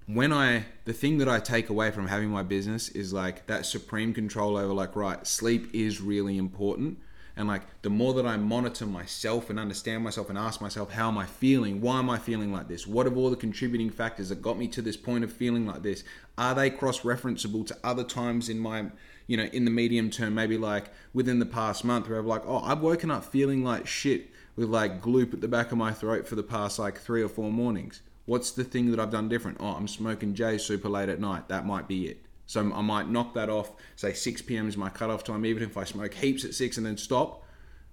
when 0.06 0.32
I 0.32 0.66
the 0.84 0.92
thing 0.92 1.18
that 1.18 1.28
I 1.28 1.40
take 1.40 1.68
away 1.68 1.90
from 1.90 2.08
having 2.08 2.28
my 2.28 2.42
business 2.42 2.88
is 2.90 3.12
like 3.12 3.46
that 3.46 3.66
supreme 3.66 4.12
control 4.12 4.56
over 4.56 4.72
like 4.72 4.96
right, 4.96 5.26
sleep 5.26 5.70
is 5.72 6.00
really 6.00 6.36
important. 6.36 6.98
And 7.36 7.48
like 7.48 7.62
the 7.82 7.90
more 7.90 8.14
that 8.14 8.26
I 8.26 8.36
monitor 8.36 8.86
myself 8.86 9.50
and 9.50 9.58
understand 9.58 10.04
myself 10.04 10.28
and 10.28 10.38
ask 10.38 10.60
myself, 10.60 10.92
how 10.92 11.08
am 11.08 11.18
I 11.18 11.26
feeling? 11.26 11.80
Why 11.80 11.98
am 11.98 12.08
I 12.08 12.18
feeling 12.18 12.52
like 12.52 12.68
this? 12.68 12.86
What 12.86 13.06
are 13.06 13.14
all 13.14 13.30
the 13.30 13.36
contributing 13.36 13.90
factors 13.90 14.28
that 14.28 14.40
got 14.40 14.56
me 14.56 14.68
to 14.68 14.82
this 14.82 14.96
point 14.96 15.24
of 15.24 15.32
feeling 15.32 15.66
like 15.66 15.82
this? 15.82 16.04
Are 16.38 16.54
they 16.54 16.70
cross 16.70 17.00
referenceable 17.00 17.66
to 17.66 17.76
other 17.82 18.04
times 18.04 18.48
in 18.48 18.58
my, 18.58 18.86
you 19.26 19.36
know, 19.36 19.44
in 19.44 19.64
the 19.64 19.70
medium 19.70 20.10
term, 20.10 20.34
maybe 20.34 20.56
like 20.56 20.86
within 21.12 21.40
the 21.40 21.46
past 21.46 21.84
month 21.84 22.08
where 22.08 22.20
I'm 22.20 22.26
like, 22.26 22.42
oh, 22.46 22.58
I've 22.58 22.80
woken 22.80 23.10
up 23.10 23.24
feeling 23.24 23.64
like 23.64 23.86
shit 23.86 24.30
with 24.54 24.68
like 24.68 25.02
gloop 25.02 25.34
at 25.34 25.40
the 25.40 25.48
back 25.48 25.72
of 25.72 25.78
my 25.78 25.92
throat 25.92 26.28
for 26.28 26.36
the 26.36 26.42
past 26.44 26.78
like 26.78 26.98
three 26.98 27.22
or 27.22 27.28
four 27.28 27.50
mornings. 27.50 28.00
What's 28.26 28.52
the 28.52 28.64
thing 28.64 28.90
that 28.90 29.00
I've 29.00 29.10
done 29.10 29.28
different? 29.28 29.58
Oh, 29.60 29.72
I'm 29.72 29.88
smoking 29.88 30.34
J 30.34 30.56
super 30.56 30.88
late 30.88 31.08
at 31.08 31.20
night. 31.20 31.48
That 31.48 31.66
might 31.66 31.88
be 31.88 32.06
it. 32.06 32.23
So 32.46 32.60
I 32.60 32.82
might 32.82 33.08
knock 33.08 33.34
that 33.34 33.48
off. 33.48 33.72
Say 33.96 34.12
6 34.12 34.42
p.m. 34.42 34.68
is 34.68 34.76
my 34.76 34.90
cutoff 34.90 35.24
time. 35.24 35.46
Even 35.46 35.62
if 35.62 35.76
I 35.76 35.84
smoke 35.84 36.14
heaps 36.14 36.44
at 36.44 36.54
6 36.54 36.76
and 36.76 36.86
then 36.86 36.96
stop, 36.96 37.42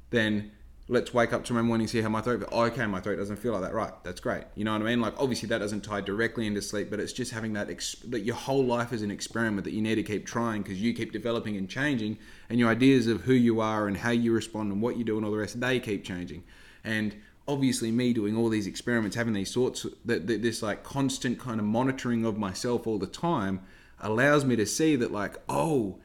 then 0.10 0.52
let's 0.88 1.14
wake 1.14 1.32
up 1.32 1.46
tomorrow 1.46 1.66
morning 1.66 1.84
and 1.84 1.90
see 1.90 2.02
how 2.02 2.10
my 2.10 2.20
throat. 2.20 2.44
Oh, 2.52 2.64
okay, 2.64 2.86
my 2.86 3.00
throat 3.00 3.16
doesn't 3.16 3.38
feel 3.38 3.54
like 3.54 3.62
that. 3.62 3.74
Right, 3.74 3.94
that's 4.04 4.20
great. 4.20 4.44
You 4.56 4.66
know 4.66 4.74
what 4.74 4.82
I 4.82 4.86
mean? 4.86 5.00
Like 5.00 5.14
obviously 5.18 5.48
that 5.50 5.60
doesn't 5.60 5.82
tie 5.82 6.02
directly 6.02 6.48
into 6.48 6.62
sleep, 6.62 6.90
but 6.90 7.00
it's 7.00 7.14
just 7.14 7.32
having 7.32 7.54
that 7.54 7.68
that 8.10 8.22
your 8.22 8.36
whole 8.36 8.66
life 8.66 8.92
is 8.92 9.02
an 9.02 9.10
experiment 9.10 9.64
that 9.64 9.74
you 9.74 9.82
need 9.82 9.96
to 9.96 10.04
keep 10.04 10.26
trying 10.26 10.64
because 10.64 10.82
you 10.82 10.94
keep 10.94 11.14
developing 11.14 11.56
and 11.56 11.70
changing, 11.70 12.18
and 12.50 12.60
your 12.60 12.70
ideas 12.70 13.08
of 13.08 13.22
who 13.22 13.34
you 13.34 13.62
are 13.62 13.88
and 13.88 13.98
how 13.98 14.12
you 14.12 14.34
respond 14.34 14.72
and 14.72 14.82
what 14.82 14.98
you 14.98 15.06
do 15.06 15.16
and 15.16 15.26
all 15.26 15.32
the 15.32 15.38
rest 15.38 15.60
they 15.60 15.80
keep 15.80 16.04
changing. 16.04 16.44
And 16.84 17.16
obviously 17.48 17.92
me 17.92 18.14
doing 18.14 18.36
all 18.36 18.50
these 18.50 18.68
experiments 18.68 19.16
having 19.16 19.34
these 19.34 19.50
sorts 19.50 19.86
that 20.06 20.28
this 20.28 20.62
like 20.62 20.84
constant 20.84 21.40
kind 21.40 21.60
of 21.60 21.66
monitoring 21.66 22.26
of 22.26 22.38
myself 22.38 22.86
all 22.86 23.00
the 23.00 23.08
time 23.08 23.62
allows 24.02 24.44
me 24.44 24.56
to 24.56 24.66
see 24.66 24.96
that 24.96 25.12
like 25.12 25.38
oh 25.48 26.00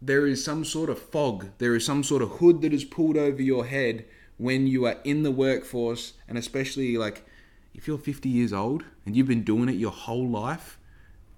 there 0.00 0.26
is 0.26 0.44
some 0.44 0.64
sort 0.64 0.90
of 0.90 1.00
fog. 1.00 1.48
There 1.58 1.74
is 1.74 1.86
some 1.86 2.04
sort 2.04 2.22
of 2.22 2.32
hood 2.32 2.60
that 2.60 2.72
is 2.72 2.84
pulled 2.84 3.16
over 3.16 3.40
your 3.40 3.64
head 3.64 4.04
when 4.36 4.66
you 4.66 4.84
are 4.86 4.98
in 5.04 5.22
the 5.22 5.30
workforce 5.30 6.12
and 6.28 6.36
especially 6.36 6.98
like 6.98 7.26
if 7.74 7.88
you're 7.88 7.98
50 7.98 8.28
years 8.28 8.52
old 8.52 8.84
and 9.04 9.16
you've 9.16 9.26
been 9.26 9.42
doing 9.42 9.68
it 9.68 9.76
your 9.76 9.90
whole 9.90 10.28
life 10.28 10.78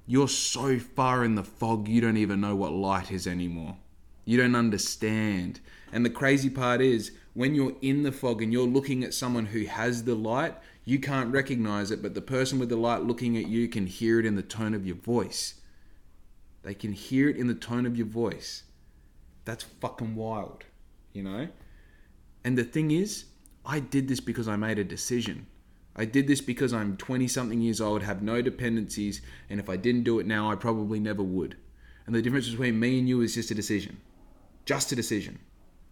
you're 0.07 0.29
so 0.29 0.79
far 0.79 1.25
in 1.25 1.35
the 1.35 1.45
fog 1.45 1.87
you 1.87 2.01
don't 2.01 2.17
even 2.17 2.41
know 2.41 2.57
what 2.57 2.73
light 2.73 3.13
is 3.13 3.27
anymore. 3.27 3.77
You 4.25 4.39
don't 4.39 4.57
understand. 4.57 5.61
And 5.93 6.05
the 6.05 6.11
crazy 6.11 6.51
part 6.51 6.81
is 6.81 7.13
when 7.35 7.55
you're 7.55 7.77
in 7.81 8.03
the 8.03 8.13
fog 8.13 8.43
and 8.43 8.53
you're 8.53 8.67
looking 8.67 9.05
at 9.05 9.15
someone 9.15 9.47
who 9.47 9.67
has 9.67 10.05
the 10.05 10.15
light, 10.15 10.55
you 10.85 10.99
can't 10.99 11.33
recognize 11.33 11.91
it, 11.91 12.03
but 12.03 12.15
the 12.15 12.23
person 12.23 12.59
with 12.59 12.71
the 12.71 12.77
light 12.77 13.05
looking 13.05 13.37
at 13.37 13.49
you 13.49 13.69
can 13.69 13.87
hear 13.87 14.19
it 14.19 14.27
in 14.27 14.35
the 14.35 14.43
tone 14.43 14.75
of 14.75 14.87
your 14.87 14.97
voice. 14.97 15.58
They 16.69 16.75
can 16.75 16.93
hear 16.93 17.31
it 17.31 17.39
in 17.39 17.47
the 17.47 17.55
tone 17.55 17.87
of 17.87 17.97
your 17.97 18.07
voice. 18.07 18.65
That's 19.47 19.65
fucking 19.65 20.15
wild, 20.15 20.65
you 21.15 21.23
know? 21.23 21.49
And 22.45 22.59
the 22.59 22.63
thing 22.63 22.91
is, 22.91 23.25
I 23.65 23.81
did 23.81 24.07
this 24.07 24.21
because 24.21 24.49
I 24.49 24.57
made 24.57 24.79
a 24.79 24.85
decision. 24.85 25.47
I 25.97 26.05
did 26.05 26.27
this 26.27 26.43
because 26.43 26.75
I'm 26.75 26.99
20 26.99 27.27
something 27.27 27.63
years 27.63 27.81
old, 27.81 28.03
have 28.03 28.21
no 28.21 28.43
dependencies, 28.43 29.23
and 29.49 29.59
if 29.59 29.71
I 29.71 29.77
didn't 29.77 30.03
do 30.03 30.19
it 30.19 30.27
now, 30.27 30.51
I 30.51 30.57
probably 30.57 31.01
never 31.01 31.23
would. 31.23 31.57
And 32.05 32.15
the 32.15 32.21
difference 32.21 32.51
between 32.51 32.79
me 32.79 32.99
and 32.99 33.09
you 33.09 33.23
is 33.23 33.37
just 33.37 33.51
a 33.51 33.55
decision. 33.55 33.97
Just 34.67 34.93
a 34.93 34.95
decision. 34.95 35.39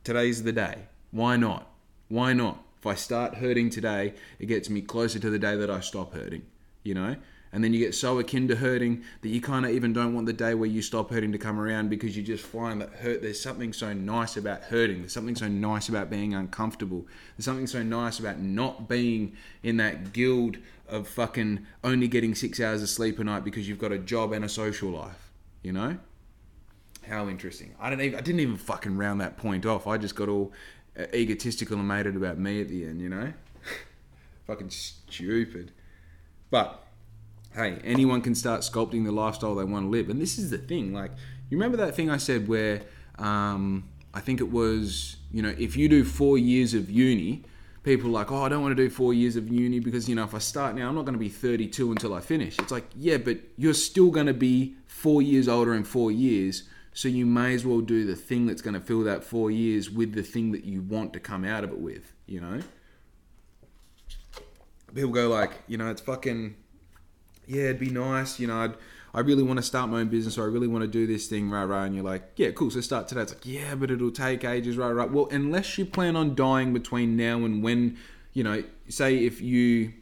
Today's 0.05 0.43
the 0.43 0.53
day. 0.53 0.89
Why 1.11 1.37
not? 1.37 1.71
Why 2.09 2.35
not? 2.35 2.63
If 2.77 2.85
I 2.87 2.97
start 2.97 3.37
hurting 3.37 3.71
today, 3.71 4.13
it 4.39 4.45
gets 4.45 4.69
me 4.69 4.83
closer 4.83 5.19
to 5.21 5.31
the 5.31 5.39
day 5.39 5.57
that 5.57 5.71
I 5.71 5.81
stop 5.81 6.13
hurting, 6.13 6.43
you 6.83 6.93
know? 6.93 7.17
And 7.57 7.65
then 7.65 7.73
you 7.73 7.79
get 7.79 7.95
so 7.95 8.19
akin 8.19 8.49
to 8.49 8.57
hurting 8.57 9.03
that 9.23 9.31
you 9.31 9.41
kind 9.41 9.65
of 9.65 9.71
even 9.71 9.95
don't 9.95 10.13
want 10.13 10.27
the 10.27 10.35
day 10.35 10.53
where 10.53 10.69
you 10.69 10.83
stop 10.83 11.11
hurting 11.11 11.33
to 11.33 11.39
come 11.39 11.59
around 11.59 11.89
because 11.89 12.15
you 12.15 12.23
just 12.23 12.45
find 12.45 12.83
that 12.83 12.91
hurt. 12.91 13.23
There's 13.23 13.41
something 13.41 13.73
so 13.73 13.95
nice 13.95 14.37
about 14.37 14.65
hurting. 14.65 14.99
There's 15.01 15.15
something 15.15 15.35
so 15.35 15.49
nice 15.49 15.89
about 15.89 16.11
being 16.11 16.35
uncomfortable. 16.35 17.07
There's 17.35 17.47
something 17.47 17.67
so 17.67 17.83
nice 17.83 18.19
about 18.19 18.41
not 18.41 18.91
being 18.91 19.39
in 19.63 19.79
that 19.79 20.13
guild 20.13 20.59
of 20.87 21.09
fucking 21.09 21.67
only 21.83 22.09
getting 22.09 22.35
six 22.35 22.61
hours 22.61 22.83
of 22.83 22.91
sleep 22.91 23.19
a 23.21 23.25
night 23.25 23.43
because 23.43 23.67
you've 23.67 23.79
got 23.79 23.91
a 23.91 23.99
job 23.99 24.33
and 24.33 24.45
a 24.45 24.51
social 24.51 24.91
life. 24.91 25.31
You 25.63 25.73
know? 25.73 25.97
How 27.09 27.27
interesting. 27.27 27.75
I 27.81 27.89
don't 27.89 28.03
even. 28.03 28.19
I 28.19 28.21
didn't 28.21 28.41
even 28.41 28.59
fucking 28.59 28.99
round 28.99 29.23
that 29.23 29.39
point 29.39 29.65
off. 29.65 29.87
I 29.87 29.97
just 29.97 30.15
got 30.15 30.29
all 30.29 30.53
uh, 30.95 31.05
egotistical 31.15 31.79
and 31.79 31.89
made 31.89 32.05
it 32.05 32.17
about 32.17 32.37
me 32.37 32.61
at 32.61 32.69
the 32.69 32.85
end, 32.85 33.01
you 33.01 33.09
know? 33.09 33.33
Fucking 34.47 34.69
stupid. 34.69 35.73
But 36.51 36.86
hey, 37.57 37.79
anyone 37.85 38.21
can 38.21 38.35
start 38.35 38.61
sculpting 38.61 39.05
the 39.05 39.13
lifestyle 39.13 39.55
they 39.55 39.65
want 39.65 39.87
to 39.87 39.89
live. 39.89 40.11
And 40.11 40.21
this 40.21 40.39
is 40.39 40.51
the 40.51 40.59
thing. 40.59 40.93
Like, 40.93 41.11
you 41.49 41.57
remember 41.57 41.79
that 41.79 41.97
thing 41.97 42.11
I 42.11 42.19
said 42.19 42.47
where 42.47 42.83
um, 43.19 43.89
I 44.13 44.21
think 44.21 44.41
it 44.41 44.53
was, 44.53 45.17
you 45.33 45.43
know, 45.43 45.55
if 45.59 45.77
you 45.77 45.89
do 45.89 46.05
four 46.05 46.39
years 46.39 46.75
of 46.75 46.91
uni, 46.91 47.43
people 47.83 48.11
are 48.11 48.13
like, 48.13 48.31
oh, 48.31 48.43
I 48.43 48.49
don't 48.51 48.63
want 48.63 48.77
to 48.77 48.83
do 48.83 48.91
four 48.91 49.15
years 49.15 49.37
of 49.37 49.49
uni 49.49 49.81
because, 49.81 50.09
you 50.09 50.15
know, 50.15 50.25
if 50.25 50.35
I 50.35 50.39
start 50.39 50.77
now, 50.77 50.89
I'm 50.89 50.95
not 50.95 51.07
going 51.07 51.15
to 51.15 51.19
be 51.19 51.31
32 51.31 51.91
until 51.91 52.15
I 52.15 52.21
finish. 52.21 52.59
It's 52.59 52.73
like, 52.73 52.87
yeah, 52.95 53.17
but 53.17 53.39
you're 53.57 53.75
still 53.75 54.11
going 54.11 54.27
to 54.27 54.35
be 54.35 54.77
four 54.87 55.23
years 55.23 55.49
older 55.49 55.75
in 55.75 55.85
four 55.85 56.13
years 56.13 56.65
so 56.97 57.09
you 57.09 57.27
may 57.27 57.55
as 57.55 57.67
well 57.67 57.83
do 57.83 58.07
the 58.07 58.17
thing 58.17 58.47
that's 58.47 58.63
going 58.63 58.73
to 58.73 58.81
fill 58.81 59.05
that 59.05 59.23
four 59.23 59.51
years 59.51 59.91
with 59.91 60.15
the 60.15 60.23
thing 60.23 60.53
that 60.53 60.65
you 60.65 60.81
want 60.81 61.13
to 61.13 61.21
come 61.21 61.45
out 61.45 61.63
of 61.63 61.71
it 61.71 61.79
with, 61.79 62.15
you 62.25 62.41
know? 62.41 62.61
People 64.95 65.11
go 65.11 65.29
like, 65.29 65.53
you 65.69 65.77
know, 65.77 65.91
it's 65.91 66.01
fucking, 66.01 66.55
yeah, 67.47 67.65
it'd 67.65 67.79
be 67.79 67.91
nice, 67.91 68.39
you 68.39 68.47
know, 68.47 68.59
I'd, 68.59 68.75
I 69.15 69.21
really 69.21 69.43
want 69.43 69.59
to 69.59 69.63
start 69.63 69.89
my 69.89 70.01
own 70.01 70.09
business 70.09 70.37
or 70.37 70.43
I 70.43 70.47
really 70.47 70.69
want 70.69 70.83
to 70.83 70.89
do 70.89 71.07
this 71.07 71.27
thing, 71.27 71.51
right, 71.51 71.65
right. 71.65 71.87
And 71.87 71.95
you're 71.95 72.05
like, 72.05 72.33
yeah, 72.37 72.51
cool, 72.51 72.71
so 72.71 72.81
start 72.81 73.09
today. 73.09 73.23
It's 73.23 73.33
like, 73.33 73.47
yeah, 73.47 73.75
but 73.75 73.91
it'll 73.91 74.11
take 74.11 74.45
ages, 74.45 74.77
right, 74.77 74.91
right. 74.91 75.11
Well, 75.11 75.29
unless 75.31 75.79
you 75.79 75.87
plan 75.87 76.17
on 76.17 76.35
dying 76.35 76.73
between 76.73 77.17
now 77.17 77.45
and 77.45 77.63
when, 77.63 77.97
you 78.35 78.45
know, 78.45 78.63
say 78.89 79.17
if 79.25 79.41
you, 79.41 79.93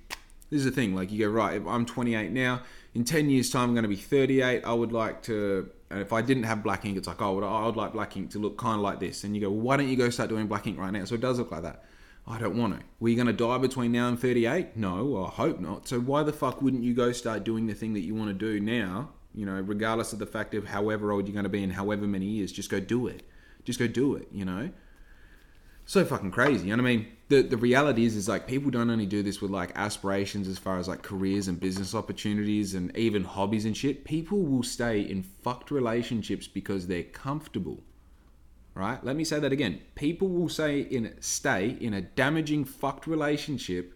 this 0.51 0.59
is 0.59 0.65
the 0.65 0.71
thing, 0.73 0.95
like 0.95 1.13
you 1.13 1.27
go, 1.27 1.31
right, 1.31 1.63
I'm 1.67 1.87
28 1.87 2.33
now, 2.33 2.63
in 2.95 3.05
10 3.05 3.31
years' 3.31 3.51
time, 3.51 3.69
I'm 3.69 3.75
going 3.75 3.83
to 3.85 3.89
be 3.89 3.97
38. 3.97 4.65
I 4.65 4.73
would 4.73 4.93
like 4.93 5.23
to 5.25 5.71
and 5.95 6.03
if 6.03 6.13
I 6.13 6.23
didn't 6.23 6.43
have 6.43 6.65
black 6.65 6.85
ink, 6.85 6.97
it's 6.97 7.07
like, 7.07 7.23
oh, 7.23 7.41
I 7.41 7.67
would 7.67 7.77
like 7.77 7.93
black 7.93 8.17
ink 8.17 8.31
to 8.33 8.41
look 8.41 8.59
kind 8.59 8.75
of 8.75 8.81
like 8.81 8.99
this. 8.99 9.23
And 9.23 9.37
you 9.37 9.41
go, 9.41 9.49
well, 9.49 9.61
why 9.61 9.77
don't 9.77 9.89
you 9.89 9.95
go 9.95 10.11
start 10.11 10.29
doing 10.29 10.49
black 10.49 10.67
ink 10.67 10.77
right 10.77 10.93
now? 10.93 11.05
So 11.05 11.15
it 11.15 11.21
does 11.21 11.39
look 11.39 11.53
like 11.53 11.63
that. 11.63 11.85
I 12.27 12.39
don't 12.39 12.57
want 12.57 12.79
to. 12.79 12.85
Were 13.01 13.11
you 13.11 13.17
going 13.17 13.27
to 13.27 13.33
die 13.33 13.59
between 13.59 13.93
now 13.93 14.09
and 14.09 14.19
38? 14.19 14.77
No, 14.77 15.25
I 15.25 15.29
hope 15.29 15.61
not. 15.61 15.87
So 15.87 16.01
why 16.01 16.23
the 16.23 16.33
fuck 16.33 16.63
wouldn't 16.63 16.83
you 16.83 16.95
go 16.95 17.13
start 17.13 17.45
doing 17.45 17.67
the 17.67 17.75
thing 17.75 17.93
that 17.95 18.01
you 18.01 18.15
want 18.15 18.29
to 18.29 18.35
do 18.35 18.61
now? 18.61 19.11
You 19.35 19.45
know, 19.45 19.61
regardless 19.61 20.13
of 20.13 20.19
the 20.21 20.27
fact 20.27 20.55
of 20.55 20.67
however 20.69 21.13
old 21.13 21.27
you're 21.27 21.35
going 21.35 21.45
to 21.45 21.51
be 21.51 21.63
in 21.63 21.71
however 21.71 22.07
many 22.07 22.27
years, 22.27 22.51
just 22.53 22.71
go 22.71 22.81
do 22.81 23.07
it. 23.09 23.25
Just 23.65 23.79
go 23.79 23.87
do 23.87 24.15
it, 24.15 24.29
you 24.33 24.45
know? 24.45 24.71
so 25.87 26.05
fucking 26.05 26.31
crazy. 26.31 26.69
You 26.69 26.77
know 26.77 26.83
what 26.83 26.91
I 26.91 26.97
mean? 26.97 27.07
The 27.29 27.43
the 27.43 27.57
reality 27.57 28.05
is 28.05 28.17
is 28.17 28.29
like 28.29 28.47
people 28.47 28.71
don't 28.71 28.91
only 28.91 29.07
do 29.07 29.23
this 29.23 29.41
with 29.41 29.51
like 29.51 29.73
aspirations 29.75 30.49
as 30.49 30.59
far 30.59 30.79
as 30.79 30.89
like 30.89 31.03
careers 31.03 31.49
and 31.49 31.59
business 31.59 31.95
opportunities 31.95 32.75
and 32.75 32.97
even 32.97 33.25
hobbies 33.25 33.65
and 33.65 33.77
shit. 33.77 34.05
People 34.05 34.43
will 34.43 34.63
stay 34.63 35.01
in 35.01 35.23
fucked 35.23 35.71
relationships 35.71 36.47
because 36.47 36.87
they're 36.87 37.03
comfortable. 37.03 37.83
Right? 38.75 39.03
Let 39.05 39.15
me 39.15 39.25
say 39.25 39.39
that 39.39 39.53
again. 39.53 39.81
People 39.95 40.29
will 40.29 40.49
say 40.49 40.81
in 40.81 41.15
stay 41.21 41.77
in 41.81 41.95
a 41.95 42.01
damaging 42.01 42.65
fucked 42.65 43.07
relationship 43.07 43.95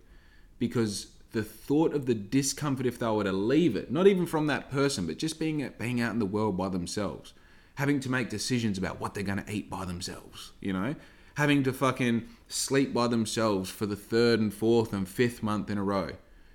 because 0.59 1.09
the 1.33 1.43
thought 1.43 1.95
of 1.95 2.07
the 2.07 2.14
discomfort 2.14 2.87
if 2.87 2.99
they 2.99 3.09
were 3.09 3.25
to 3.25 3.33
leave 3.33 3.75
it, 3.77 3.91
not 3.91 4.07
even 4.07 4.25
from 4.25 4.47
that 4.47 4.71
person, 4.71 5.07
but 5.07 5.19
just 5.19 5.38
being 5.38 5.69
being 5.79 6.01
out 6.01 6.12
in 6.12 6.21
the 6.21 6.27
world 6.27 6.57
by 6.57 6.69
themselves, 6.69 7.35
having 7.75 7.99
to 8.01 8.11
make 8.11 8.29
decisions 8.29 8.79
about 8.79 9.01
what 9.01 9.14
they're 9.14 9.25
going 9.25 9.43
to 9.43 9.53
eat 9.53 9.69
by 9.69 9.85
themselves, 9.85 10.53
you 10.61 10.73
know? 10.73 10.95
having 11.38 11.62
to 11.62 11.73
fucking 11.73 12.29
sleep 12.49 12.93
by 12.93 13.07
themselves 13.07 13.71
for 13.71 13.87
the 13.87 13.95
third 13.95 14.41
and 14.41 14.53
fourth 14.53 14.93
and 14.93 15.09
fifth 15.09 15.41
month 15.41 15.71
in 15.71 15.79
a 15.79 15.83
row. 15.83 16.11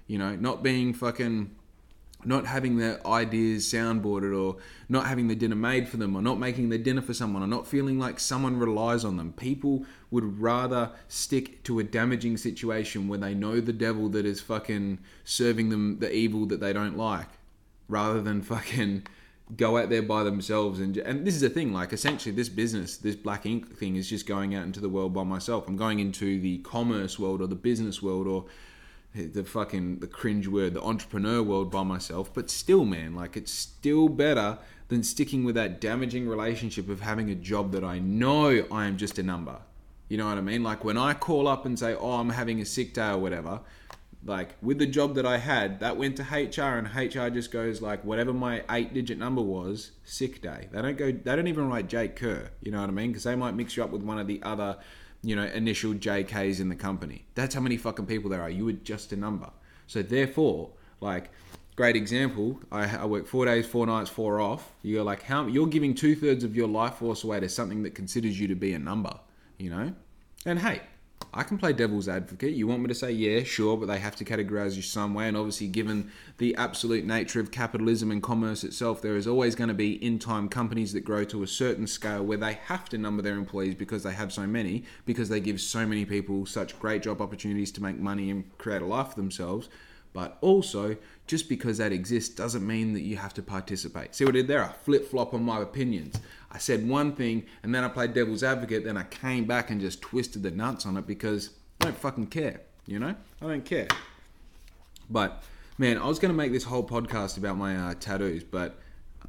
You 0.07 0.17
know, 0.17 0.35
not 0.35 0.61
being 0.61 0.93
fucking 0.93 1.55
not 2.25 2.45
having 2.45 2.77
their 2.77 3.05
ideas 3.05 3.65
soundboarded 3.65 4.37
or 4.37 4.57
not 4.89 5.07
having 5.07 5.27
the 5.27 5.35
dinner 5.35 5.55
made 5.55 5.87
for 5.87 5.97
them 5.97 6.15
or 6.15 6.21
not 6.21 6.39
making 6.39 6.69
the 6.69 6.77
dinner 6.77 7.01
for 7.01 7.13
someone 7.13 7.43
or 7.43 7.47
not 7.47 7.67
feeling 7.67 7.99
like 7.99 8.19
someone 8.19 8.57
relies 8.57 9.03
on 9.03 9.17
them. 9.17 9.33
People 9.33 9.85
would 10.11 10.39
rather 10.39 10.91
stick 11.07 11.63
to 11.63 11.79
a 11.79 11.83
damaging 11.83 12.37
situation 12.37 13.07
where 13.07 13.19
they 13.19 13.33
know 13.33 13.59
the 13.59 13.73
devil 13.73 14.09
that 14.09 14.25
is 14.25 14.41
fucking 14.41 14.99
serving 15.23 15.69
them 15.69 15.99
the 15.99 16.13
evil 16.13 16.45
that 16.45 16.59
they 16.59 16.73
don't 16.73 16.97
like 16.97 17.29
rather 17.87 18.21
than 18.21 18.41
fucking 18.41 19.05
go 19.57 19.77
out 19.77 19.89
there 19.89 20.01
by 20.01 20.23
themselves 20.23 20.79
and 20.79 20.97
and 20.97 21.27
this 21.27 21.35
is 21.35 21.41
the 21.41 21.49
thing 21.49 21.73
like 21.73 21.91
essentially 21.91 22.33
this 22.33 22.49
business 22.49 22.97
this 22.97 23.15
black 23.15 23.45
ink 23.45 23.75
thing 23.75 23.97
is 23.97 24.09
just 24.09 24.25
going 24.25 24.55
out 24.55 24.63
into 24.63 24.79
the 24.79 24.89
world 24.89 25.13
by 25.13 25.23
myself 25.23 25.67
i'm 25.67 25.75
going 25.75 25.99
into 25.99 26.39
the 26.39 26.57
commerce 26.59 27.19
world 27.19 27.41
or 27.41 27.47
the 27.47 27.55
business 27.55 28.01
world 28.01 28.25
or 28.25 28.45
the 29.13 29.43
fucking 29.43 29.99
the 29.99 30.07
cringe 30.07 30.47
word 30.47 30.73
the 30.73 30.81
entrepreneur 30.81 31.43
world 31.43 31.69
by 31.69 31.83
myself 31.83 32.33
but 32.33 32.49
still 32.49 32.83
man 32.83 33.13
like 33.13 33.37
it's 33.37 33.51
still 33.51 34.09
better 34.09 34.57
than 34.93 35.03
sticking 35.03 35.43
with 35.43 35.55
that 35.55 35.81
damaging 35.81 36.27
relationship 36.27 36.89
of 36.89 37.01
having 37.01 37.29
a 37.29 37.35
job 37.35 37.71
that 37.71 37.83
I 37.83 37.99
know 37.99 38.65
I 38.71 38.85
am 38.85 38.97
just 38.97 39.17
a 39.17 39.23
number. 39.23 39.57
You 40.07 40.17
know 40.17 40.27
what 40.27 40.37
I 40.37 40.41
mean? 40.41 40.63
Like 40.63 40.83
when 40.83 40.97
I 40.97 41.13
call 41.13 41.47
up 41.47 41.65
and 41.65 41.77
say, 41.77 41.95
"Oh, 41.95 42.13
I'm 42.13 42.29
having 42.29 42.61
a 42.61 42.65
sick 42.65 42.93
day" 42.93 43.09
or 43.09 43.17
whatever, 43.17 43.61
like 44.25 44.55
with 44.61 44.77
the 44.77 44.85
job 44.85 45.15
that 45.15 45.25
I 45.25 45.37
had, 45.37 45.79
that 45.79 45.97
went 45.97 46.17
to 46.17 46.23
HR 46.23 46.77
and 46.77 46.87
HR 46.87 47.29
just 47.29 47.51
goes 47.51 47.81
like 47.81 48.05
whatever 48.05 48.33
my 48.33 48.63
eight 48.69 48.93
digit 48.93 49.17
number 49.17 49.41
was, 49.41 49.91
sick 50.03 50.41
day. 50.41 50.67
They 50.71 50.81
don't 50.81 50.97
go 50.97 51.11
they 51.11 51.35
don't 51.35 51.47
even 51.47 51.69
write 51.69 51.87
Jake 51.87 52.15
Kerr, 52.15 52.51
you 52.61 52.71
know 52.71 52.81
what 52.81 52.89
I 52.89 52.93
mean? 52.93 53.09
Because 53.09 53.23
they 53.23 53.35
might 53.35 53.55
mix 53.55 53.75
you 53.75 53.83
up 53.83 53.89
with 53.89 54.03
one 54.03 54.19
of 54.19 54.27
the 54.27 54.43
other, 54.43 54.77
you 55.23 55.35
know, 55.35 55.45
initial 55.45 55.93
JKs 55.93 56.59
in 56.59 56.69
the 56.69 56.75
company. 56.75 57.25
That's 57.33 57.55
how 57.55 57.61
many 57.61 57.77
fucking 57.77 58.05
people 58.05 58.29
there 58.29 58.41
are. 58.41 58.49
You 58.49 58.65
were 58.65 58.73
just 58.73 59.13
a 59.13 59.15
number. 59.15 59.49
So 59.87 60.01
therefore, 60.01 60.71
like 60.99 61.31
great 61.75 61.95
example, 61.95 62.59
I, 62.71 62.97
I 62.97 63.05
work 63.05 63.25
four 63.25 63.45
days, 63.45 63.65
four 63.65 63.87
nights, 63.87 64.09
four 64.09 64.39
off. 64.39 64.71
You're 64.81 65.03
like 65.03 65.23
how 65.23 65.47
you're 65.47 65.67
giving 65.67 65.95
two 65.95 66.15
thirds 66.15 66.43
of 66.43 66.55
your 66.55 66.67
life 66.67 66.95
force 66.95 67.23
away 67.23 67.39
to 67.39 67.49
something 67.49 67.83
that 67.83 67.95
considers 67.95 68.39
you 68.39 68.47
to 68.49 68.55
be 68.55 68.73
a 68.73 68.79
number, 68.79 69.17
you 69.57 69.69
know? 69.69 69.93
And 70.45 70.59
hey, 70.59 70.81
I 71.35 71.43
can 71.43 71.57
play 71.57 71.73
devil's 71.73 72.07
advocate. 72.07 72.53
You 72.53 72.67
want 72.67 72.81
me 72.81 72.87
to 72.89 72.95
say, 72.95 73.11
yeah, 73.11 73.43
sure, 73.43 73.75
but 73.75 73.87
they 73.87 73.97
have 73.97 74.15
to 74.17 74.25
categorize 74.25 74.75
you 74.75 74.83
some 74.83 75.15
way. 75.15 75.27
And 75.27 75.35
obviously, 75.35 75.67
given 75.67 76.11
the 76.37 76.55
absolute 76.55 77.05
nature 77.05 77.39
of 77.39 77.49
capitalism 77.49 78.11
and 78.11 78.21
commerce 78.21 78.63
itself, 78.63 79.01
there 79.01 79.15
is 79.15 79.27
always 79.27 79.55
going 79.55 79.69
to 79.69 79.73
be 79.73 79.93
in 79.93 80.19
time 80.19 80.47
companies 80.47 80.93
that 80.93 81.01
grow 81.01 81.23
to 81.25 81.41
a 81.41 81.47
certain 81.47 81.87
scale 81.87 82.23
where 82.23 82.37
they 82.37 82.53
have 82.65 82.87
to 82.89 82.97
number 82.99 83.23
their 83.23 83.37
employees 83.37 83.73
because 83.73 84.03
they 84.03 84.13
have 84.13 84.31
so 84.31 84.45
many, 84.45 84.83
because 85.05 85.29
they 85.29 85.39
give 85.39 85.59
so 85.59 85.87
many 85.87 86.05
people 86.05 86.45
such 86.45 86.79
great 86.79 87.01
job 87.01 87.19
opportunities 87.19 87.71
to 87.71 87.81
make 87.81 87.97
money 87.97 88.29
and 88.29 88.57
create 88.59 88.83
a 88.83 88.85
life 88.85 89.09
for 89.09 89.15
themselves. 89.15 89.69
But 90.13 90.37
also, 90.41 90.95
just 91.25 91.49
because 91.49 91.79
that 91.79 91.91
exists 91.91 92.35
doesn't 92.35 92.65
mean 92.65 92.93
that 92.93 93.01
you 93.01 93.17
have 93.17 93.33
to 93.33 93.41
participate. 93.41 94.13
See 94.13 94.23
what 94.23 94.35
I 94.35 94.37
did 94.39 94.47
there? 94.47 94.63
I 94.63 94.71
flip 94.71 95.09
flop 95.09 95.33
on 95.33 95.43
my 95.43 95.59
opinions. 95.59 96.19
I 96.53 96.59
said 96.59 96.87
one 96.87 97.15
thing 97.15 97.45
and 97.63 97.73
then 97.73 97.83
I 97.83 97.87
played 97.87 98.13
devil's 98.13 98.43
advocate, 98.43 98.83
then 98.83 98.95
I 98.95 99.03
came 99.03 99.45
back 99.45 99.71
and 99.71 99.81
just 99.81 100.01
twisted 100.01 100.43
the 100.43 100.51
nuts 100.51 100.85
on 100.85 100.95
it 100.97 101.07
because 101.07 101.49
I 101.81 101.85
don't 101.85 101.97
fucking 101.97 102.27
care, 102.27 102.61
you 102.85 102.99
know? 102.99 103.15
I 103.41 103.47
don't 103.47 103.65
care. 103.65 103.87
But 105.09 105.43
man, 105.77 105.97
I 105.97 106.07
was 106.07 106.19
going 106.19 106.31
to 106.31 106.37
make 106.37 106.51
this 106.51 106.63
whole 106.63 106.87
podcast 106.87 107.37
about 107.37 107.57
my 107.57 107.75
uh, 107.75 107.93
tattoos, 107.99 108.43
but 108.43 108.79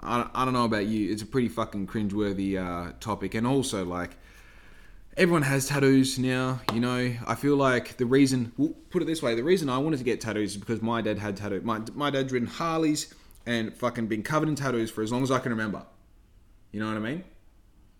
I, 0.01 0.29
I 0.35 0.45
don't 0.45 0.55
know 0.55 0.65
about 0.65 0.87
you. 0.87 1.11
It's 1.11 1.23
a 1.23 1.27
pretty 1.27 1.49
fucking 1.49 1.87
cringeworthy 1.87 2.59
uh, 2.59 2.93
topic. 3.01 3.35
And 3.35 3.47
also, 3.47 3.85
like, 3.85 4.17
everyone 5.17 5.43
has 5.43 5.69
tattoos 5.69 6.19
now. 6.19 6.61
You 6.73 6.81
know, 6.81 7.15
I 7.27 7.35
feel 7.35 7.57
like 7.57 7.97
the 7.97 8.07
reason, 8.07 8.53
well, 8.57 8.75
put 8.91 9.03
it 9.03 9.07
this 9.07 9.23
way, 9.23 9.35
the 9.35 9.45
reason 9.45 9.69
I 9.69 9.79
wanted 9.79 9.99
to 9.99 10.05
get 10.05 10.21
tattoos 10.21 10.53
is 10.53 10.57
because 10.57 10.83
my 10.83 11.01
dad 11.01 11.19
had 11.19 11.37
tattoos. 11.37 11.65
My, 11.65 11.81
my 11.95 12.11
dad's 12.11 12.33
ridden 12.33 12.49
Harleys 12.49 13.15
and 13.47 13.75
fucking 13.75 14.07
been 14.07 14.23
covered 14.23 14.49
in 14.49 14.55
tattoos 14.55 14.91
for 14.91 15.03
as 15.03 15.13
long 15.13 15.23
as 15.23 15.31
I 15.31 15.39
can 15.39 15.51
remember. 15.53 15.85
You 16.75 16.81
know 16.81 16.89
what 16.89 16.97
I 16.97 16.99
mean? 16.99 17.23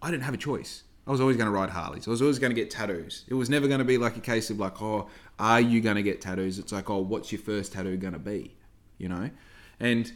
I 0.03 0.11
didn't 0.11 0.25
have 0.25 0.35
a 0.35 0.37
choice. 0.37 0.83
I 1.07 1.13
was 1.13 1.21
always 1.21 1.37
going 1.37 1.47
to 1.47 1.53
ride 1.53 1.71
Harleys. 1.71 2.09
I 2.09 2.11
was 2.11 2.21
always 2.21 2.41
going 2.41 2.51
to 2.51 2.61
get 2.61 2.73
tattoos. 2.73 3.25
It 3.29 3.35
was 3.35 3.49
never 3.49 3.69
going 3.69 3.79
to 3.79 3.85
be 3.85 3.99
like 3.99 4.17
a 4.17 4.21
case 4.21 4.51
of 4.51 4.59
like, 4.59 4.83
oh, 4.83 5.09
are 5.39 5.61
you 5.61 5.81
going 5.81 5.95
to 5.95 6.03
get 6.03 6.21
tattoos? 6.21 6.59
It's 6.59 6.73
like, 6.73 6.91
oh, 6.91 6.99
what's 6.99 7.31
your 7.31 7.41
first 7.41 7.73
tattoo 7.73 7.97
going 7.97 8.15
to 8.15 8.19
be? 8.19 8.57
You 8.99 9.11
know? 9.11 9.31
And 9.79 10.13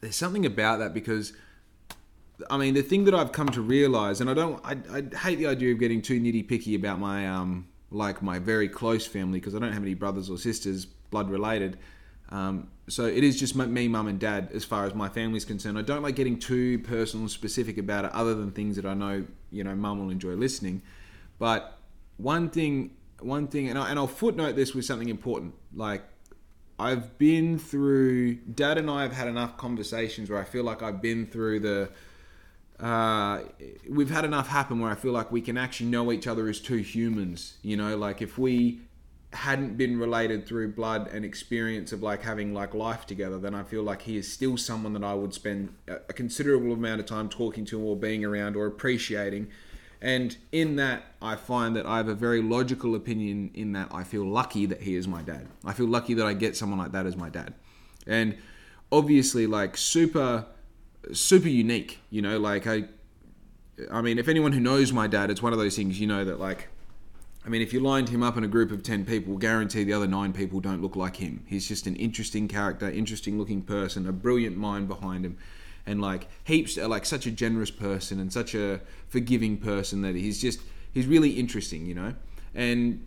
there's 0.00 0.16
something 0.16 0.46
about 0.46 0.78
that 0.78 0.94
because, 0.94 1.34
I 2.48 2.56
mean, 2.56 2.72
the 2.72 2.80
thing 2.80 3.04
that 3.04 3.14
I've 3.14 3.32
come 3.32 3.50
to 3.50 3.60
realize, 3.60 4.22
and 4.22 4.30
I 4.30 4.34
don't, 4.34 4.58
I, 4.64 4.78
I 4.90 5.14
hate 5.14 5.36
the 5.36 5.48
idea 5.48 5.74
of 5.74 5.78
getting 5.78 6.00
too 6.00 6.18
nitty 6.18 6.48
picky 6.48 6.74
about 6.74 7.00
my, 7.00 7.28
um, 7.28 7.68
like 7.90 8.22
my 8.22 8.38
very 8.38 8.66
close 8.70 9.06
family 9.06 9.40
because 9.40 9.54
I 9.54 9.58
don't 9.58 9.74
have 9.74 9.82
any 9.82 9.92
brothers 9.92 10.30
or 10.30 10.38
sisters 10.38 10.86
blood 10.86 11.28
related. 11.28 11.76
Um, 12.32 12.68
so 12.88 13.04
it 13.04 13.22
is 13.22 13.38
just 13.38 13.54
me, 13.54 13.88
mum, 13.88 14.08
and 14.08 14.18
dad 14.18 14.48
as 14.54 14.64
far 14.64 14.86
as 14.86 14.94
my 14.94 15.08
family's 15.08 15.44
concerned. 15.44 15.78
I 15.78 15.82
don't 15.82 16.02
like 16.02 16.16
getting 16.16 16.38
too 16.38 16.78
personal 16.80 17.24
and 17.24 17.30
specific 17.30 17.76
about 17.76 18.06
it, 18.06 18.12
other 18.12 18.34
than 18.34 18.50
things 18.50 18.76
that 18.76 18.86
I 18.86 18.94
know 18.94 19.24
you 19.50 19.62
know 19.62 19.74
mum 19.76 20.00
will 20.00 20.10
enjoy 20.10 20.32
listening. 20.32 20.82
But 21.38 21.78
one 22.16 22.48
thing, 22.48 22.96
one 23.20 23.48
thing, 23.48 23.68
and, 23.68 23.78
I, 23.78 23.90
and 23.90 23.98
I'll 23.98 24.06
footnote 24.06 24.56
this 24.56 24.74
with 24.74 24.86
something 24.86 25.10
important. 25.10 25.54
Like 25.74 26.02
I've 26.78 27.18
been 27.18 27.58
through, 27.58 28.36
dad 28.36 28.78
and 28.78 28.90
I 28.90 29.02
have 29.02 29.12
had 29.12 29.28
enough 29.28 29.58
conversations 29.58 30.30
where 30.30 30.40
I 30.40 30.44
feel 30.44 30.64
like 30.64 30.82
I've 30.82 31.02
been 31.02 31.26
through 31.26 31.60
the. 31.60 31.90
Uh, 32.80 33.42
we've 33.88 34.10
had 34.10 34.24
enough 34.24 34.48
happen 34.48 34.80
where 34.80 34.90
I 34.90 34.96
feel 34.96 35.12
like 35.12 35.30
we 35.30 35.40
can 35.40 35.56
actually 35.56 35.90
know 35.90 36.10
each 36.10 36.26
other 36.26 36.48
as 36.48 36.58
two 36.58 36.78
humans. 36.78 37.58
You 37.62 37.76
know, 37.76 37.96
like 37.96 38.22
if 38.22 38.38
we 38.38 38.80
hadn't 39.32 39.78
been 39.78 39.98
related 39.98 40.46
through 40.46 40.72
blood 40.72 41.08
and 41.12 41.24
experience 41.24 41.92
of 41.92 42.02
like 42.02 42.22
having 42.22 42.52
like 42.52 42.74
life 42.74 43.06
together, 43.06 43.38
then 43.38 43.54
I 43.54 43.62
feel 43.62 43.82
like 43.82 44.02
he 44.02 44.16
is 44.16 44.30
still 44.30 44.56
someone 44.56 44.92
that 44.92 45.04
I 45.04 45.14
would 45.14 45.32
spend 45.32 45.74
a 45.88 46.12
considerable 46.12 46.72
amount 46.72 47.00
of 47.00 47.06
time 47.06 47.28
talking 47.28 47.64
to 47.66 47.80
or 47.80 47.96
being 47.96 48.24
around 48.24 48.56
or 48.56 48.66
appreciating. 48.66 49.48
And 50.02 50.36
in 50.50 50.76
that, 50.76 51.04
I 51.22 51.36
find 51.36 51.76
that 51.76 51.86
I 51.86 51.96
have 51.96 52.08
a 52.08 52.14
very 52.14 52.42
logical 52.42 52.94
opinion 52.94 53.52
in 53.54 53.72
that 53.72 53.88
I 53.92 54.04
feel 54.04 54.24
lucky 54.24 54.66
that 54.66 54.82
he 54.82 54.96
is 54.96 55.06
my 55.06 55.22
dad. 55.22 55.46
I 55.64 55.72
feel 55.72 55.86
lucky 55.86 56.14
that 56.14 56.26
I 56.26 56.34
get 56.34 56.56
someone 56.56 56.78
like 56.78 56.92
that 56.92 57.06
as 57.06 57.16
my 57.16 57.28
dad. 57.28 57.54
And 58.06 58.36
obviously, 58.90 59.46
like 59.46 59.76
super, 59.76 60.46
super 61.12 61.48
unique, 61.48 62.00
you 62.10 62.20
know, 62.20 62.38
like 62.38 62.66
I, 62.66 62.84
I 63.90 64.02
mean, 64.02 64.18
if 64.18 64.28
anyone 64.28 64.52
who 64.52 64.60
knows 64.60 64.92
my 64.92 65.06
dad, 65.06 65.30
it's 65.30 65.40
one 65.40 65.52
of 65.52 65.58
those 65.58 65.76
things, 65.76 66.00
you 66.00 66.06
know, 66.06 66.24
that 66.24 66.40
like, 66.40 66.68
I 67.44 67.48
mean, 67.48 67.60
if 67.60 67.72
you 67.72 67.80
lined 67.80 68.08
him 68.08 68.22
up 68.22 68.36
in 68.36 68.44
a 68.44 68.48
group 68.48 68.70
of 68.70 68.82
10 68.82 69.04
people, 69.04 69.36
guarantee 69.36 69.82
the 69.82 69.92
other 69.92 70.06
nine 70.06 70.32
people 70.32 70.60
don't 70.60 70.80
look 70.80 70.94
like 70.94 71.16
him. 71.16 71.44
He's 71.46 71.66
just 71.66 71.86
an 71.86 71.96
interesting 71.96 72.46
character, 72.46 72.88
interesting 72.88 73.36
looking 73.36 73.62
person, 73.62 74.06
a 74.08 74.12
brilliant 74.12 74.56
mind 74.56 74.86
behind 74.86 75.26
him. 75.26 75.36
And 75.84 76.00
like 76.00 76.28
heaps, 76.44 76.76
like 76.76 77.04
such 77.04 77.26
a 77.26 77.32
generous 77.32 77.72
person 77.72 78.20
and 78.20 78.32
such 78.32 78.54
a 78.54 78.80
forgiving 79.08 79.56
person 79.56 80.02
that 80.02 80.14
he's 80.14 80.40
just, 80.40 80.60
he's 80.92 81.06
really 81.06 81.30
interesting, 81.30 81.84
you 81.84 81.94
know? 81.94 82.14
And 82.54 83.04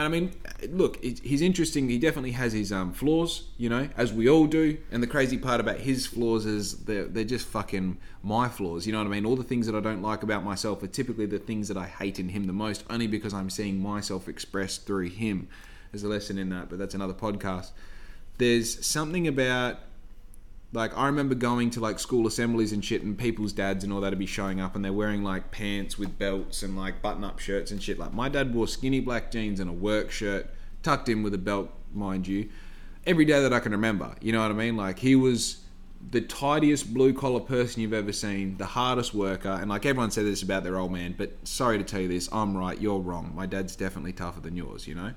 and 0.00 0.06
I 0.06 0.18
mean, 0.18 0.32
look, 0.70 0.98
he's 1.04 1.42
interesting. 1.42 1.90
He 1.90 1.98
definitely 1.98 2.30
has 2.30 2.54
his 2.54 2.72
um, 2.72 2.94
flaws, 2.94 3.44
you 3.58 3.68
know, 3.68 3.86
as 3.98 4.14
we 4.14 4.30
all 4.30 4.46
do. 4.46 4.78
And 4.90 5.02
the 5.02 5.06
crazy 5.06 5.36
part 5.36 5.60
about 5.60 5.76
his 5.76 6.06
flaws 6.06 6.46
is 6.46 6.84
they're, 6.84 7.04
they're 7.04 7.22
just 7.22 7.46
fucking 7.46 7.98
my 8.22 8.48
flaws. 8.48 8.86
You 8.86 8.92
know 8.92 8.98
what 9.00 9.08
I 9.08 9.10
mean? 9.10 9.26
All 9.26 9.36
the 9.36 9.44
things 9.44 9.66
that 9.66 9.74
I 9.74 9.80
don't 9.80 10.00
like 10.00 10.22
about 10.22 10.42
myself 10.42 10.82
are 10.82 10.86
typically 10.86 11.26
the 11.26 11.38
things 11.38 11.68
that 11.68 11.76
I 11.76 11.84
hate 11.84 12.18
in 12.18 12.30
him 12.30 12.46
the 12.46 12.54
most, 12.54 12.82
only 12.88 13.08
because 13.08 13.34
I'm 13.34 13.50
seeing 13.50 13.78
myself 13.78 14.26
expressed 14.26 14.86
through 14.86 15.10
him. 15.10 15.48
There's 15.92 16.02
a 16.02 16.08
lesson 16.08 16.38
in 16.38 16.48
that, 16.48 16.70
but 16.70 16.78
that's 16.78 16.94
another 16.94 17.12
podcast. 17.12 17.72
There's 18.38 18.82
something 18.86 19.28
about 19.28 19.80
like 20.72 20.96
I 20.96 21.06
remember 21.06 21.34
going 21.34 21.70
to 21.70 21.80
like 21.80 21.98
school 21.98 22.26
assemblies 22.26 22.72
and 22.72 22.84
shit, 22.84 23.02
and 23.02 23.18
people's 23.18 23.52
dads 23.52 23.82
and 23.82 23.92
all 23.92 24.00
that 24.00 24.10
would 24.10 24.18
be 24.18 24.26
showing 24.26 24.60
up, 24.60 24.76
and 24.76 24.84
they're 24.84 24.92
wearing 24.92 25.24
like 25.24 25.50
pants 25.50 25.98
with 25.98 26.18
belts 26.18 26.62
and 26.62 26.76
like 26.76 27.02
button-up 27.02 27.38
shirts 27.38 27.70
and 27.70 27.82
shit. 27.82 27.98
Like 27.98 28.12
my 28.12 28.28
dad 28.28 28.54
wore 28.54 28.68
skinny 28.68 29.00
black 29.00 29.30
jeans 29.30 29.60
and 29.60 29.68
a 29.68 29.72
work 29.72 30.10
shirt, 30.10 30.48
tucked 30.82 31.08
in 31.08 31.22
with 31.22 31.34
a 31.34 31.38
belt, 31.38 31.70
mind 31.92 32.26
you, 32.26 32.48
every 33.06 33.24
day 33.24 33.40
that 33.42 33.52
I 33.52 33.60
can 33.60 33.72
remember. 33.72 34.14
You 34.20 34.32
know 34.32 34.42
what 34.42 34.50
I 34.50 34.54
mean? 34.54 34.76
Like 34.76 34.98
he 35.00 35.16
was 35.16 35.64
the 36.12 36.20
tidiest 36.20 36.94
blue 36.94 37.12
collar 37.12 37.40
person 37.40 37.82
you've 37.82 37.92
ever 37.92 38.12
seen, 38.12 38.56
the 38.56 38.64
hardest 38.64 39.12
worker, 39.12 39.50
and 39.50 39.68
like 39.68 39.84
everyone 39.84 40.10
said 40.10 40.24
this 40.24 40.42
about 40.42 40.64
their 40.64 40.78
old 40.78 40.92
man, 40.92 41.14
but 41.18 41.32
sorry 41.46 41.76
to 41.78 41.84
tell 41.84 42.00
you 42.00 42.08
this, 42.08 42.28
I'm 42.32 42.56
right, 42.56 42.80
you're 42.80 43.00
wrong. 43.00 43.32
My 43.34 43.44
dad's 43.44 43.76
definitely 43.76 44.12
tougher 44.12 44.40
than 44.40 44.56
yours, 44.56 44.86
you 44.86 44.94
know, 44.94 45.12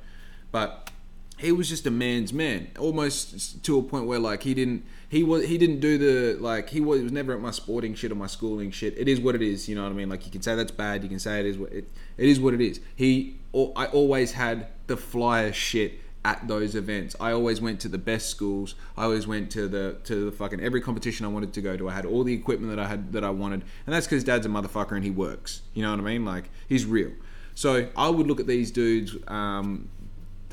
but 0.51 0.91
he 1.38 1.52
was 1.52 1.68
just 1.68 1.86
a 1.86 1.92
man's 1.92 2.32
man, 2.32 2.70
almost 2.80 3.64
to 3.66 3.78
a 3.78 3.84
point 3.84 4.06
where 4.06 4.20
like 4.20 4.44
he 4.44 4.54
didn't 4.54 4.86
he 5.10 5.24
was 5.24 5.46
he 5.46 5.58
didn't 5.58 5.80
do 5.80 5.98
the 5.98 6.40
like 6.40 6.70
he 6.70 6.80
was, 6.80 7.02
was 7.02 7.12
never 7.12 7.34
at 7.34 7.42
my 7.42 7.52
sporting 7.52 7.96
shit 7.96 8.12
or 8.12 8.16
my 8.16 8.28
schooling 8.28 8.72
shit. 8.72 8.98
It 8.98 9.08
is 9.08 9.20
what 9.20 9.36
it 9.36 9.42
is, 9.42 9.68
you 9.68 9.76
know 9.76 9.84
what 9.84 9.92
I 9.92 9.96
mean? 9.96 10.10
Like 10.10 10.26
you 10.26 10.32
can 10.32 10.42
say 10.42 10.56
that's 10.56 10.72
bad, 10.72 11.04
you 11.04 11.10
can 11.10 11.20
say 11.20 11.40
it 11.40 11.46
is 11.46 11.58
what 11.58 11.72
it, 11.72 11.90
it 12.18 12.30
is 12.30 12.40
what 12.40 12.54
it 12.54 12.62
is. 12.62 12.80
He 12.96 13.40
I 13.54 13.88
always 13.88 14.34
had 14.34 14.68
the 14.88 14.98
flyer 14.98 15.52
shit 15.54 16.00
at 16.26 16.48
those 16.48 16.76
events. 16.76 17.16
I 17.20 17.32
always 17.32 17.60
went 17.60 17.82
to 17.82 17.90
the 17.90 17.98
best 17.98 18.30
schools. 18.30 18.76
I 18.96 19.04
always 19.04 19.28
went 19.28 19.52
to 19.52 19.68
the 19.68 19.98
to 20.06 20.26
the 20.26 20.32
fucking 20.32 20.62
every 20.62 20.82
competition 20.82 21.26
I 21.26 21.30
wanted 21.30 21.54
to 21.54 21.62
go 21.62 21.76
to. 21.76 21.90
I 21.90 21.94
had 21.94 22.06
all 22.06 22.24
the 22.24 22.34
equipment 22.34 22.76
that 22.76 22.84
I 22.84 22.88
had 22.88 23.12
that 23.14 23.24
I 23.24 23.30
wanted, 23.30 23.64
and 23.86 23.94
that's 23.94 24.08
because 24.08 24.24
Dad's 24.24 24.46
a 24.46 24.50
motherfucker 24.50 24.94
and 24.94 25.04
he 25.04 25.12
works. 25.12 25.62
You 25.74 25.84
know 25.84 25.92
what 25.92 26.00
I 26.00 26.04
mean? 26.04 26.26
Like 26.26 26.50
he's 26.68 26.86
real. 26.86 27.12
So 27.56 27.88
I 27.96 28.10
would 28.10 28.28
look 28.28 28.40
at 28.40 28.48
these 28.48 28.72
dudes 28.72 29.16
um, 29.28 29.90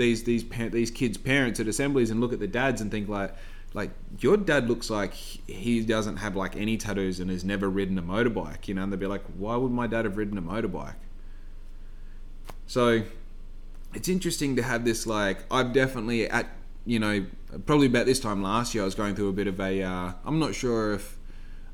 these 0.01 0.25
these 0.25 0.45
these 0.71 0.91
kids' 0.91 1.17
parents 1.17 1.61
at 1.61 1.69
assemblies 1.69 2.11
and 2.11 2.21
look 2.21 2.33
at 2.33 2.41
the 2.41 2.49
dads 2.49 2.81
and 2.81 2.91
think 2.91 3.09
like 3.09 3.35
like 3.73 3.91
your 4.19 4.37
dad 4.37 4.69
looks 4.69 4.91
like 4.91 5.15
he 5.15 5.81
doesn't 5.81 6.17
have 6.17 6.35
like 6.35 6.57
any 6.57 6.77
tattoos 6.77 7.21
and 7.21 7.31
has 7.31 7.45
never 7.45 7.71
ridden 7.71 7.97
a 7.99 8.03
motorbike 8.03 8.67
you 8.67 8.75
know? 8.75 8.83
And 8.83 8.93
they'd 8.93 8.99
be 8.99 9.07
like 9.07 9.23
why 9.37 9.57
would 9.57 9.71
my 9.71 9.87
dad 9.87 10.05
have 10.05 10.17
ridden 10.17 10.37
a 10.37 10.43
motorbike? 10.43 10.97
So 12.67 13.05
it's 13.95 14.09
interesting 14.09 14.57
to 14.57 14.63
have 14.63 14.85
this 14.85 15.07
like 15.07 15.39
i've 15.51 15.73
definitely 15.73 16.29
at 16.29 16.47
you 16.87 16.99
know 16.99 17.27
probably 17.67 17.87
about 17.87 18.07
this 18.07 18.21
time 18.21 18.43
last 18.43 18.75
year 18.75 18.83
i 18.83 18.85
was 18.85 18.95
going 18.95 19.15
through 19.15 19.29
a 19.29 19.33
bit 19.33 19.47
of 19.47 19.59
a 19.61 19.83
uh, 19.83 20.13
i'm 20.25 20.39
not 20.39 20.55
sure 20.55 20.95
if 20.95 21.19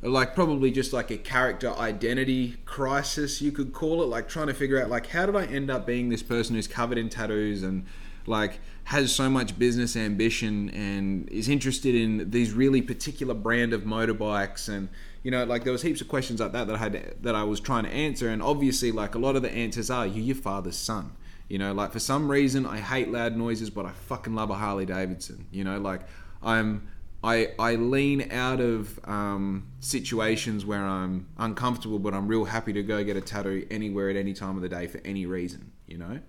like 0.02 0.34
probably 0.34 0.70
just 0.70 0.92
like 0.92 1.10
a 1.10 1.16
character 1.16 1.72
identity 1.74 2.56
crisis 2.64 3.42
you 3.42 3.50
could 3.50 3.72
call 3.72 4.02
it 4.02 4.06
like 4.06 4.28
trying 4.28 4.46
to 4.46 4.54
figure 4.54 4.82
out 4.82 4.88
like 4.88 5.08
how 5.08 5.26
did 5.26 5.36
i 5.36 5.44
end 5.46 5.70
up 5.70 5.86
being 5.86 6.08
this 6.08 6.22
person 6.22 6.54
who's 6.54 6.68
covered 6.68 6.98
in 6.98 7.08
tattoos 7.08 7.62
and 7.62 7.84
like 8.28 8.60
has 8.84 9.14
so 9.14 9.28
much 9.28 9.58
business 9.58 9.96
ambition 9.96 10.70
and 10.70 11.28
is 11.30 11.48
interested 11.48 11.94
in 11.94 12.30
these 12.30 12.52
really 12.52 12.80
particular 12.80 13.34
brand 13.34 13.72
of 13.72 13.82
motorbikes 13.82 14.68
and 14.68 14.88
you 15.26 15.32
know, 15.32 15.42
like 15.42 15.64
there 15.64 15.72
was 15.72 15.82
heaps 15.82 16.00
of 16.00 16.06
questions 16.06 16.38
like 16.38 16.52
that 16.52 16.68
that 16.68 16.76
I 16.76 16.78
had 16.78 17.14
that 17.22 17.34
I 17.34 17.42
was 17.42 17.58
trying 17.58 17.82
to 17.82 17.90
answer, 17.90 18.28
and 18.28 18.40
obviously, 18.40 18.92
like 18.92 19.16
a 19.16 19.18
lot 19.18 19.34
of 19.34 19.42
the 19.42 19.50
answers 19.50 19.90
are 19.90 20.06
you 20.06 20.22
your 20.22 20.36
father's 20.36 20.76
son. 20.76 21.16
You 21.48 21.58
know, 21.58 21.72
like 21.72 21.90
for 21.90 21.98
some 21.98 22.30
reason 22.30 22.64
I 22.64 22.78
hate 22.78 23.10
loud 23.10 23.36
noises, 23.36 23.68
but 23.68 23.86
I 23.86 23.90
fucking 23.90 24.36
love 24.36 24.50
a 24.50 24.54
Harley 24.54 24.86
Davidson. 24.86 25.48
You 25.50 25.64
know, 25.64 25.80
like 25.80 26.02
I'm 26.44 26.86
I 27.24 27.48
I 27.58 27.74
lean 27.74 28.30
out 28.30 28.60
of 28.60 29.00
um, 29.02 29.66
situations 29.80 30.64
where 30.64 30.84
I'm 30.84 31.26
uncomfortable, 31.38 31.98
but 31.98 32.14
I'm 32.14 32.28
real 32.28 32.44
happy 32.44 32.72
to 32.74 32.84
go 32.84 33.02
get 33.02 33.16
a 33.16 33.20
tattoo 33.20 33.66
anywhere 33.68 34.10
at 34.10 34.14
any 34.14 34.32
time 34.32 34.54
of 34.54 34.62
the 34.62 34.68
day 34.68 34.86
for 34.86 35.00
any 35.04 35.26
reason. 35.26 35.72
You 35.88 35.98
know, 35.98 36.20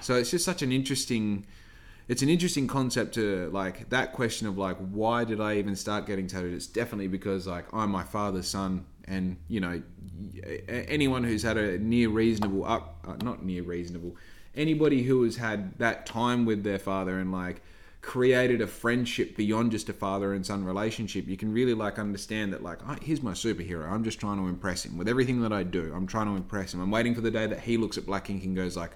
so 0.00 0.14
it's 0.14 0.30
just 0.30 0.44
such 0.44 0.62
an 0.62 0.72
interesting. 0.72 1.46
It's 2.08 2.22
an 2.22 2.28
interesting 2.28 2.68
concept 2.68 3.14
to 3.14 3.50
like 3.52 3.88
that 3.90 4.12
question 4.12 4.46
of 4.46 4.56
like 4.56 4.76
why 4.76 5.24
did 5.24 5.40
I 5.40 5.56
even 5.56 5.74
start 5.74 6.06
getting 6.06 6.28
tattooed? 6.28 6.54
It's 6.54 6.66
definitely 6.66 7.08
because 7.08 7.46
like 7.46 7.66
I'm 7.72 7.90
my 7.90 8.04
father's 8.04 8.48
son, 8.48 8.86
and 9.06 9.36
you 9.48 9.60
know 9.60 9.82
anyone 10.68 11.24
who's 11.24 11.42
had 11.42 11.56
a 11.56 11.78
near 11.78 12.08
reasonable 12.08 12.64
up, 12.64 13.04
uh, 13.06 13.16
not 13.24 13.44
near 13.44 13.62
reasonable, 13.62 14.16
anybody 14.54 15.02
who 15.02 15.24
has 15.24 15.36
had 15.36 15.76
that 15.78 16.06
time 16.06 16.44
with 16.44 16.62
their 16.62 16.78
father 16.78 17.18
and 17.18 17.32
like 17.32 17.62
created 18.06 18.60
a 18.60 18.66
friendship 18.68 19.36
beyond 19.36 19.72
just 19.72 19.88
a 19.88 19.92
father 19.92 20.32
and 20.32 20.46
son 20.46 20.64
relationship, 20.64 21.26
you 21.26 21.36
can 21.36 21.52
really 21.52 21.74
like 21.74 21.98
understand 21.98 22.52
that 22.52 22.62
like, 22.62 22.78
oh, 22.88 22.96
here's 23.02 23.20
my 23.20 23.32
superhero. 23.32 23.90
I'm 23.90 24.04
just 24.04 24.20
trying 24.20 24.38
to 24.38 24.46
impress 24.46 24.84
him 24.84 24.96
with 24.96 25.08
everything 25.08 25.40
that 25.40 25.52
I 25.52 25.64
do. 25.64 25.92
I'm 25.92 26.06
trying 26.06 26.26
to 26.26 26.36
impress 26.36 26.72
him. 26.72 26.80
I'm 26.80 26.90
waiting 26.92 27.16
for 27.16 27.20
the 27.20 27.32
day 27.32 27.48
that 27.48 27.60
he 27.60 27.76
looks 27.76 27.98
at 27.98 28.06
Black 28.06 28.30
Ink 28.30 28.44
and 28.44 28.54
goes 28.54 28.76
like, 28.76 28.92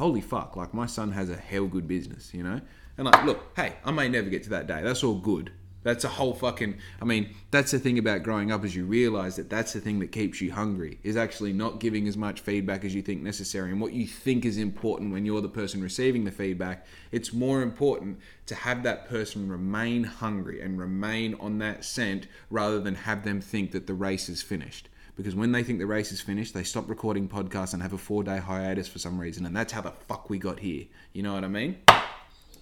holy 0.00 0.22
fuck, 0.22 0.56
like 0.56 0.72
my 0.72 0.86
son 0.86 1.12
has 1.12 1.28
a 1.28 1.36
hell 1.36 1.66
good 1.66 1.86
business, 1.86 2.32
you 2.32 2.42
know? 2.42 2.60
And 2.96 3.06
like, 3.06 3.22
look, 3.24 3.52
hey, 3.54 3.74
I 3.84 3.90
may 3.90 4.08
never 4.08 4.30
get 4.30 4.42
to 4.44 4.50
that 4.50 4.66
day. 4.66 4.80
That's 4.82 5.04
all 5.04 5.14
good. 5.14 5.52
That's 5.82 6.04
a 6.04 6.08
whole 6.08 6.34
fucking. 6.34 6.78
I 7.00 7.04
mean, 7.04 7.34
that's 7.50 7.70
the 7.70 7.78
thing 7.78 7.98
about 7.98 8.22
growing 8.22 8.50
up 8.50 8.64
is 8.64 8.74
you 8.74 8.84
realize 8.84 9.36
that 9.36 9.50
that's 9.50 9.74
the 9.74 9.80
thing 9.80 9.98
that 10.00 10.10
keeps 10.10 10.40
you 10.40 10.52
hungry 10.52 10.98
is 11.02 11.16
actually 11.16 11.52
not 11.52 11.80
giving 11.80 12.08
as 12.08 12.16
much 12.16 12.40
feedback 12.40 12.82
as 12.84 12.94
you 12.94 13.02
think 13.02 13.22
necessary 13.22 13.70
and 13.70 13.80
what 13.80 13.92
you 13.92 14.06
think 14.06 14.44
is 14.44 14.56
important 14.56 15.12
when 15.12 15.24
you're 15.26 15.40
the 15.42 15.48
person 15.48 15.82
receiving 15.82 16.24
the 16.24 16.30
feedback. 16.30 16.86
It's 17.12 17.32
more 17.32 17.62
important 17.62 18.20
to 18.46 18.54
have 18.54 18.82
that 18.82 19.08
person 19.08 19.48
remain 19.48 20.04
hungry 20.04 20.62
and 20.62 20.78
remain 20.78 21.34
on 21.40 21.58
that 21.58 21.84
scent 21.84 22.26
rather 22.50 22.80
than 22.80 22.94
have 22.94 23.24
them 23.24 23.40
think 23.40 23.72
that 23.72 23.86
the 23.86 23.94
race 23.94 24.28
is 24.28 24.42
finished. 24.42 24.88
Because 25.20 25.36
when 25.36 25.52
they 25.52 25.62
think 25.62 25.78
the 25.78 25.86
race 25.86 26.12
is 26.12 26.20
finished, 26.22 26.54
they 26.54 26.62
stop 26.62 26.88
recording 26.88 27.28
podcasts 27.28 27.74
and 27.74 27.82
have 27.82 27.92
a 27.92 27.98
four 27.98 28.24
day 28.24 28.38
hiatus 28.38 28.88
for 28.88 28.98
some 28.98 29.18
reason. 29.20 29.44
And 29.44 29.54
that's 29.54 29.70
how 29.70 29.82
the 29.82 29.90
fuck 29.90 30.30
we 30.30 30.38
got 30.38 30.60
here. 30.60 30.86
You 31.12 31.22
know 31.22 31.34
what 31.34 31.44
I 31.44 31.48
mean? 31.48 31.76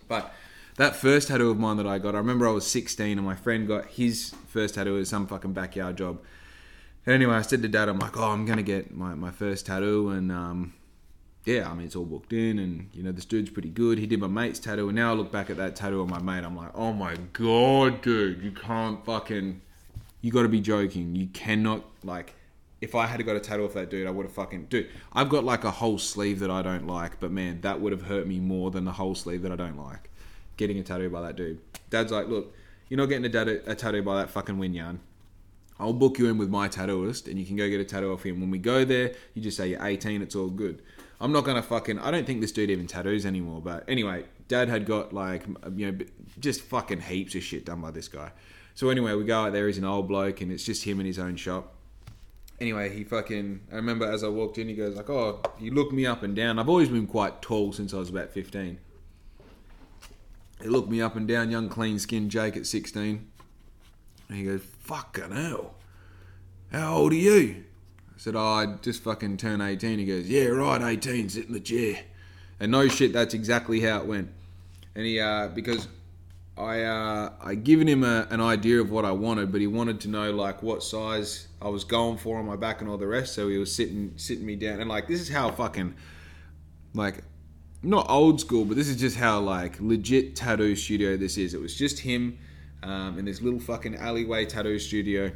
But 0.08 0.34
that 0.74 0.96
first 0.96 1.28
tattoo 1.28 1.50
of 1.50 1.58
mine 1.58 1.76
that 1.76 1.86
I 1.86 2.00
got, 2.00 2.16
I 2.16 2.18
remember 2.18 2.48
I 2.48 2.50
was 2.50 2.68
16 2.68 3.16
and 3.16 3.24
my 3.24 3.36
friend 3.36 3.68
got 3.68 3.86
his 3.86 4.34
first 4.48 4.74
tattoo 4.74 4.98
as 4.98 5.08
some 5.08 5.28
fucking 5.28 5.52
backyard 5.52 5.98
job. 5.98 6.18
And 7.06 7.14
anyway, 7.14 7.34
I 7.36 7.42
said 7.42 7.62
to 7.62 7.68
dad, 7.68 7.88
I'm 7.88 8.00
like, 8.00 8.16
oh, 8.16 8.32
I'm 8.32 8.44
going 8.44 8.56
to 8.56 8.64
get 8.64 8.92
my, 8.92 9.14
my 9.14 9.30
first 9.30 9.66
tattoo. 9.66 10.08
And 10.08 10.32
um, 10.32 10.74
yeah, 11.44 11.70
I 11.70 11.74
mean, 11.74 11.86
it's 11.86 11.94
all 11.94 12.06
booked 12.06 12.32
in. 12.32 12.58
And, 12.58 12.90
you 12.92 13.04
know, 13.04 13.12
this 13.12 13.24
dude's 13.24 13.50
pretty 13.50 13.70
good. 13.70 13.98
He 13.98 14.08
did 14.08 14.18
my 14.18 14.26
mate's 14.26 14.58
tattoo. 14.58 14.88
And 14.88 14.96
now 14.96 15.12
I 15.12 15.14
look 15.14 15.30
back 15.30 15.48
at 15.48 15.58
that 15.58 15.76
tattoo 15.76 16.02
on 16.02 16.10
my 16.10 16.20
mate. 16.20 16.44
I'm 16.44 16.56
like, 16.56 16.72
oh 16.74 16.92
my 16.92 17.14
God, 17.34 18.02
dude, 18.02 18.42
you 18.42 18.50
can't 18.50 19.04
fucking. 19.04 19.60
You 20.22 20.32
got 20.32 20.42
to 20.42 20.48
be 20.48 20.60
joking. 20.60 21.14
You 21.14 21.28
cannot, 21.28 21.84
like, 22.02 22.34
if 22.80 22.94
I 22.94 23.06
had 23.06 23.24
got 23.26 23.36
a 23.36 23.40
tattoo 23.40 23.64
off 23.64 23.74
that 23.74 23.90
dude, 23.90 24.06
I 24.06 24.10
would 24.10 24.26
have 24.26 24.32
fucking. 24.32 24.66
Dude, 24.66 24.88
I've 25.12 25.28
got 25.28 25.44
like 25.44 25.64
a 25.64 25.70
whole 25.70 25.98
sleeve 25.98 26.40
that 26.40 26.50
I 26.50 26.62
don't 26.62 26.86
like, 26.86 27.20
but 27.20 27.30
man, 27.30 27.60
that 27.62 27.80
would 27.80 27.92
have 27.92 28.02
hurt 28.02 28.26
me 28.26 28.40
more 28.40 28.70
than 28.70 28.84
the 28.84 28.92
whole 28.92 29.14
sleeve 29.14 29.42
that 29.42 29.52
I 29.52 29.56
don't 29.56 29.76
like 29.76 30.10
getting 30.58 30.78
a 30.78 30.82
tattoo 30.82 31.08
by 31.08 31.22
that 31.22 31.36
dude. 31.36 31.60
Dad's 31.88 32.12
like, 32.12 32.28
look, 32.28 32.52
you're 32.88 32.98
not 32.98 33.06
getting 33.06 33.24
a, 33.24 33.30
tattoo, 33.30 33.62
a 33.66 33.74
tattoo 33.74 34.02
by 34.02 34.16
that 34.16 34.30
fucking 34.30 34.56
Winyan. 34.56 34.98
I'll 35.80 35.92
book 35.92 36.18
you 36.18 36.26
in 36.26 36.36
with 36.36 36.50
my 36.50 36.68
tattooist 36.68 37.28
and 37.28 37.38
you 37.38 37.46
can 37.46 37.56
go 37.56 37.68
get 37.68 37.80
a 37.80 37.84
tattoo 37.84 38.12
off 38.12 38.26
him. 38.26 38.40
When 38.40 38.50
we 38.50 38.58
go 38.58 38.84
there, 38.84 39.14
you 39.34 39.40
just 39.40 39.56
say 39.56 39.68
you're 39.68 39.84
18, 39.84 40.20
it's 40.20 40.34
all 40.34 40.48
good. 40.48 40.82
I'm 41.20 41.32
not 41.32 41.44
gonna 41.44 41.62
fucking. 41.62 41.98
I 41.98 42.10
don't 42.10 42.26
think 42.26 42.40
this 42.40 42.52
dude 42.52 42.70
even 42.70 42.86
tattoos 42.86 43.26
anymore. 43.26 43.60
But 43.60 43.84
anyway, 43.88 44.24
dad 44.46 44.68
had 44.68 44.86
got 44.86 45.12
like, 45.12 45.44
you 45.74 45.90
know, 45.90 45.98
just 46.38 46.60
fucking 46.62 47.00
heaps 47.00 47.34
of 47.34 47.42
shit 47.42 47.64
done 47.64 47.80
by 47.80 47.90
this 47.90 48.08
guy. 48.08 48.30
So 48.74 48.90
anyway, 48.90 49.14
we 49.14 49.24
go 49.24 49.46
out 49.46 49.52
there. 49.52 49.66
He's 49.66 49.78
an 49.78 49.84
old 49.84 50.06
bloke 50.06 50.40
and 50.40 50.52
it's 50.52 50.64
just 50.64 50.84
him 50.84 51.00
in 51.00 51.06
his 51.06 51.18
own 51.18 51.36
shop. 51.36 51.74
Anyway, 52.60 52.94
he 52.94 53.04
fucking. 53.04 53.60
I 53.72 53.76
remember 53.76 54.10
as 54.10 54.24
I 54.24 54.28
walked 54.28 54.58
in, 54.58 54.68
he 54.68 54.74
goes 54.74 54.96
like, 54.96 55.08
"Oh, 55.08 55.40
he 55.58 55.70
looked 55.70 55.92
me 55.92 56.06
up 56.06 56.22
and 56.22 56.34
down. 56.34 56.58
I've 56.58 56.68
always 56.68 56.88
been 56.88 57.06
quite 57.06 57.40
tall 57.40 57.72
since 57.72 57.94
I 57.94 57.98
was 57.98 58.08
about 58.08 58.30
15." 58.30 58.78
He 60.60 60.68
looked 60.68 60.90
me 60.90 61.00
up 61.00 61.14
and 61.14 61.28
down, 61.28 61.50
young 61.50 61.68
clean 61.68 61.98
skinned 61.98 62.30
Jake 62.30 62.56
at 62.56 62.66
16. 62.66 63.30
And 64.28 64.38
he 64.38 64.44
goes, 64.44 64.62
fucking 64.80 65.30
hell. 65.30 65.74
How 66.72 66.96
old 66.96 67.12
are 67.12 67.16
you? 67.16 67.64
I 68.14 68.18
said, 68.18 68.34
oh, 68.34 68.40
I 68.40 68.66
just 68.82 69.02
fucking 69.02 69.36
turned 69.36 69.62
18. 69.62 70.00
He 70.00 70.04
goes, 70.04 70.28
yeah, 70.28 70.46
right, 70.46 70.82
18, 70.82 71.28
sit 71.28 71.46
in 71.46 71.52
the 71.52 71.60
chair. 71.60 72.00
And 72.58 72.72
no 72.72 72.88
shit, 72.88 73.12
that's 73.12 73.34
exactly 73.34 73.80
how 73.80 74.00
it 74.00 74.06
went. 74.06 74.30
And 74.96 75.06
he, 75.06 75.20
uh, 75.20 75.48
because 75.48 75.86
I, 76.58 76.82
uh, 76.82 77.32
I 77.40 77.54
given 77.54 77.86
him 77.86 78.02
a, 78.02 78.26
an 78.30 78.40
idea 78.40 78.80
of 78.80 78.90
what 78.90 79.04
I 79.04 79.12
wanted, 79.12 79.52
but 79.52 79.60
he 79.60 79.66
wanted 79.66 80.00
to 80.00 80.08
know 80.08 80.32
like 80.32 80.62
what 80.62 80.82
size 80.82 81.46
I 81.62 81.68
was 81.68 81.84
going 81.84 82.18
for 82.18 82.38
on 82.38 82.46
my 82.46 82.56
back 82.56 82.80
and 82.80 82.90
all 82.90 82.98
the 82.98 83.06
rest. 83.06 83.34
So 83.34 83.48
he 83.48 83.58
was 83.58 83.74
sitting, 83.74 84.12
sitting 84.16 84.44
me 84.44 84.56
down, 84.56 84.80
and 84.80 84.88
like 84.88 85.06
this 85.06 85.20
is 85.20 85.28
how 85.28 85.50
fucking, 85.50 85.94
like 86.94 87.22
not 87.82 88.10
old 88.10 88.40
school, 88.40 88.64
but 88.64 88.76
this 88.76 88.88
is 88.88 88.96
just 88.96 89.16
how 89.16 89.38
like 89.38 89.80
legit 89.80 90.34
tattoo 90.34 90.74
studio 90.74 91.16
this 91.16 91.38
is. 91.38 91.54
It 91.54 91.60
was 91.60 91.76
just 91.76 92.00
him 92.00 92.38
um, 92.82 93.18
in 93.18 93.24
this 93.24 93.40
little 93.40 93.60
fucking 93.60 93.96
alleyway 93.96 94.44
tattoo 94.44 94.80
studio. 94.80 95.30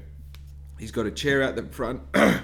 He's 0.79 0.91
got 0.91 1.07
a 1.07 1.11
chair 1.13 1.43
out 1.43 1.55
the 1.55 1.63
front. 1.65 2.03
him 2.15 2.43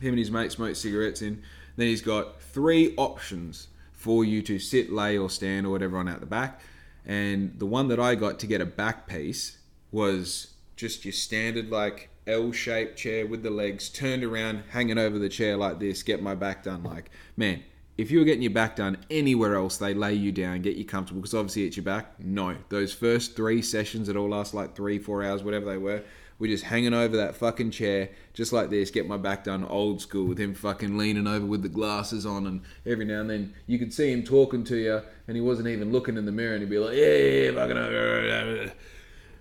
and 0.00 0.18
his 0.18 0.30
mate 0.30 0.52
smoke 0.52 0.76
cigarettes 0.76 1.22
in. 1.22 1.42
Then 1.76 1.88
he's 1.88 2.02
got 2.02 2.40
three 2.40 2.94
options 2.96 3.68
for 3.92 4.24
you 4.24 4.42
to 4.42 4.58
sit, 4.58 4.92
lay, 4.92 5.18
or 5.18 5.30
stand, 5.30 5.66
or 5.66 5.70
whatever 5.70 5.98
on 5.98 6.08
out 6.08 6.20
the 6.20 6.26
back. 6.26 6.60
And 7.06 7.58
the 7.58 7.66
one 7.66 7.88
that 7.88 8.00
I 8.00 8.14
got 8.14 8.38
to 8.40 8.46
get 8.46 8.60
a 8.60 8.66
back 8.66 9.06
piece 9.06 9.58
was 9.92 10.54
just 10.76 11.04
your 11.04 11.12
standard 11.12 11.70
like 11.70 12.08
L-shaped 12.26 12.96
chair 12.96 13.26
with 13.26 13.42
the 13.42 13.50
legs 13.50 13.88
turned 13.88 14.24
around, 14.24 14.64
hanging 14.70 14.98
over 14.98 15.18
the 15.18 15.28
chair 15.28 15.56
like 15.56 15.78
this. 15.78 16.02
Get 16.02 16.22
my 16.22 16.34
back 16.34 16.62
done. 16.62 16.82
Like 16.82 17.10
man, 17.36 17.62
if 17.96 18.10
you 18.10 18.18
were 18.18 18.24
getting 18.24 18.42
your 18.42 18.50
back 18.52 18.76
done 18.76 18.98
anywhere 19.10 19.54
else, 19.54 19.76
they 19.76 19.94
lay 19.94 20.14
you 20.14 20.32
down, 20.32 20.62
get 20.62 20.76
you 20.76 20.84
comfortable 20.84 21.20
because 21.20 21.34
obviously 21.34 21.64
it's 21.64 21.76
your 21.76 21.84
back. 21.84 22.18
No, 22.18 22.56
those 22.68 22.92
first 22.92 23.36
three 23.36 23.62
sessions 23.62 24.08
that 24.08 24.16
all 24.16 24.30
last 24.30 24.54
like 24.54 24.74
three, 24.74 24.98
four 24.98 25.22
hours, 25.22 25.42
whatever 25.42 25.66
they 25.66 25.78
were, 25.78 26.02
we're 26.38 26.52
just 26.52 26.64
hanging 26.64 26.94
over 26.94 27.16
that 27.16 27.36
fucking 27.36 27.70
chair, 27.70 28.10
just 28.32 28.52
like 28.52 28.70
this, 28.70 28.90
get 28.90 29.06
my 29.06 29.16
back 29.16 29.44
done 29.44 29.64
old 29.64 30.00
school 30.00 30.26
with 30.26 30.38
him 30.38 30.54
fucking 30.54 30.98
leaning 30.98 31.26
over 31.26 31.46
with 31.46 31.62
the 31.62 31.68
glasses 31.68 32.26
on, 32.26 32.46
and 32.46 32.62
every 32.84 33.04
now 33.04 33.20
and 33.20 33.30
then 33.30 33.54
you 33.66 33.78
could 33.78 33.92
see 33.92 34.12
him 34.12 34.22
talking 34.22 34.64
to 34.64 34.76
you, 34.76 35.00
and 35.28 35.36
he 35.36 35.40
wasn't 35.40 35.68
even 35.68 35.92
looking 35.92 36.16
in 36.16 36.26
the 36.26 36.32
mirror, 36.32 36.54
and 36.54 36.62
he'd 36.62 36.70
be 36.70 36.78
like, 36.78 36.96
"Yeah, 36.96 37.16
yeah, 37.16 37.52
fucking." 37.52 37.76
Over. 37.76 38.72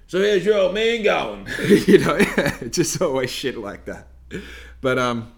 So 0.07 0.19
here's 0.19 0.45
your 0.45 0.57
old 0.57 0.75
man 0.75 1.01
going, 1.01 1.47
you 1.87 1.97
know, 1.97 2.19
just 2.69 3.01
always 3.01 3.31
shit 3.31 3.57
like 3.57 3.85
that. 3.85 4.07
But 4.79 4.99
um, 4.99 5.31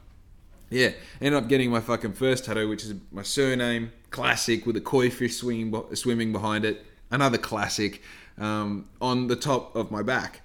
yeah, 0.70 0.92
ended 1.22 1.42
up 1.42 1.48
getting 1.48 1.72
my 1.72 1.80
fucking 1.80 2.14
first 2.14 2.46
tattoo, 2.46 2.68
which 2.68 2.84
is 2.84 2.94
my 3.12 3.22
surname, 3.22 3.92
classic 4.10 4.66
with 4.66 4.76
a 4.76 4.82
koi 4.82 5.10
fish 5.10 5.38
swinging, 5.38 5.74
swimming 5.94 6.32
behind 6.32 6.66
it. 6.66 6.86
Another 7.12 7.38
classic 7.38 8.02
um, 8.38 8.90
on 9.00 9.28
the 9.28 9.36
top 9.36 9.76
of 9.76 9.92
my 9.92 10.02
back. 10.02 10.42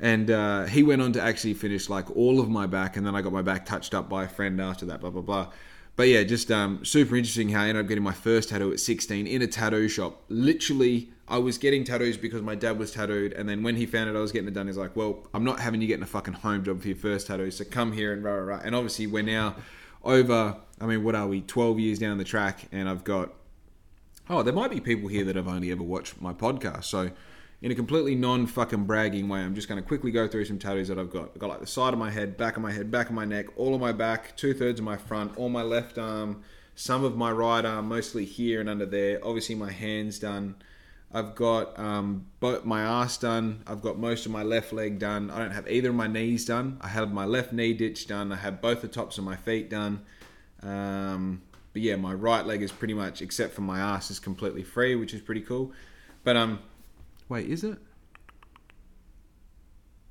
And 0.00 0.30
uh, 0.30 0.64
he 0.64 0.82
went 0.82 1.02
on 1.02 1.12
to 1.12 1.22
actually 1.22 1.54
finish 1.54 1.90
like 1.90 2.10
all 2.16 2.40
of 2.40 2.48
my 2.48 2.66
back, 2.66 2.96
and 2.96 3.06
then 3.06 3.14
I 3.14 3.20
got 3.20 3.32
my 3.32 3.42
back 3.42 3.66
touched 3.66 3.94
up 3.94 4.08
by 4.08 4.24
a 4.24 4.28
friend 4.28 4.60
after 4.60 4.86
that, 4.86 5.00
blah, 5.00 5.10
blah, 5.10 5.22
blah. 5.22 5.52
But 5.96 6.08
yeah, 6.08 6.22
just 6.22 6.50
um, 6.50 6.82
super 6.82 7.16
interesting 7.16 7.50
how 7.50 7.62
I 7.62 7.68
ended 7.68 7.84
up 7.84 7.88
getting 7.88 8.02
my 8.02 8.14
first 8.14 8.48
tattoo 8.48 8.72
at 8.72 8.80
16 8.80 9.26
in 9.26 9.42
a 9.42 9.46
tattoo 9.46 9.86
shop. 9.88 10.22
Literally, 10.30 11.10
I 11.28 11.36
was 11.36 11.58
getting 11.58 11.84
tattoos 11.84 12.16
because 12.16 12.40
my 12.40 12.54
dad 12.54 12.78
was 12.78 12.90
tattooed, 12.92 13.34
and 13.34 13.46
then 13.46 13.62
when 13.62 13.76
he 13.76 13.84
found 13.84 14.08
out 14.08 14.16
I 14.16 14.20
was 14.20 14.32
getting 14.32 14.48
it 14.48 14.54
done, 14.54 14.66
he's 14.66 14.78
like, 14.78 14.96
"Well, 14.96 15.28
I'm 15.34 15.44
not 15.44 15.60
having 15.60 15.82
you 15.82 15.86
getting 15.86 16.02
a 16.02 16.06
fucking 16.06 16.34
home 16.34 16.64
job 16.64 16.80
for 16.80 16.88
your 16.88 16.96
first 16.96 17.26
tattoo, 17.26 17.50
so 17.50 17.64
come 17.64 17.92
here 17.92 18.14
and 18.14 18.24
rah 18.24 18.32
rah 18.32 18.54
rah." 18.54 18.60
And 18.64 18.74
obviously, 18.74 19.06
we're 19.06 19.22
now 19.22 19.56
over. 20.02 20.56
I 20.80 20.86
mean, 20.86 21.04
what 21.04 21.14
are 21.14 21.26
we? 21.26 21.42
12 21.42 21.78
years 21.78 21.98
down 21.98 22.16
the 22.16 22.24
track, 22.24 22.66
and 22.72 22.88
I've 22.88 23.04
got. 23.04 23.34
Oh, 24.30 24.42
there 24.42 24.54
might 24.54 24.70
be 24.70 24.80
people 24.80 25.08
here 25.08 25.24
that 25.24 25.36
have 25.36 25.48
only 25.48 25.70
ever 25.70 25.82
watched 25.82 26.20
my 26.20 26.32
podcast, 26.32 26.84
so 26.84 27.10
in 27.62 27.70
a 27.70 27.74
completely 27.74 28.14
non 28.14 28.46
fucking 28.46 28.84
bragging 28.84 29.28
way, 29.28 29.40
I'm 29.40 29.54
just 29.54 29.68
going 29.68 29.80
to 29.80 29.86
quickly 29.86 30.10
go 30.10 30.26
through 30.26 30.46
some 30.46 30.58
tattoos 30.58 30.88
that 30.88 30.98
I've 30.98 31.10
got. 31.10 31.30
I've 31.34 31.38
got 31.38 31.50
like 31.50 31.60
the 31.60 31.66
side 31.66 31.92
of 31.92 31.98
my 31.98 32.10
head, 32.10 32.36
back 32.36 32.56
of 32.56 32.62
my 32.62 32.72
head, 32.72 32.90
back 32.90 33.08
of 33.08 33.14
my 33.14 33.24
neck, 33.24 33.46
all 33.56 33.74
of 33.74 33.80
my 33.80 33.92
back, 33.92 34.36
two 34.36 34.54
thirds 34.54 34.80
of 34.80 34.84
my 34.84 34.96
front, 34.96 35.36
all 35.36 35.50
my 35.50 35.62
left 35.62 35.98
arm, 35.98 36.42
some 36.74 37.04
of 37.04 37.16
my 37.16 37.30
right 37.30 37.64
arm, 37.64 37.88
mostly 37.88 38.24
here 38.24 38.60
and 38.60 38.68
under 38.68 38.86
there. 38.86 39.20
Obviously, 39.22 39.54
my 39.54 39.70
hands 39.70 40.18
done. 40.18 40.56
I've 41.12 41.34
got 41.34 41.76
um, 41.78 42.26
both 42.38 42.64
my 42.64 42.82
ass 42.82 43.18
done. 43.18 43.62
I've 43.66 43.82
got 43.82 43.98
most 43.98 44.26
of 44.26 44.32
my 44.32 44.44
left 44.44 44.72
leg 44.72 44.98
done. 44.98 45.30
I 45.30 45.40
don't 45.40 45.50
have 45.50 45.68
either 45.68 45.90
of 45.90 45.96
my 45.96 46.06
knees 46.06 46.44
done. 46.44 46.78
I 46.80 46.88
have 46.88 47.12
my 47.12 47.24
left 47.24 47.52
knee 47.52 47.74
ditch 47.74 48.06
done. 48.06 48.32
I 48.32 48.36
have 48.36 48.62
both 48.62 48.80
the 48.80 48.88
tops 48.88 49.18
of 49.18 49.24
my 49.24 49.34
feet 49.36 49.68
done. 49.68 50.02
Um, 50.62 51.42
but 51.72 51.82
yeah, 51.82 51.96
my 51.96 52.14
right 52.14 52.46
leg 52.46 52.62
is 52.62 52.70
pretty 52.70 52.94
much, 52.94 53.22
except 53.22 53.54
for 53.54 53.62
my 53.62 53.80
ass, 53.80 54.10
is 54.10 54.20
completely 54.20 54.62
free, 54.62 54.94
which 54.94 55.12
is 55.12 55.20
pretty 55.20 55.40
cool. 55.40 55.72
But 56.22 56.36
um, 56.36 56.60
Wait, 57.30 57.48
is 57.48 57.62
it? 57.62 57.78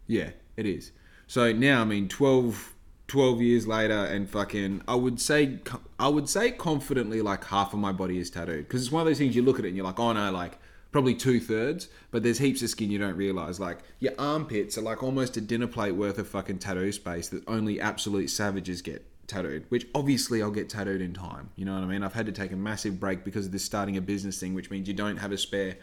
Yeah, 0.07 0.29
it 0.55 0.65
is. 0.65 0.93
So 1.27 1.51
now, 1.51 1.81
I 1.81 1.83
mean, 1.83 2.07
12, 2.07 2.73
12 3.07 3.41
years 3.41 3.67
later, 3.67 4.05
and 4.05 4.27
fucking, 4.27 4.83
I 4.87 4.95
would 4.95 5.19
say, 5.19 5.59
I 5.99 6.07
would 6.07 6.29
say 6.29 6.49
confidently, 6.49 7.21
like 7.21 7.43
half 7.43 7.73
of 7.73 7.79
my 7.79 7.91
body 7.91 8.17
is 8.17 8.31
tattooed 8.31 8.67
because 8.67 8.81
it's 8.81 8.91
one 8.91 9.01
of 9.01 9.07
those 9.07 9.17
things 9.17 9.35
you 9.35 9.43
look 9.43 9.59
at 9.59 9.65
it 9.65 9.67
and 9.67 9.77
you're 9.77 9.85
like, 9.85 9.99
oh 9.99 10.13
no, 10.13 10.31
like 10.31 10.57
probably 10.91 11.13
two 11.13 11.41
thirds, 11.41 11.89
but 12.09 12.23
there's 12.23 12.39
heaps 12.39 12.63
of 12.63 12.69
skin 12.69 12.89
you 12.89 12.97
don't 12.97 13.17
realize. 13.17 13.59
Like 13.59 13.79
your 13.99 14.13
armpits 14.17 14.77
are 14.77 14.81
like 14.81 15.03
almost 15.03 15.35
a 15.35 15.41
dinner 15.41 15.67
plate 15.67 15.91
worth 15.91 16.19
of 16.19 16.27
fucking 16.29 16.59
tattoo 16.59 16.93
space 16.93 17.27
that 17.29 17.43
only 17.49 17.81
absolute 17.81 18.29
savages 18.29 18.81
get 18.81 19.05
tattooed, 19.29 19.65
which 19.69 19.87
obviously 19.95 20.41
I'll 20.41 20.51
get 20.51 20.69
tattooed 20.69 21.01
in 21.01 21.13
time. 21.13 21.51
You 21.55 21.65
know 21.65 21.75
what 21.75 21.83
I 21.83 21.87
mean? 21.87 22.03
I've 22.03 22.13
had 22.13 22.25
to 22.25 22.31
take 22.31 22.51
a 22.51 22.55
massive 22.55 22.99
break 22.99 23.23
because 23.23 23.45
of 23.45 23.51
this 23.51 23.63
starting 23.63 23.95
a 23.95 24.01
business 24.01 24.39
thing, 24.39 24.53
which 24.53 24.69
means 24.71 24.87
you 24.87 24.93
don't 24.93 25.17
have 25.17 25.31
a 25.31 25.37
spare 25.37 25.75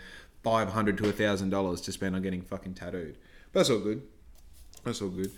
five 0.46 0.68
hundred 0.68 0.96
to 0.96 1.08
a 1.08 1.12
thousand 1.12 1.50
dollars 1.50 1.80
to 1.80 1.90
spend 1.90 2.14
on 2.14 2.22
getting 2.22 2.40
fucking 2.40 2.72
tattooed. 2.72 3.16
But 3.52 3.58
that's 3.60 3.70
all 3.70 3.80
good. 3.80 4.00
That's 4.84 5.02
all 5.02 5.08
good. 5.08 5.32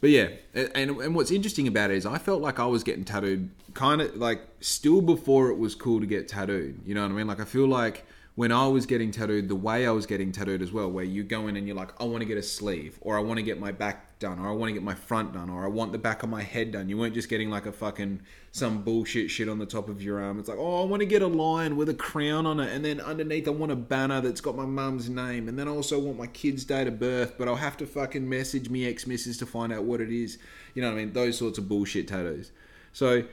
But 0.00 0.10
yeah, 0.10 0.30
and, 0.52 0.90
and 0.90 1.14
what's 1.14 1.30
interesting 1.30 1.68
about 1.68 1.92
it 1.92 1.96
is 1.98 2.06
I 2.06 2.18
felt 2.18 2.42
like 2.42 2.58
I 2.58 2.66
was 2.66 2.82
getting 2.82 3.04
tattooed 3.04 3.50
kind 3.74 4.02
of 4.02 4.16
like 4.16 4.40
still 4.58 5.00
before 5.00 5.50
it 5.50 5.58
was 5.58 5.76
cool 5.76 6.00
to 6.00 6.06
get 6.06 6.26
tattooed. 6.26 6.80
You 6.84 6.96
know 6.96 7.02
what 7.02 7.12
I 7.12 7.14
mean? 7.14 7.28
Like 7.28 7.38
I 7.38 7.44
feel 7.44 7.68
like 7.68 8.04
when 8.34 8.50
I 8.50 8.66
was 8.66 8.86
getting 8.86 9.10
tattooed, 9.10 9.48
the 9.48 9.54
way 9.54 9.86
I 9.86 9.90
was 9.90 10.06
getting 10.06 10.32
tattooed 10.32 10.62
as 10.62 10.72
well, 10.72 10.90
where 10.90 11.04
you 11.04 11.22
go 11.22 11.48
in 11.48 11.56
and 11.56 11.66
you're 11.66 11.76
like, 11.76 12.00
I 12.00 12.04
want 12.04 12.22
to 12.22 12.24
get 12.24 12.38
a 12.38 12.42
sleeve, 12.42 12.98
or 13.02 13.18
I 13.18 13.20
want 13.20 13.36
to 13.36 13.42
get 13.42 13.60
my 13.60 13.72
back 13.72 14.18
done, 14.20 14.38
or 14.38 14.48
I 14.48 14.52
want 14.52 14.70
to 14.70 14.72
get 14.72 14.82
my 14.82 14.94
front 14.94 15.34
done, 15.34 15.50
or 15.50 15.64
I 15.64 15.68
want 15.68 15.92
the 15.92 15.98
back 15.98 16.22
of 16.22 16.30
my 16.30 16.42
head 16.42 16.72
done. 16.72 16.88
You 16.88 16.96
weren't 16.96 17.12
just 17.12 17.28
getting 17.28 17.50
like 17.50 17.66
a 17.66 17.72
fucking 17.72 18.22
some 18.50 18.84
bullshit 18.84 19.30
shit 19.30 19.50
on 19.50 19.58
the 19.58 19.66
top 19.66 19.90
of 19.90 20.02
your 20.02 20.22
arm. 20.22 20.38
It's 20.38 20.48
like, 20.48 20.56
oh, 20.58 20.82
I 20.82 20.86
want 20.86 21.00
to 21.00 21.06
get 21.06 21.20
a 21.20 21.26
lion 21.26 21.76
with 21.76 21.90
a 21.90 21.94
crown 21.94 22.46
on 22.46 22.58
it, 22.58 22.72
and 22.72 22.82
then 22.82 23.00
underneath 23.00 23.46
I 23.46 23.50
want 23.50 23.70
a 23.70 23.76
banner 23.76 24.22
that's 24.22 24.40
got 24.40 24.56
my 24.56 24.66
mum's 24.66 25.10
name, 25.10 25.48
and 25.48 25.58
then 25.58 25.68
I 25.68 25.72
also 25.72 25.98
want 25.98 26.16
my 26.16 26.28
kid's 26.28 26.64
date 26.64 26.86
of 26.86 26.98
birth, 26.98 27.34
but 27.36 27.48
I'll 27.48 27.56
have 27.56 27.76
to 27.78 27.86
fucking 27.86 28.26
message 28.26 28.70
me 28.70 28.88
ex 28.88 29.06
missus 29.06 29.36
to 29.38 29.46
find 29.46 29.74
out 29.74 29.84
what 29.84 30.00
it 30.00 30.10
is. 30.10 30.38
You 30.74 30.80
know 30.80 30.88
what 30.88 30.94
I 30.94 31.04
mean? 31.04 31.12
Those 31.12 31.36
sorts 31.36 31.58
of 31.58 31.68
bullshit 31.68 32.08
tattoos. 32.08 32.50
So 32.94 33.24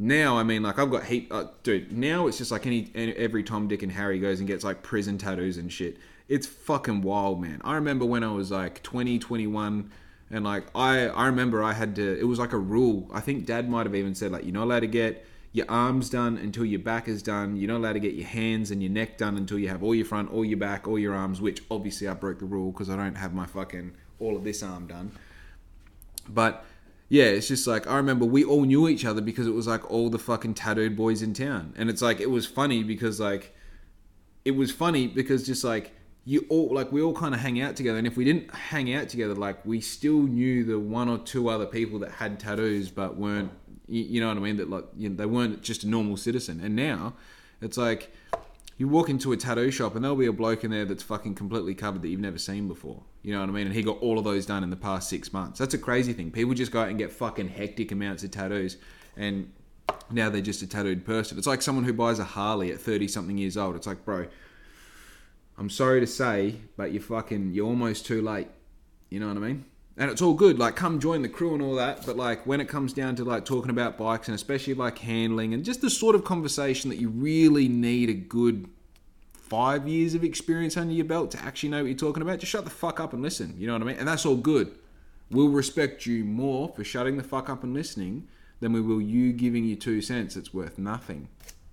now 0.00 0.38
I 0.38 0.42
mean 0.42 0.62
like 0.62 0.78
I've 0.78 0.90
got 0.90 1.04
heap 1.04 1.32
uh, 1.32 1.44
dude 1.62 1.92
now 1.92 2.26
it's 2.26 2.38
just 2.38 2.50
like 2.50 2.66
any 2.66 2.90
every 2.96 3.42
Tom 3.42 3.68
Dick 3.68 3.82
and 3.82 3.92
Harry 3.92 4.18
goes 4.18 4.38
and 4.38 4.48
gets 4.48 4.64
like 4.64 4.82
prison 4.82 5.18
tattoos 5.18 5.58
and 5.58 5.70
shit. 5.70 5.98
It's 6.28 6.46
fucking 6.46 7.02
wild 7.02 7.40
man. 7.40 7.60
I 7.64 7.74
remember 7.74 8.06
when 8.06 8.24
I 8.24 8.32
was 8.32 8.50
like 8.50 8.82
20 8.82 9.18
21 9.18 9.90
and 10.30 10.44
like 10.44 10.64
I 10.74 11.08
I 11.08 11.26
remember 11.26 11.62
I 11.62 11.74
had 11.74 11.96
to 11.96 12.18
it 12.18 12.24
was 12.24 12.38
like 12.38 12.52
a 12.52 12.58
rule. 12.58 13.10
I 13.12 13.20
think 13.20 13.44
dad 13.44 13.68
might 13.68 13.84
have 13.84 13.94
even 13.94 14.14
said 14.14 14.32
like 14.32 14.44
you're 14.44 14.54
not 14.54 14.64
allowed 14.64 14.80
to 14.80 14.86
get 14.86 15.26
your 15.52 15.66
arms 15.68 16.08
done 16.08 16.38
until 16.38 16.64
your 16.64 16.80
back 16.80 17.06
is 17.06 17.22
done. 17.22 17.56
You're 17.56 17.68
not 17.68 17.78
allowed 17.78 17.94
to 17.94 18.00
get 18.00 18.14
your 18.14 18.28
hands 18.28 18.70
and 18.70 18.82
your 18.82 18.92
neck 18.92 19.18
done 19.18 19.36
until 19.36 19.58
you 19.58 19.68
have 19.68 19.82
all 19.82 19.94
your 19.94 20.06
front 20.06 20.32
all 20.32 20.44
your 20.44 20.58
back 20.58 20.88
all 20.88 20.98
your 20.98 21.14
arms 21.14 21.42
which 21.42 21.62
obviously 21.70 22.08
I 22.08 22.14
broke 22.14 22.38
the 22.38 22.46
rule 22.46 22.72
because 22.72 22.88
I 22.88 22.96
don't 22.96 23.16
have 23.16 23.34
my 23.34 23.46
fucking 23.46 23.92
all 24.18 24.36
of 24.36 24.44
this 24.44 24.62
arm 24.62 24.86
done. 24.86 25.12
But 26.28 26.64
yeah, 27.10 27.24
it's 27.24 27.48
just 27.48 27.66
like 27.66 27.88
I 27.88 27.96
remember 27.96 28.24
we 28.24 28.44
all 28.44 28.62
knew 28.62 28.88
each 28.88 29.04
other 29.04 29.20
because 29.20 29.48
it 29.48 29.50
was 29.50 29.66
like 29.66 29.90
all 29.90 30.10
the 30.10 30.18
fucking 30.18 30.54
tattooed 30.54 30.96
boys 30.96 31.22
in 31.22 31.34
town, 31.34 31.74
and 31.76 31.90
it's 31.90 32.00
like 32.00 32.20
it 32.20 32.30
was 32.30 32.46
funny 32.46 32.84
because 32.84 33.18
like 33.18 33.52
it 34.44 34.52
was 34.52 34.70
funny 34.70 35.08
because 35.08 35.44
just 35.44 35.64
like 35.64 35.92
you 36.24 36.46
all 36.48 36.72
like 36.72 36.92
we 36.92 37.02
all 37.02 37.12
kind 37.12 37.34
of 37.34 37.40
hang 37.40 37.60
out 37.60 37.74
together, 37.74 37.98
and 37.98 38.06
if 38.06 38.16
we 38.16 38.24
didn't 38.24 38.54
hang 38.54 38.94
out 38.94 39.08
together, 39.08 39.34
like 39.34 39.66
we 39.66 39.80
still 39.80 40.22
knew 40.22 40.62
the 40.62 40.78
one 40.78 41.08
or 41.08 41.18
two 41.18 41.48
other 41.48 41.66
people 41.66 41.98
that 41.98 42.12
had 42.12 42.38
tattoos 42.38 42.92
but 42.92 43.16
weren't, 43.16 43.50
you, 43.88 44.02
you 44.04 44.20
know 44.20 44.28
what 44.28 44.36
I 44.36 44.40
mean? 44.40 44.56
That 44.58 44.70
like 44.70 44.84
you 44.96 45.08
know, 45.08 45.16
they 45.16 45.26
weren't 45.26 45.62
just 45.62 45.82
a 45.82 45.88
normal 45.88 46.16
citizen, 46.16 46.60
and 46.62 46.76
now 46.76 47.14
it's 47.60 47.76
like 47.76 48.14
you 48.80 48.88
walk 48.88 49.10
into 49.10 49.30
a 49.30 49.36
tattoo 49.36 49.70
shop 49.70 49.94
and 49.94 50.02
there'll 50.02 50.16
be 50.16 50.24
a 50.24 50.32
bloke 50.32 50.64
in 50.64 50.70
there 50.70 50.86
that's 50.86 51.02
fucking 51.02 51.34
completely 51.34 51.74
covered 51.74 52.00
that 52.00 52.08
you've 52.08 52.18
never 52.18 52.38
seen 52.38 52.66
before. 52.66 53.02
You 53.20 53.34
know 53.34 53.40
what 53.40 53.50
I 53.50 53.52
mean? 53.52 53.66
And 53.66 53.76
he 53.76 53.82
got 53.82 53.98
all 53.98 54.18
of 54.18 54.24
those 54.24 54.46
done 54.46 54.64
in 54.64 54.70
the 54.70 54.76
past 54.76 55.10
six 55.10 55.34
months. 55.34 55.58
That's 55.58 55.74
a 55.74 55.78
crazy 55.78 56.14
thing. 56.14 56.30
People 56.30 56.54
just 56.54 56.72
go 56.72 56.80
out 56.80 56.88
and 56.88 56.96
get 56.96 57.12
fucking 57.12 57.48
hectic 57.48 57.92
amounts 57.92 58.24
of 58.24 58.30
tattoos 58.30 58.78
and 59.18 59.52
now 60.10 60.30
they're 60.30 60.40
just 60.40 60.62
a 60.62 60.66
tattooed 60.66 61.04
person. 61.04 61.36
It's 61.36 61.46
like 61.46 61.60
someone 61.60 61.84
who 61.84 61.92
buys 61.92 62.20
a 62.20 62.24
Harley 62.24 62.72
at 62.72 62.80
30 62.80 63.06
something 63.06 63.36
years 63.36 63.58
old. 63.58 63.76
It's 63.76 63.86
like, 63.86 64.02
bro, 64.06 64.28
I'm 65.58 65.68
sorry 65.68 66.00
to 66.00 66.06
say, 66.06 66.54
but 66.78 66.90
you're 66.90 67.02
fucking, 67.02 67.52
you're 67.52 67.66
almost 67.66 68.06
too 68.06 68.22
late. 68.22 68.48
You 69.10 69.20
know 69.20 69.28
what 69.28 69.36
I 69.36 69.40
mean? 69.40 69.66
And 69.96 70.10
it's 70.10 70.22
all 70.22 70.34
good. 70.34 70.58
Like, 70.58 70.76
come 70.76 71.00
join 71.00 71.22
the 71.22 71.28
crew 71.28 71.52
and 71.52 71.62
all 71.62 71.74
that. 71.74 72.06
But 72.06 72.16
like, 72.16 72.46
when 72.46 72.60
it 72.60 72.68
comes 72.68 72.92
down 72.92 73.16
to 73.16 73.24
like 73.24 73.44
talking 73.44 73.70
about 73.70 73.98
bikes 73.98 74.28
and 74.28 74.34
especially 74.34 74.74
like 74.74 74.98
handling 74.98 75.52
and 75.54 75.64
just 75.64 75.80
the 75.80 75.90
sort 75.90 76.14
of 76.14 76.24
conversation 76.24 76.90
that 76.90 76.96
you 76.96 77.08
really 77.08 77.68
need 77.68 78.08
a 78.08 78.14
good 78.14 78.68
five 79.32 79.88
years 79.88 80.14
of 80.14 80.22
experience 80.22 80.76
under 80.76 80.94
your 80.94 81.04
belt 81.04 81.32
to 81.32 81.42
actually 81.42 81.68
know 81.68 81.82
what 81.82 81.88
you're 81.88 81.98
talking 81.98 82.22
about, 82.22 82.38
just 82.38 82.52
shut 82.52 82.64
the 82.64 82.70
fuck 82.70 83.00
up 83.00 83.12
and 83.12 83.20
listen. 83.20 83.54
You 83.58 83.66
know 83.66 83.72
what 83.72 83.82
I 83.82 83.86
mean? 83.86 83.96
And 83.96 84.06
that's 84.06 84.24
all 84.24 84.36
good. 84.36 84.72
We'll 85.30 85.48
respect 85.48 86.06
you 86.06 86.24
more 86.24 86.68
for 86.68 86.84
shutting 86.84 87.16
the 87.16 87.22
fuck 87.22 87.48
up 87.48 87.64
and 87.64 87.74
listening 87.74 88.28
than 88.60 88.72
we 88.72 88.80
will 88.80 89.00
you 89.00 89.32
giving 89.32 89.64
you 89.64 89.76
two 89.76 90.00
cents. 90.00 90.36
It's 90.36 90.54
worth 90.54 90.78
nothing. 90.78 91.28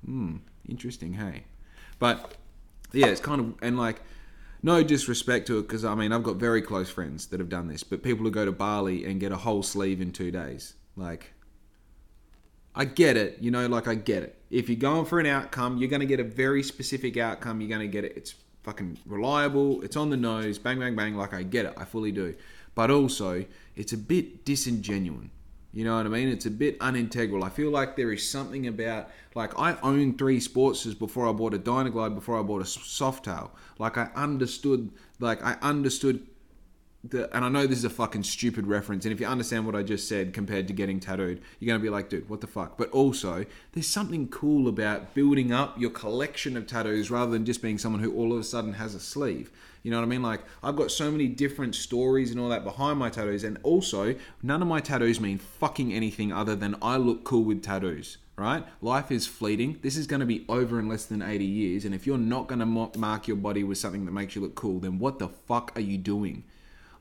Hmm. 0.06 0.38
Interesting, 0.68 1.14
hey. 1.14 1.44
But 2.00 2.36
yeah, 2.92 3.08
it's 3.08 3.22
kind 3.22 3.40
of 3.40 3.56
and 3.62 3.78
like 3.78 4.02
no 4.68 4.84
disrespect 4.84 5.48
to 5.48 5.58
it 5.58 5.64
because 5.64 5.84
I 5.86 5.96
mean 5.96 6.12
I've 6.12 6.24
got 6.24 6.36
very 6.36 6.62
close 6.62 6.90
friends 6.90 7.28
that 7.28 7.40
have 7.40 7.50
done 7.50 7.68
this, 7.68 7.84
but 7.84 8.04
people 8.04 8.26
who 8.26 8.32
go 8.32 8.46
to 8.46 8.52
Bali 8.52 9.06
and 9.06 9.20
get 9.20 9.32
a 9.32 9.38
whole 9.38 9.64
sleeve 9.64 10.02
in 10.02 10.12
two 10.12 10.30
days, 10.30 10.74
like 10.96 11.34
I 12.76 12.86
get 12.86 13.18
it, 13.18 13.40
you 13.42 13.50
know, 13.50 13.66
like 13.66 13.88
I 13.88 13.96
get 13.96 14.22
it. 14.22 14.40
If 14.52 14.70
you're 14.70 14.78
going 14.78 15.06
for 15.06 15.20
an 15.20 15.26
outcome, 15.26 15.78
you're 15.78 15.90
going 15.90 16.02
to 16.02 16.06
get 16.06 16.20
a 16.20 16.24
very 16.24 16.62
specific 16.62 17.18
outcome. 17.18 17.60
You're 17.60 17.70
going 17.70 17.82
to 17.82 17.88
get 17.88 18.06
it. 18.06 18.14
It's 18.16 18.36
fucking 18.62 19.00
reliable. 19.08 19.82
It's 19.82 19.96
on 19.96 20.12
the 20.12 20.18
nose. 20.18 20.60
Bang, 20.60 20.80
bang, 20.80 20.96
bang. 20.96 21.16
Like 21.16 21.34
I 21.34 21.42
get 21.42 21.66
it. 21.66 21.74
I 21.76 21.86
fully 21.86 22.12
do. 22.12 22.36
But 22.76 22.92
also, 22.92 23.46
it's 23.76 23.94
a 23.94 23.98
bit 23.98 24.46
disingenuous. 24.46 25.26
You 25.74 25.84
know 25.84 25.98
what 25.98 26.06
I 26.06 26.10
mean? 26.10 26.30
It's 26.30 26.46
a 26.46 26.52
bit 26.52 26.80
unintegral. 26.80 27.44
I 27.44 27.50
feel 27.50 27.70
like 27.70 27.96
there 27.96 28.12
is 28.12 28.28
something 28.28 28.68
about 28.68 29.10
like 29.36 29.58
I 29.60 29.78
owned 29.84 30.18
three 30.18 30.40
Sportsters 30.40 30.98
before 30.98 31.28
I 31.28 31.32
bought 31.34 31.54
a 31.54 31.58
Dyna 31.58 31.90
Glide, 31.90 32.16
before 32.16 32.40
I 32.40 32.42
bought 32.42 32.62
a 32.62 32.66
Softail. 32.66 33.52
Like 33.78 33.98
I 33.98 34.10
understood, 34.16 34.92
like 35.20 35.44
I 35.44 35.58
understood 35.62 36.26
the, 37.04 37.34
and 37.36 37.46
I 37.46 37.50
know 37.50 37.68
this 37.68 37.78
is 37.78 37.86
a 37.86 37.90
fucking 37.90 38.24
stupid 38.24 38.66
reference, 38.66 39.06
and 39.06 39.14
if 39.14 39.20
you 39.20 39.28
understand 39.28 39.66
what 39.66 39.76
I 39.76 39.84
just 39.84 40.08
said 40.08 40.34
compared 40.34 40.68
to 40.68 40.74
getting 40.74 41.00
tattooed, 41.00 41.42
you're 41.60 41.68
gonna 41.68 41.84
be 41.84 41.90
like, 41.90 42.10
dude, 42.10 42.30
what 42.30 42.42
the 42.42 42.48
fuck? 42.48 42.78
But 42.78 42.90
also, 42.90 43.46
there's 43.74 43.88
something 43.88 44.28
cool 44.30 44.68
about 44.68 45.14
building 45.14 45.52
up 45.52 45.80
your 45.80 45.92
collection 45.92 46.58
of 46.58 46.66
tattoos 46.66 47.12
rather 47.12 47.32
than 47.32 47.46
just 47.46 47.62
being 47.62 47.78
someone 47.78 48.02
who 48.02 48.14
all 48.16 48.34
of 48.34 48.40
a 48.40 48.44
sudden 48.44 48.74
has 48.74 48.96
a 48.96 49.00
sleeve. 49.00 49.52
You 49.88 49.92
know 49.92 50.00
what 50.00 50.08
I 50.08 50.10
mean? 50.10 50.22
Like, 50.22 50.42
I've 50.62 50.76
got 50.76 50.92
so 50.92 51.10
many 51.10 51.30
different 51.30 51.74
stories 51.74 52.32
and 52.32 52.42
all 52.42 52.50
that 52.50 52.66
behind 52.66 53.00
my 53.00 53.10
tattoos, 53.10 53.46
and 53.46 53.58
also, 53.64 54.16
none 54.44 54.62
of 54.62 54.68
my 54.68 54.82
tattoos 54.82 55.22
mean 55.22 55.38
fucking 55.38 55.94
anything 55.94 56.34
other 56.34 56.58
than 56.58 56.76
I 56.82 56.98
look 56.98 57.24
cool 57.24 57.46
with 57.46 57.64
tattoos 57.64 58.18
right? 58.36 58.66
Life 58.82 59.12
is 59.12 59.26
fleeting. 59.26 59.80
This 59.82 59.98
is 59.98 60.06
going 60.06 60.20
to 60.20 60.26
be 60.26 60.46
over 60.48 60.78
in 60.78 60.88
less 60.88 61.06
than 61.06 61.24
80 61.24 61.44
years. 61.44 61.86
And 61.86 61.96
if 61.96 62.06
you're 62.06 62.20
not 62.20 62.48
going 62.48 62.60
to 62.60 62.68
mark 62.68 63.28
your 63.28 63.38
body 63.38 63.64
with 63.64 63.80
something 63.80 64.06
that 64.06 64.12
makes 64.12 64.36
you 64.36 64.44
look 64.44 64.54
cool, 64.54 64.80
then 64.80 65.00
what 65.00 65.18
the 65.18 65.28
fuck 65.28 65.72
are 65.76 65.82
you 65.82 65.98
doing? 65.98 66.44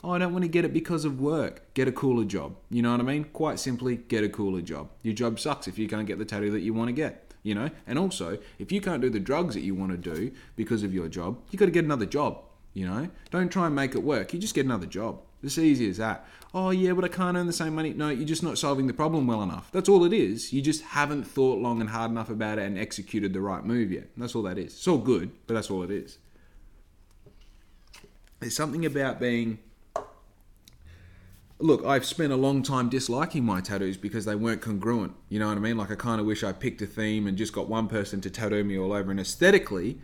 Oh, 0.03 0.12
I 0.12 0.18
don't 0.18 0.32
want 0.32 0.45
to 0.45 0.49
get 0.49 0.64
it 0.64 0.72
because 0.72 1.05
of 1.05 1.20
work. 1.20 1.74
Get 1.74 1.89
a 1.89 1.93
cooler 1.93 2.24
job. 2.24 2.57
You 2.70 2.80
know 2.80 2.93
what 2.93 3.01
I 3.01 3.03
mean? 3.03 3.24
Quite 3.24 3.59
simply, 3.59 3.97
get 3.97 4.24
a 4.24 4.30
cooler 4.30 4.62
job. 4.62 4.89
Your 5.03 5.12
job 5.12 5.39
sucks 5.39 5.68
if 5.68 5.78
you 5.78 5.89
can't 5.89 6.07
get 6.07 6.18
the 6.18 6.24
tattoo 6.24 6.53
that 6.53 6.61
you 6.61 6.72
want 6.72 6.89
to 6.89 6.95
get. 6.95 7.34
You 7.43 7.55
know? 7.55 7.68
And 7.87 7.99
also, 7.99 8.39
if 8.59 8.72
you 8.72 8.80
can't 8.80 9.03
do 9.03 9.11
the 9.11 9.20
drugs 9.20 9.55
that 9.57 9.61
you 9.61 9.74
want 9.74 9.93
to 9.93 9.99
do 9.99 10.32
because 10.57 10.82
of 10.82 10.95
your 10.95 11.09
job, 11.09 11.39
you 11.51 11.59
got 11.59 11.66
to 11.66 11.70
get 11.70 11.84
another 11.84 12.07
job. 12.07 12.45
You 12.77 12.87
know? 12.87 13.09
Don't 13.31 13.49
try 13.49 13.64
and 13.64 13.74
make 13.74 13.95
it 13.95 14.03
work. 14.03 14.35
You 14.35 14.39
just 14.39 14.55
get 14.55 14.66
another 14.66 14.85
job. 14.85 15.22
It's 15.43 15.57
easy 15.57 15.89
as 15.89 15.97
that. 15.97 16.27
Oh, 16.53 16.68
yeah, 16.68 16.93
but 16.93 17.07
I 17.07 17.09
can't 17.09 17.35
earn 17.35 17.47
the 17.47 17.53
same 17.55 17.74
money. 17.74 17.95
No, 17.95 18.11
you're 18.11 18.27
just 18.27 18.43
not 18.43 18.59
solving 18.59 18.87
the 18.87 18.93
problem 18.93 19.27
well 19.27 19.43
enough. 19.43 19.72
That's 19.72 19.89
all 19.89 20.05
it 20.05 20.12
is. 20.12 20.53
You 20.53 20.61
just 20.61 20.83
haven't 20.83 21.24
thought 21.24 21.59
long 21.59 21.81
and 21.81 21.89
hard 21.89 22.11
enough 22.11 22.29
about 22.29 22.59
it 22.59 22.66
and 22.66 22.79
executed 22.79 23.33
the 23.33 23.41
right 23.41 23.64
move 23.64 23.91
yet. 23.91 24.09
That's 24.18 24.35
all 24.35 24.43
that 24.43 24.59
is. 24.59 24.74
It's 24.74 24.87
all 24.87 24.99
good, 24.99 25.31
but 25.47 25.55
that's 25.55 25.70
all 25.70 25.85
it 25.85 25.91
is. 25.91 26.18
There's 28.41 28.55
something 28.55 28.85
about 28.85 29.18
being 29.20 29.59
look, 31.59 31.83
I've 31.87 32.05
spent 32.05 32.35
a 32.35 32.37
long 32.37 32.62
time 32.62 32.91
disliking 32.91 33.43
my 33.43 33.62
tattoos 33.62 33.97
because 33.97 34.27
they 34.27 34.35
weren't 34.35 34.61
congruent. 34.61 35.14
You 35.31 35.39
know 35.39 35.49
what 35.49 35.57
I 35.57 35.61
mean? 35.61 35.79
Like 35.79 35.91
I 35.91 35.95
kind 35.95 36.20
of 36.20 36.27
wish 36.27 36.45
I 36.45 36.53
picked 36.53 36.83
a 36.83 36.87
theme 36.87 37.27
and 37.27 37.39
just 37.39 37.55
got 37.55 37.70
one 37.70 37.89
person 37.89 38.20
to 38.20 38.29
tattoo 38.29 38.64
me 38.64 38.79
all 38.79 38.93
over. 38.93 39.11
And 39.11 39.18
aesthetically, 39.18 39.99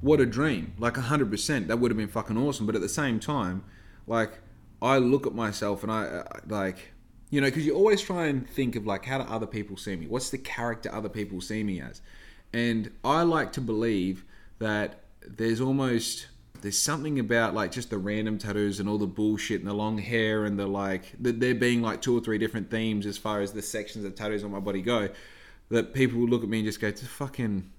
what 0.00 0.20
a 0.20 0.26
dream! 0.26 0.74
Like 0.78 0.96
hundred 0.96 1.30
percent, 1.30 1.68
that 1.68 1.78
would 1.78 1.90
have 1.90 1.98
been 1.98 2.08
fucking 2.08 2.36
awesome. 2.36 2.66
But 2.66 2.74
at 2.74 2.80
the 2.80 2.88
same 2.88 3.20
time, 3.20 3.64
like 4.06 4.38
I 4.80 4.98
look 4.98 5.26
at 5.26 5.34
myself 5.34 5.82
and 5.82 5.92
I 5.92 6.04
uh, 6.04 6.40
like. 6.46 6.92
You 7.30 7.42
know, 7.42 7.48
because 7.48 7.66
you 7.66 7.74
always 7.74 8.00
try 8.00 8.28
and 8.28 8.48
think 8.48 8.74
of 8.74 8.86
like, 8.86 9.04
how 9.04 9.18
do 9.18 9.24
other 9.24 9.46
people 9.46 9.76
see 9.76 9.94
me? 9.94 10.06
What's 10.06 10.30
the 10.30 10.38
character 10.38 10.90
other 10.90 11.10
people 11.10 11.42
see 11.42 11.62
me 11.62 11.78
as? 11.78 12.00
And 12.54 12.90
I 13.04 13.20
like 13.20 13.52
to 13.52 13.60
believe 13.60 14.24
that 14.60 15.00
there's 15.26 15.60
almost 15.60 16.28
there's 16.60 16.78
something 16.78 17.18
about 17.18 17.54
like 17.54 17.70
just 17.70 17.90
the 17.90 17.98
random 17.98 18.38
tattoos 18.38 18.80
and 18.80 18.88
all 18.88 18.98
the 18.98 19.06
bullshit 19.06 19.60
and 19.60 19.68
the 19.68 19.74
long 19.74 19.98
hair 19.98 20.44
and 20.44 20.58
the 20.58 20.66
like 20.66 21.14
that 21.20 21.38
there 21.38 21.54
being 21.54 21.82
like 21.82 22.02
two 22.02 22.16
or 22.16 22.20
three 22.20 22.38
different 22.38 22.70
themes 22.70 23.06
as 23.06 23.16
far 23.16 23.40
as 23.40 23.52
the 23.52 23.62
sections 23.62 24.04
of 24.04 24.14
tattoos 24.14 24.42
on 24.42 24.50
my 24.50 24.58
body 24.58 24.82
go 24.82 25.08
that 25.68 25.94
people 25.94 26.18
will 26.18 26.26
look 26.28 26.42
at 26.42 26.48
me 26.48 26.58
and 26.58 26.66
just 26.66 26.80
go 26.80 26.90
fucking 26.90 27.70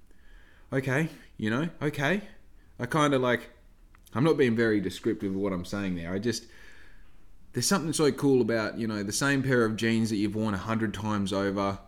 okay 0.72 1.10
you 1.38 1.50
know 1.50 1.70
okay 1.82 2.22
i 2.80 2.86
kind 2.86 3.14
of 3.14 3.22
like 3.22 3.50
i'm 4.14 4.24
not 4.24 4.38
being 4.38 4.56
very 4.56 4.80
descriptive 4.80 5.32
of 5.32 5.38
what 5.38 5.54
i'm 5.54 5.66
saying 5.66 5.96
there 5.96 6.14
i 6.14 6.20
just 6.20 6.46
there's 7.54 7.68
something 7.68 7.94
so 7.94 8.12
cool 8.12 8.42
about 8.42 8.78
you 8.78 8.88
know 8.88 9.04
the 9.04 9.12
same 9.12 9.44
pair 9.44 9.66
of 9.66 9.76
jeans 9.76 10.10
that 10.10 10.18
you've 10.18 10.36
worn 10.36 10.54
a 10.54 10.58
hundred 10.58 10.94
times 10.94 11.34
over. 11.34 11.80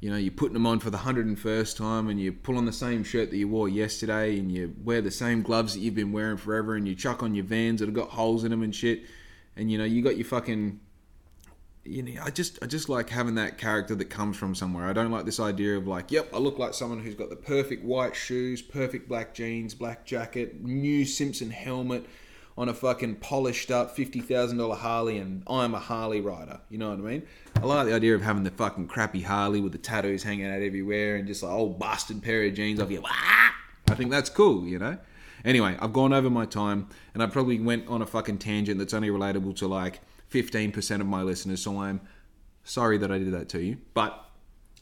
You 0.00 0.08
know, 0.10 0.16
you're 0.16 0.32
putting 0.32 0.54
them 0.54 0.66
on 0.66 0.80
for 0.80 0.88
the 0.88 0.96
hundred 0.96 1.26
and 1.26 1.38
first 1.38 1.76
time, 1.76 2.08
and 2.08 2.18
you 2.18 2.32
pull 2.32 2.56
on 2.56 2.64
the 2.64 2.72
same 2.72 3.04
shirt 3.04 3.30
that 3.30 3.36
you 3.36 3.48
wore 3.48 3.68
yesterday, 3.68 4.38
and 4.38 4.50
you 4.50 4.74
wear 4.82 5.02
the 5.02 5.10
same 5.10 5.42
gloves 5.42 5.74
that 5.74 5.80
you've 5.80 5.94
been 5.94 6.12
wearing 6.12 6.38
forever, 6.38 6.74
and 6.74 6.88
you 6.88 6.94
chuck 6.94 7.22
on 7.22 7.34
your 7.34 7.44
Vans 7.44 7.80
that 7.80 7.86
have 7.86 7.94
got 7.94 8.08
holes 8.08 8.44
in 8.44 8.50
them 8.50 8.62
and 8.62 8.74
shit, 8.74 9.02
and 9.56 9.70
you 9.70 9.76
know 9.76 9.84
you 9.84 10.02
got 10.02 10.16
your 10.16 10.24
fucking. 10.24 10.80
You 11.84 12.02
know, 12.02 12.22
I 12.22 12.30
just 12.30 12.58
I 12.62 12.66
just 12.66 12.90
like 12.90 13.08
having 13.08 13.36
that 13.36 13.56
character 13.56 13.94
that 13.94 14.10
comes 14.10 14.36
from 14.36 14.54
somewhere. 14.54 14.86
I 14.86 14.92
don't 14.92 15.10
like 15.10 15.24
this 15.24 15.40
idea 15.40 15.78
of 15.78 15.86
like, 15.86 16.10
yep, 16.10 16.28
I 16.34 16.38
look 16.38 16.58
like 16.58 16.74
someone 16.74 17.00
who's 17.00 17.14
got 17.14 17.30
the 17.30 17.36
perfect 17.36 17.82
white 17.84 18.14
shoes, 18.14 18.60
perfect 18.60 19.08
black 19.08 19.32
jeans, 19.32 19.74
black 19.74 20.04
jacket, 20.04 20.62
new 20.62 21.06
Simpson 21.06 21.50
helmet, 21.50 22.04
on 22.58 22.68
a 22.68 22.74
fucking 22.74 23.16
polished 23.16 23.70
up 23.70 23.96
fifty 23.96 24.20
thousand 24.20 24.58
dollar 24.58 24.76
Harley, 24.76 25.16
and 25.16 25.42
I'm 25.46 25.74
a 25.74 25.78
Harley 25.78 26.20
rider. 26.20 26.60
You 26.68 26.76
know 26.76 26.90
what 26.90 26.98
I 26.98 27.02
mean? 27.02 27.22
I 27.56 27.60
like 27.60 27.86
the 27.86 27.94
idea 27.94 28.14
of 28.14 28.20
having 28.20 28.42
the 28.42 28.50
fucking 28.50 28.86
crappy 28.86 29.22
Harley 29.22 29.62
with 29.62 29.72
the 29.72 29.78
tattoos 29.78 30.22
hanging 30.22 30.46
out 30.46 30.60
everywhere 30.60 31.16
and 31.16 31.26
just 31.26 31.42
like 31.42 31.50
old 31.50 31.78
busted 31.78 32.22
pair 32.22 32.44
of 32.44 32.52
jeans 32.52 32.78
off 32.78 32.90
you. 32.90 33.02
I 33.06 33.94
think 33.94 34.10
that's 34.10 34.28
cool. 34.28 34.66
You 34.66 34.78
know. 34.78 34.98
Anyway, 35.46 35.74
I've 35.80 35.94
gone 35.94 36.12
over 36.12 36.28
my 36.28 36.44
time, 36.44 36.88
and 37.14 37.22
I 37.22 37.26
probably 37.26 37.58
went 37.58 37.88
on 37.88 38.02
a 38.02 38.06
fucking 38.06 38.36
tangent 38.36 38.78
that's 38.78 38.92
only 38.92 39.08
relatable 39.08 39.56
to 39.56 39.66
like 39.66 40.00
fifteen 40.30 40.72
percent 40.72 41.02
of 41.02 41.08
my 41.08 41.22
listeners. 41.22 41.62
So 41.62 41.78
I'm 41.78 42.00
sorry 42.64 42.96
that 42.98 43.12
I 43.12 43.18
did 43.18 43.32
that 43.32 43.48
to 43.50 43.62
you, 43.62 43.76
but 43.94 44.26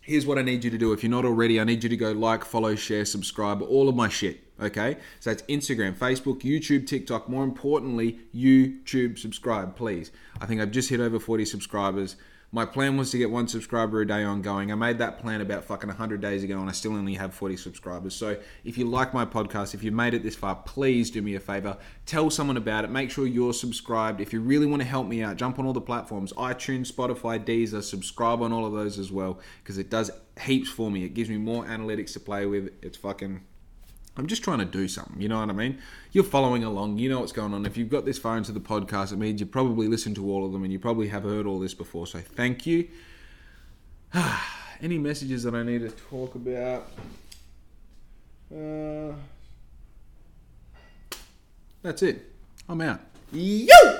here's 0.08 0.26
what 0.26 0.38
I 0.38 0.42
need 0.42 0.64
you 0.64 0.70
to 0.70 0.78
do. 0.78 0.92
If 0.92 1.02
you're 1.02 1.10
not 1.10 1.26
already, 1.26 1.60
I 1.60 1.64
need 1.64 1.82
you 1.82 1.90
to 1.90 1.96
go 1.96 2.12
like, 2.12 2.44
follow, 2.44 2.74
share, 2.74 3.04
subscribe, 3.04 3.60
all 3.60 3.90
of 3.90 3.94
my 3.94 4.08
shit. 4.08 4.40
Okay? 4.58 4.96
So 5.20 5.30
that's 5.30 5.42
Instagram, 5.42 5.94
Facebook, 5.94 6.40
YouTube, 6.40 6.86
TikTok. 6.86 7.28
More 7.28 7.44
importantly, 7.44 8.18
YouTube 8.34 9.18
subscribe, 9.18 9.76
please. 9.76 10.10
I 10.40 10.46
think 10.46 10.62
I've 10.62 10.70
just 10.70 10.88
hit 10.88 11.00
over 11.00 11.20
40 11.20 11.44
subscribers. 11.44 12.16
My 12.50 12.64
plan 12.64 12.96
was 12.96 13.10
to 13.10 13.18
get 13.18 13.30
one 13.30 13.46
subscriber 13.46 14.00
a 14.00 14.06
day 14.06 14.24
ongoing. 14.24 14.72
I 14.72 14.74
made 14.74 14.96
that 14.98 15.18
plan 15.18 15.42
about 15.42 15.64
fucking 15.64 15.88
100 15.88 16.22
days 16.22 16.42
ago 16.42 16.58
and 16.58 16.70
I 16.70 16.72
still 16.72 16.94
only 16.94 17.12
have 17.12 17.34
40 17.34 17.58
subscribers. 17.58 18.16
So 18.16 18.38
if 18.64 18.78
you 18.78 18.86
like 18.86 19.12
my 19.12 19.26
podcast, 19.26 19.74
if 19.74 19.82
you've 19.82 19.92
made 19.92 20.14
it 20.14 20.22
this 20.22 20.34
far, 20.34 20.54
please 20.54 21.10
do 21.10 21.20
me 21.20 21.34
a 21.34 21.40
favor. 21.40 21.76
Tell 22.06 22.30
someone 22.30 22.56
about 22.56 22.84
it. 22.84 22.90
Make 22.90 23.10
sure 23.10 23.26
you're 23.26 23.52
subscribed. 23.52 24.22
If 24.22 24.32
you 24.32 24.40
really 24.40 24.64
want 24.64 24.80
to 24.80 24.88
help 24.88 25.06
me 25.06 25.22
out, 25.22 25.36
jump 25.36 25.58
on 25.58 25.66
all 25.66 25.74
the 25.74 25.82
platforms 25.82 26.32
iTunes, 26.32 26.90
Spotify, 26.90 27.38
Deezer, 27.38 27.82
subscribe 27.82 28.40
on 28.40 28.50
all 28.50 28.64
of 28.64 28.72
those 28.72 28.98
as 28.98 29.12
well 29.12 29.40
because 29.62 29.76
it 29.76 29.90
does 29.90 30.10
heaps 30.40 30.70
for 30.70 30.90
me. 30.90 31.04
It 31.04 31.12
gives 31.12 31.28
me 31.28 31.36
more 31.36 31.66
analytics 31.66 32.14
to 32.14 32.20
play 32.20 32.46
with. 32.46 32.72
It's 32.80 32.96
fucking 32.96 33.42
I'm 34.18 34.26
just 34.26 34.42
trying 34.42 34.58
to 34.58 34.64
do 34.64 34.88
something, 34.88 35.20
you 35.22 35.28
know 35.28 35.38
what 35.38 35.48
I 35.48 35.52
mean? 35.52 35.78
You're 36.10 36.24
following 36.24 36.64
along, 36.64 36.98
you 36.98 37.08
know 37.08 37.20
what's 37.20 37.30
going 37.30 37.54
on. 37.54 37.64
If 37.64 37.76
you've 37.76 37.88
got 37.88 38.04
this 38.04 38.18
far 38.18 38.36
into 38.36 38.50
the 38.50 38.60
podcast, 38.60 39.12
it 39.12 39.16
means 39.16 39.38
you 39.40 39.46
probably 39.46 39.86
listened 39.86 40.16
to 40.16 40.28
all 40.28 40.44
of 40.44 40.50
them 40.50 40.64
and 40.64 40.72
you 40.72 40.80
probably 40.80 41.06
have 41.08 41.22
heard 41.22 41.46
all 41.46 41.60
this 41.60 41.72
before. 41.72 42.06
So 42.08 42.18
thank 42.18 42.66
you. 42.66 42.88
Any 44.82 44.98
messages 44.98 45.44
that 45.44 45.54
I 45.54 45.62
need 45.62 45.82
to 45.82 45.90
talk 45.90 46.34
about? 46.34 46.88
Uh, 48.52 49.14
that's 51.82 52.02
it. 52.02 52.32
I'm 52.68 52.80
out. 52.80 53.00
Yo! 53.32 53.97